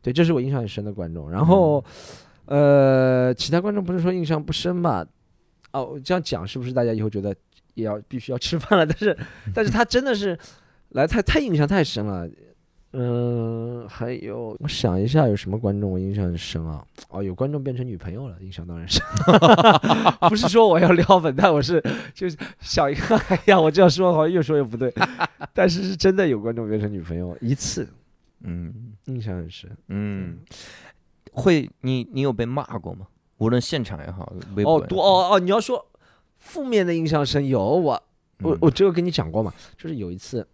[0.03, 1.31] 对，这是我印象很深的观众。
[1.31, 1.85] 然后，
[2.47, 5.07] 呃，其他观众不是说印象不深吧？
[5.73, 7.35] 哦，这样讲是不是大家以后觉得
[7.75, 8.87] 也要必须要吃饭了？
[8.87, 9.19] 但是，
[9.55, 10.39] 但是他真的是
[10.91, 12.29] 来太太印象太深了。
[12.93, 16.85] 嗯，还有，我想一下，有什么观众我印象很深啊？
[17.09, 19.01] 哦，有观众变成女朋友了，印象当然深，
[20.29, 21.81] 不是说我要撩粉，但我是
[22.13, 24.93] 就是想一个，哎呀，我这样说好像越说越不对，
[25.55, 27.89] 但是是真的有观众变成女朋友一次，
[28.43, 29.71] 嗯印象很深。
[29.89, 30.39] 嗯，
[31.33, 33.07] 会你你有被骂过吗？
[33.39, 35.87] 无论现场也好，微博哦，多哦哦，你要说
[36.39, 38.03] 负面的印象深，有我
[38.43, 40.45] 我嗯我这个跟你讲过嘛，就是有一次。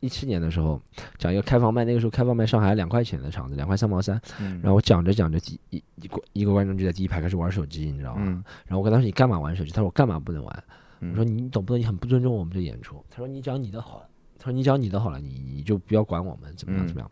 [0.00, 0.80] 一七年的时候，
[1.18, 8.22] 讲一个开放麦，那个时候开放麦上海两块钱的场子，两块三毛三，嗯然后我讲着讲着，第一一个一个观众就在第一排开始玩手机，你知道吗？
[8.24, 10.64] 嗯然后我跟他说：“你干嘛玩手机？”他说：“我干嘛不能玩？”
[11.00, 11.80] 嗯我说：“你懂不懂？
[11.80, 14.06] 你很不尊重我们的演出。”他说：“你讲你的好了。”
[14.38, 17.10] 他说：“你讲你的好了，你你就不要管我们怎么样嗯怎么样。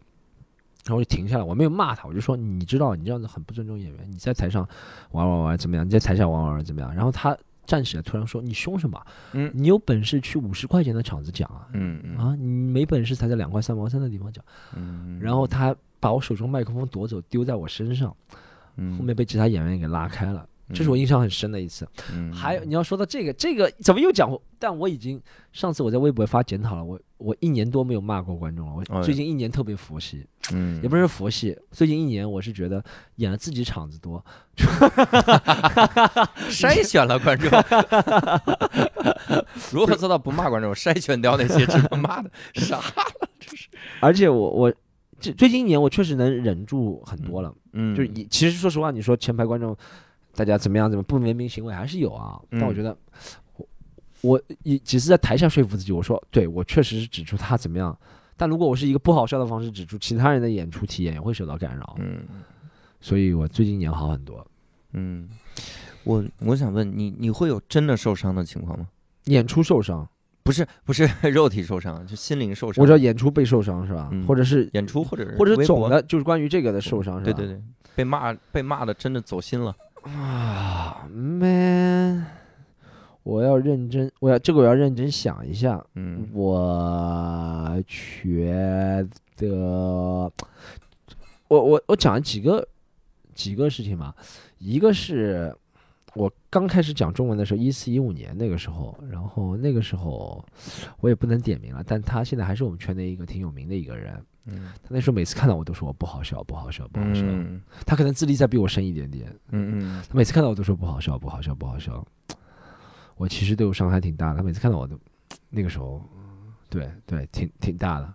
[0.85, 4.66] 然后我就停下来，我没有骂他，我就说：“你知道你这样子很不尊重演员，你在台上
[5.10, 5.85] 玩玩玩怎么样？
[5.85, 7.36] 你在台下玩玩玩怎么样？”然后他
[7.68, 8.98] 站起来，突然说：“你凶什么？
[9.34, 11.68] 嗯你有本事去五十块钱的场子讲啊！
[11.74, 14.42] 嗯嗯啊，你没本事才在两块三毛三的地方讲。”
[14.74, 18.16] 嗯，然后他把我手中麦克风夺走，丢在我身上，
[18.76, 20.48] 嗯后面被其他演员给拉开了。
[20.74, 21.88] 这是我印象很深的一次。
[22.12, 24.30] 嗯还有你要说到这个，这个怎么又讲？
[24.58, 25.20] 但我已经
[25.52, 28.82] 上次我在微博发检讨了，我我一年多没有骂过观众了。
[28.88, 32.82] 哦我最近一年特别佛系，嗯也不是佛系，最近一年我是觉得
[33.16, 34.24] 演了自己场子多，
[36.50, 37.48] 筛选了观众，
[39.72, 40.74] 如何做到不骂观众？
[40.74, 42.82] 筛选掉那些值得骂的，傻了，
[43.38, 43.68] 这是？
[44.00, 44.74] 而且我我
[45.20, 47.54] 这最近一年我确实能忍住很多了。
[47.72, 49.76] 嗯就是你其实说实话，你说前排观众
[50.34, 52.96] 大家怎么样怎么不文明行为还是有啊，但我嗯觉得
[53.56, 53.68] 我
[54.22, 57.96] 我也只是在台下说服自己，我说对我确实是指出他怎么样，
[58.36, 62.20] 但如果我是一个不好笑的方式指出其他人的演出体验，也会受到干扰，嗯
[63.00, 64.44] 所以我最近演好很多。
[64.92, 65.28] 嗯，
[66.02, 68.88] 我我想问你，你会有真的受伤的情况吗？
[69.24, 70.09] 演出受伤，
[70.42, 72.82] 不是不是 肉体受伤，就心灵受伤。
[72.82, 74.09] 我知道演出被受伤是吧？
[74.10, 77.32] 嗯或者是演出或者是或者是总的，就是关于这个的受伤是吧？
[77.36, 77.62] 对对对，
[77.94, 79.76] 被骂被骂的真的走心了。
[80.02, 82.26] 啊，man，
[83.22, 85.84] 我要认真，我要这个我要认真想一下。
[85.94, 89.06] 嗯我觉
[89.36, 90.30] 得，
[91.48, 92.66] 我我我讲几个
[93.34, 94.14] 几个事情嘛，
[94.58, 95.54] 一个是
[96.14, 100.44] 我刚开始讲中文的时候，一四一五年那个时候，然后那个时候
[101.00, 104.20] 我也不能点名了，但他现在还是我们圈内一个挺有名的一个人。
[104.48, 107.22] 嗯他那时候每次看到我都说我不好笑，不好笑，不好笑。
[107.22, 112.04] 嗯他可能资历再比我深一点点，嗯嗯他每次看到我都说不好笑，不好笑，不好笑。
[113.16, 114.98] 我其实对我伤害挺大的，他每次看到我都，
[115.50, 116.02] 那个时候，
[116.70, 118.14] 对对，挺挺大的。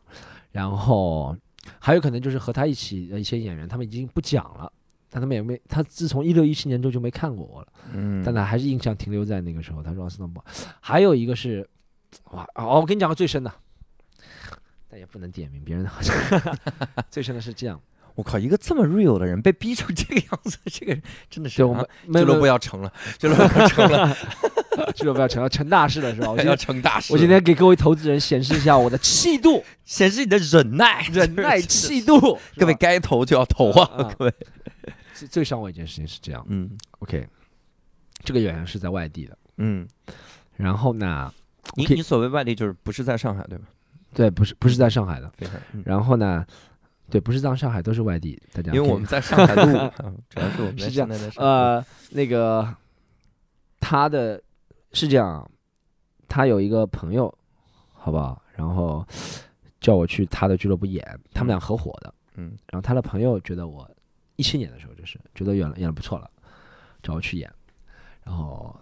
[0.51, 1.35] 然后
[1.80, 4.72] 还有可能就是和他一起的一些演员，他们已经不讲了，
[5.10, 9.84] 但他们也没，他自从一六一七年之后就没看过我了，嗯，但他还是印象停留在那个时候。
[9.84, 10.43] 他说奥斯顿堡，
[10.80, 11.68] 还有一个是，
[12.31, 13.51] 哇，哦，我跟你讲个最深的，
[14.94, 16.15] 但也不能点名，别人好像
[17.10, 17.82] 最深的是这样，
[18.14, 21.02] 我靠，一个这么 real 的人被逼成这个样子，这个人
[21.32, 24.15] 真的是对我啊们俱乐部要要成了，俱乐部要成了，
[24.94, 26.30] 俱乐部要成了成大事了是吧？
[26.30, 27.11] 我今要成大事。
[27.11, 32.38] 我今天给各位投资人显示一下我的气度、显示你的忍耐，忍耐、气度。
[32.56, 34.34] 各位该投就要投啊，啊各位。
[35.15, 37.28] 最最伤我一件事情是这样嗯，OK，
[38.24, 39.88] 这个演员是在外地的，嗯，
[40.56, 41.34] 然后呢，
[41.78, 43.65] 你你所谓外地就是不是在上海对吧？
[44.14, 45.31] 对，不是不是在上海的，
[45.73, 46.45] 嗯然后呢，
[47.10, 49.94] 对，不是在上海，都是外地，大家因为我们在上海录，啊
[50.30, 52.68] 主要是我 们是这样呃那个
[53.80, 54.41] 他的
[54.91, 55.49] 是这样，
[56.27, 57.34] 他有一个朋友，
[57.91, 58.41] 好不好？
[58.56, 59.06] 然后
[59.81, 61.03] 叫我去他的俱乐部演，
[61.34, 63.90] 他们俩合伙的，嗯然后他的朋友觉得我
[64.35, 66.30] 一七年的时候就是觉得演了演的不错了，
[67.02, 67.52] 找我去演。
[68.23, 68.73] 然后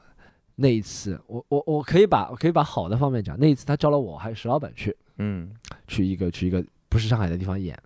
[0.56, 5.52] 那一次，我我我可以把我可以把好的方面讲，那一次他招了我还有石老板去嗯
[5.88, 7.78] 去一个去一个不是上海的地方演，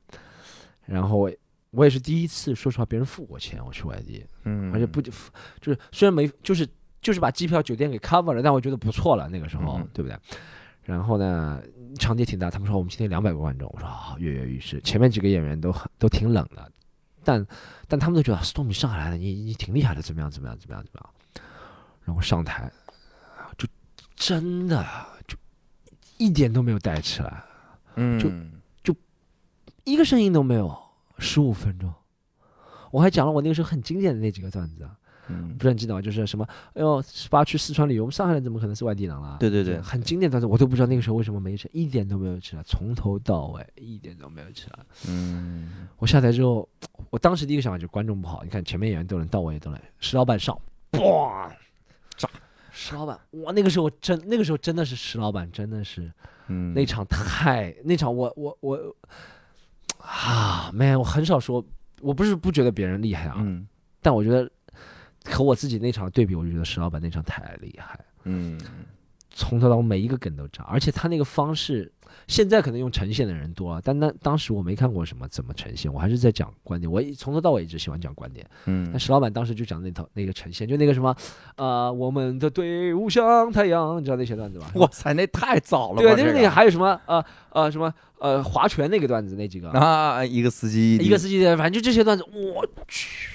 [0.85, 1.31] 然后我
[1.71, 6.65] 我也是第一次，说实话别人付过钱我去外地，嗯，而且不就是虽然没就是
[7.01, 10.17] 就是把机票酒店给 cover 了，但我觉得不错了那个时候，嗯对不对？
[10.83, 11.61] 然后呢，
[11.99, 14.79] 场地挺大，他们说我们今天两百个观众，我说啊，跃跃欲试。
[14.81, 16.71] 前面几个演员都很都挺冷的，
[17.23, 17.45] 但
[17.87, 21.43] 但他们都觉得 Storm 你上海来的，你你挺厉害的，怎么样怎么样怎么样怎么样？
[22.03, 22.71] 然后上台
[23.57, 23.67] 就
[24.15, 25.14] 真的就
[26.17, 27.43] 一点都没有带起来，
[27.95, 28.19] 嗯
[28.83, 28.95] 就
[29.83, 30.75] 一个声音都没有，
[31.19, 31.93] 十五分钟。
[32.91, 34.97] 我还讲了我那个时候很经典的那几个段子啊，
[35.27, 36.01] 嗯不是很记得吗？
[36.01, 39.37] 就是什么，哎呦，十八去四川旅游，我们上海人怎么可能是外地人啦？
[39.39, 44.79] 对对对很经典段子，我都不知道那个时候为什么没起来，一点都没有起来，从头到尾一点都没有起来。
[45.07, 46.67] 嗯我下台之后，
[47.09, 49.79] 我当时第一个想法就是观众不好，你看前面演员都能，到我也都能。
[49.99, 50.59] 石老板上，
[50.93, 51.55] 哇，炸！
[52.77, 56.11] 石老板，哇，那个时候真，那个时候真的是石老板，真的是
[56.47, 56.73] 嗯。
[56.73, 58.95] 那场太那场我我我
[59.99, 61.65] 啊，man，我很少说，
[62.01, 63.65] 我不是不觉得别人厉害啊，嗯。
[64.01, 64.51] 但我觉得
[65.23, 67.93] 和我自己那场对比，我就觉得石老板那场太厉害。
[67.93, 68.59] 了，嗯。
[69.31, 71.89] 从头到尾每一个梗都炸，而且他那个方式，
[72.27, 78.45] 现在可能用呈现的人多了，但那当时我没看过什么怎么呈现，我还是在讲观点，我一从头到尾一直喜欢讲观点。
[78.65, 81.15] 嗯那石老板当时就讲那套那个呈现，就那个什么，
[81.55, 84.71] 呃，我们的队伍像太阳，你知道那些段子吧？
[84.75, 93.31] 哇塞，那太早了吧，对，那这个那个还有什么呃呃什么呃划拳那个段子那几个，啊，一个司机，一个司机，反正就这些段子，我去。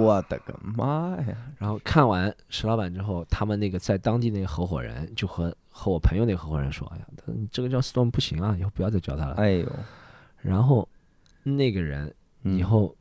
[0.00, 1.36] 我的个妈呀！
[1.58, 9.34] 然后看完石老板之后，他们那个在当地那个合伙人就和和我朋友那个合伙人说：“哎呀，他你这个叫 Storm 不行啊，以后不要再叫他了。
[9.34, 9.70] 哎呦，
[10.40, 10.88] 然后
[11.42, 12.12] 那个人
[12.44, 12.96] 嗯以后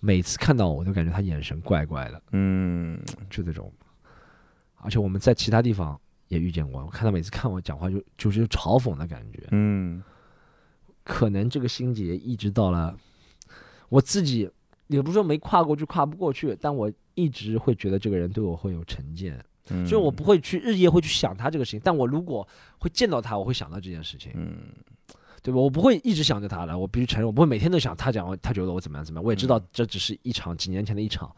[0.00, 3.00] 每次看到我，都感觉他眼神怪怪的，嗯
[3.30, 3.72] 就这种。
[4.78, 9.46] 而且我们在其他地方也遇见过，我看他每次看我讲话就就是嘲讽的感觉。
[9.52, 10.02] 嗯
[11.04, 12.98] 可能这个心结一直到了
[13.88, 14.50] 我自己，
[14.88, 19.40] 也不是说没跨过去，跨不过去，但我一直会觉得这个人对我会有成见。
[19.70, 22.46] 嗯，所以我不会去日夜会去想他这个事情，但我如果
[22.78, 24.72] 会见到他，我会想到这件事情，嗯
[25.42, 25.60] 对吧？
[25.60, 29.24] 我不会一直想着他的，我必须承认，我不会每天都想他讲他觉得我怎么样怎么样。
[29.24, 31.34] 我也知道嗯这只是一场几年前的一场，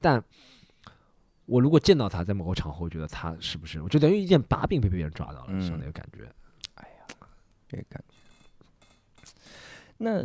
[0.00, 0.22] 但
[1.46, 6.24] 我如果见到他在某个场合，我觉得他是不是，我就等于一件把柄被别人抓到了，嗯像那个感觉。
[6.74, 7.26] 哎呀
[7.68, 8.14] 这个感觉。
[9.98, 10.22] 那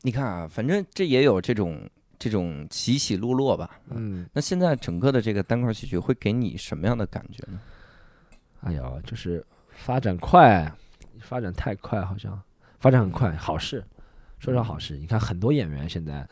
[0.00, 1.86] 你看啊，反正这也有这种
[2.20, 3.80] 这种起起落落吧。
[3.88, 7.58] 嗯，那现在整个的这个单块戏剧会给你什么样的感觉呢？
[8.60, 10.70] 哎呀，就是发展快，
[11.20, 12.38] 发展太快，好像
[12.78, 13.82] 发展很快，好事，
[14.38, 14.98] 说是好事。
[14.98, 16.28] 你看很多演员现在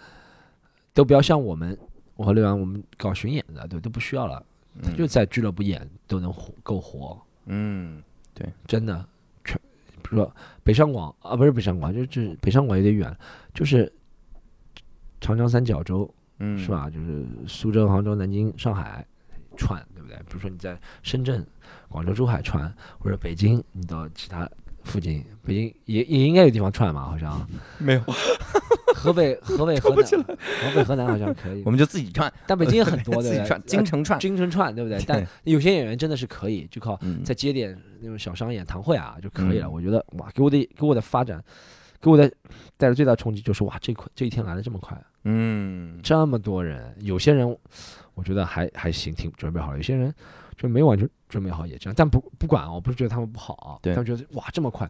[0.93, 1.77] 都不要像我们，
[2.17, 4.45] 我和刘洋我们搞巡演的，对，都不需要了，
[4.83, 8.03] 他就在俱乐部演都能火够活，嗯
[8.35, 9.03] 对真的。
[9.43, 9.59] 全
[10.03, 13.17] 比如说北上广啊，不是北上广，就是北上广有点远，
[13.55, 13.91] 就是
[15.21, 16.69] 长江三角洲嗯是？
[16.71, 16.89] 吧？
[16.91, 19.05] 就是苏州、杭州、南京、上海
[19.57, 20.17] 串，对不对？
[20.29, 21.45] 比如说你在深圳、
[21.89, 24.49] 广州、珠海串，或者北京，你到其他
[24.85, 27.47] 附近，北京也也应该有地方串嘛，好像
[27.79, 28.01] 没有，
[28.95, 33.45] 河北、 河北、河南、河北、河南好像可以 我，们就自己串，但北京也很多，对不对？
[33.45, 34.19] 串，京城串。
[34.21, 34.99] 京城串，对不对？
[35.07, 39.67] 但有些演员真的是可以，就靠嗯再接点那种小商演、堂会啊就可以了。
[39.67, 41.43] 嗯我觉得哇，给我的给我的发展，
[42.01, 42.31] 给我的
[42.77, 47.49] 带来最大冲击就是哇，这块这一天来的这么快，嗯这么多人，有些人
[48.15, 50.15] 我觉得还还行，挺准备好了，有些人
[50.57, 51.95] 就没完全准备好也这样。
[51.97, 54.89] 但不不管啊，我不是觉得他们不好啊，对他们觉得哇这么快。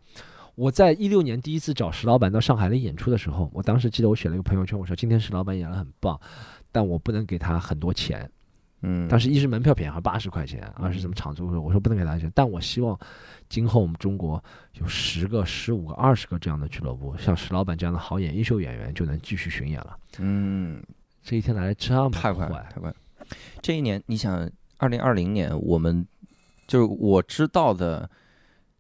[0.55, 6.21] 我在一六年第一次找石老板到上海来演出的时候，我当时记得我写了一个朋友圈，我说今天石老板演的很棒，
[6.73, 8.29] 但我不能给他很多钱。
[8.83, 12.99] 嗯，当时一是门票便宜，八十块钱，二是什么场租，我说不能给大家钱，但我希望
[13.49, 14.43] 今后我们中国
[14.75, 19.99] 有十个、十五个、二十个这样的俱乐部，像石老板这样的好演优秀演员就能继续巡演了。
[20.19, 20.81] 嗯，
[21.23, 22.97] 这一天来的这么太快太快了。
[23.61, 26.07] 这一年，你想，二零二零年，我们
[26.67, 28.09] 就是我知道的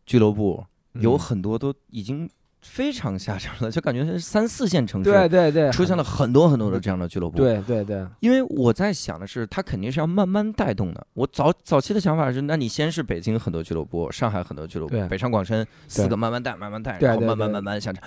[0.06, 2.30] 俱乐部有嗯很多都已经
[2.68, 11.04] 非常下沉了，就感觉是三四线城市对对对，出现了很多很多的这样的俱乐部。，对对对，因为我在想的是，它肯定是要慢慢带动的。
[11.14, 18.02] 我早早期的想法是，那你先是北京很多俱乐部，上海很多俱乐部，北上广深四个慢慢带，慢慢带，然后慢慢慢慢下沉，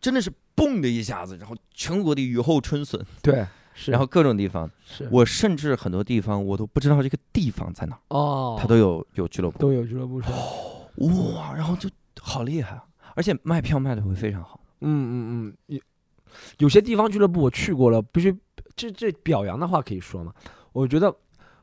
[0.00, 3.44] 真的是嘣的一下子，然后全国的雨后春笋，对
[3.74, 5.06] 是，然后各种地方，是。
[5.10, 10.20] 我甚至很多地方我都不知道这个地方在哪儿，哦，它都有有俱乐部，都有俱乐部
[10.96, 11.88] 哇，然后就
[12.20, 12.84] 好厉害啊，
[13.14, 14.60] 而且卖票卖的会非常好。
[14.80, 15.80] 嗯嗯嗯，有
[16.58, 18.34] 有些地方俱乐部我去过了，必须
[18.74, 20.32] 这这表扬的话可以说嘛？
[20.72, 21.14] 我觉得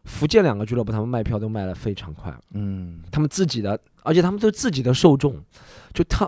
[0.04, 5.36] 福建两个俱乐部他们卖票都卖的非常快，嗯他们自己的，而且他们都自己的受众，
[5.94, 6.28] 就他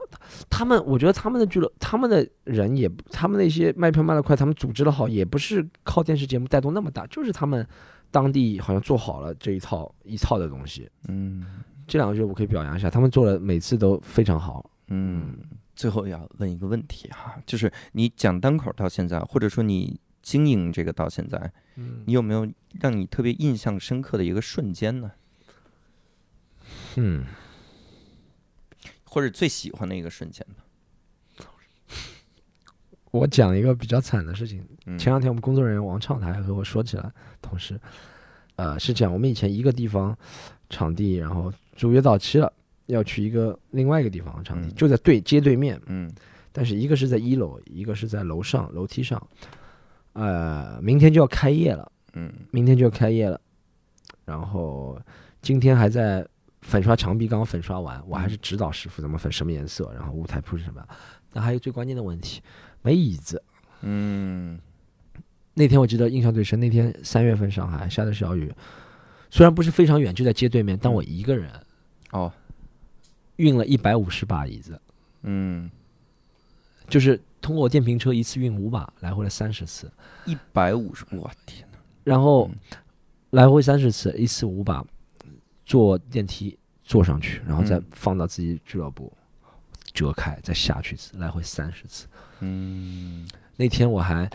[0.50, 7.66] 他们，我觉得他们的俱乐，他们的人也，他们那些卖票卖的快，他们组织的好，也不是靠电视节目带动那么大，就是他们
[8.12, 10.90] 当地好像做好了这一套一套的东西。
[11.08, 11.46] 嗯
[11.88, 14.70] 这两个俱乐部可以表扬一下，他们做的每次都非常好。
[14.90, 15.38] 嗯。
[15.76, 22.46] 最后要问一个问题哈，就是你讲单口到现在，或者说你经营这个到现在，嗯你有没有
[22.82, 25.10] 让你特别印象深刻的一个瞬间呢？
[26.98, 27.24] 嗯，
[29.06, 31.48] 或者最喜欢的一个瞬间吧？
[33.12, 37.10] 我讲一个比较惨的事情，嗯前两天我们工作人员王畅他还和我说起来，
[37.42, 37.80] 同事，
[38.58, 40.14] 呃，是讲我们以前一个地方
[40.70, 42.52] 场地，然后租约到期了，
[42.90, 44.76] 要去一个另外一个地方的场地，嗯。
[44.76, 46.12] 就在对街对面，嗯。
[46.52, 49.22] 但是一个是在一楼，一个是在楼上楼梯上，
[50.14, 52.32] 呃，明天就要开业了，嗯。
[52.52, 53.40] 明天就要开业了，
[54.26, 55.00] 然后
[55.42, 56.28] 今天还在
[56.62, 60.84] 粉刷墙壁刚刚粉刷完，我还是指导师傅怎么粉什么颜色，然后舞台铺是什么。
[61.32, 62.42] 那还有最关键的问题，
[62.82, 63.42] 没椅子。
[63.82, 64.60] 嗯。
[65.54, 68.52] 那天我记得印象最深，那天三月份上海下的小雨，
[69.30, 71.52] 虽然不是非常远，就在街对面，但我一个人
[72.12, 72.32] 哦
[73.40, 74.80] 运了一百五十把椅子，
[75.24, 75.72] 嗯，
[76.90, 79.90] 就是通过电瓶车一次运五把，来回了三十次，
[80.26, 81.80] 一百五十，我天哪！
[82.04, 82.78] 然后嗯。
[83.32, 84.84] 来回三十次，一次五把，
[85.64, 87.86] 坐电梯坐上去，然后再嗯。
[87.92, 89.14] 放到自己俱乐部，
[89.94, 92.08] 折开再下去一次，来回三十次。
[92.40, 93.30] 嗯。
[93.56, 94.28] 那天我还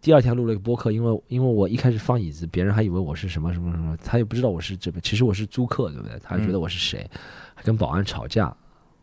[0.00, 6.18] 第二天录了一个播客，因为因为我一开始放椅子，别人还以为我是什么什么什么，他也不知道我是这边，其实我是租客，对不对？
[6.20, 7.06] 他觉得我是谁，
[7.51, 8.54] 还跟保安吵架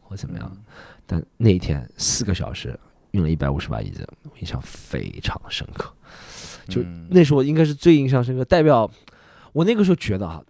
[0.01, 0.57] 或怎么样。
[1.05, 2.79] 但那一天四个小时
[3.11, 5.91] 运了一百五十把椅子，我印象非常深刻。
[6.67, 8.89] 就嗯那是我应该是最印象深刻，代表
[9.53, 10.43] 我那个时候觉得啊，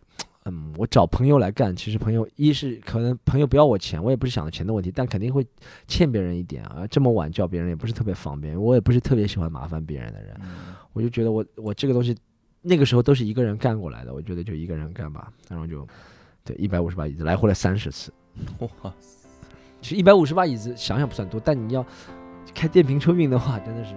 [0.43, 5.45] 嗯，我找朋友来干，其实朋友一是可能朋友不要我钱，我也不是想着钱的问题，但肯定会
[5.87, 6.85] 欠别人一点啊。
[6.87, 12.13] 这么晚叫别人也不是特别方便，我也不是特别喜欢麻烦别人的人，嗯我就觉得我我这个东西
[12.61, 15.87] 那个时候都是一个人干过来的，我觉得就一个人干吧，然后就
[16.49, 18.11] 对一百五十把椅子来回了三十次，
[18.81, 18.91] 哇，
[19.81, 21.85] 其实一百五十把椅子想想不算多，但你要
[22.55, 23.93] 开电瓶车运的话，真的是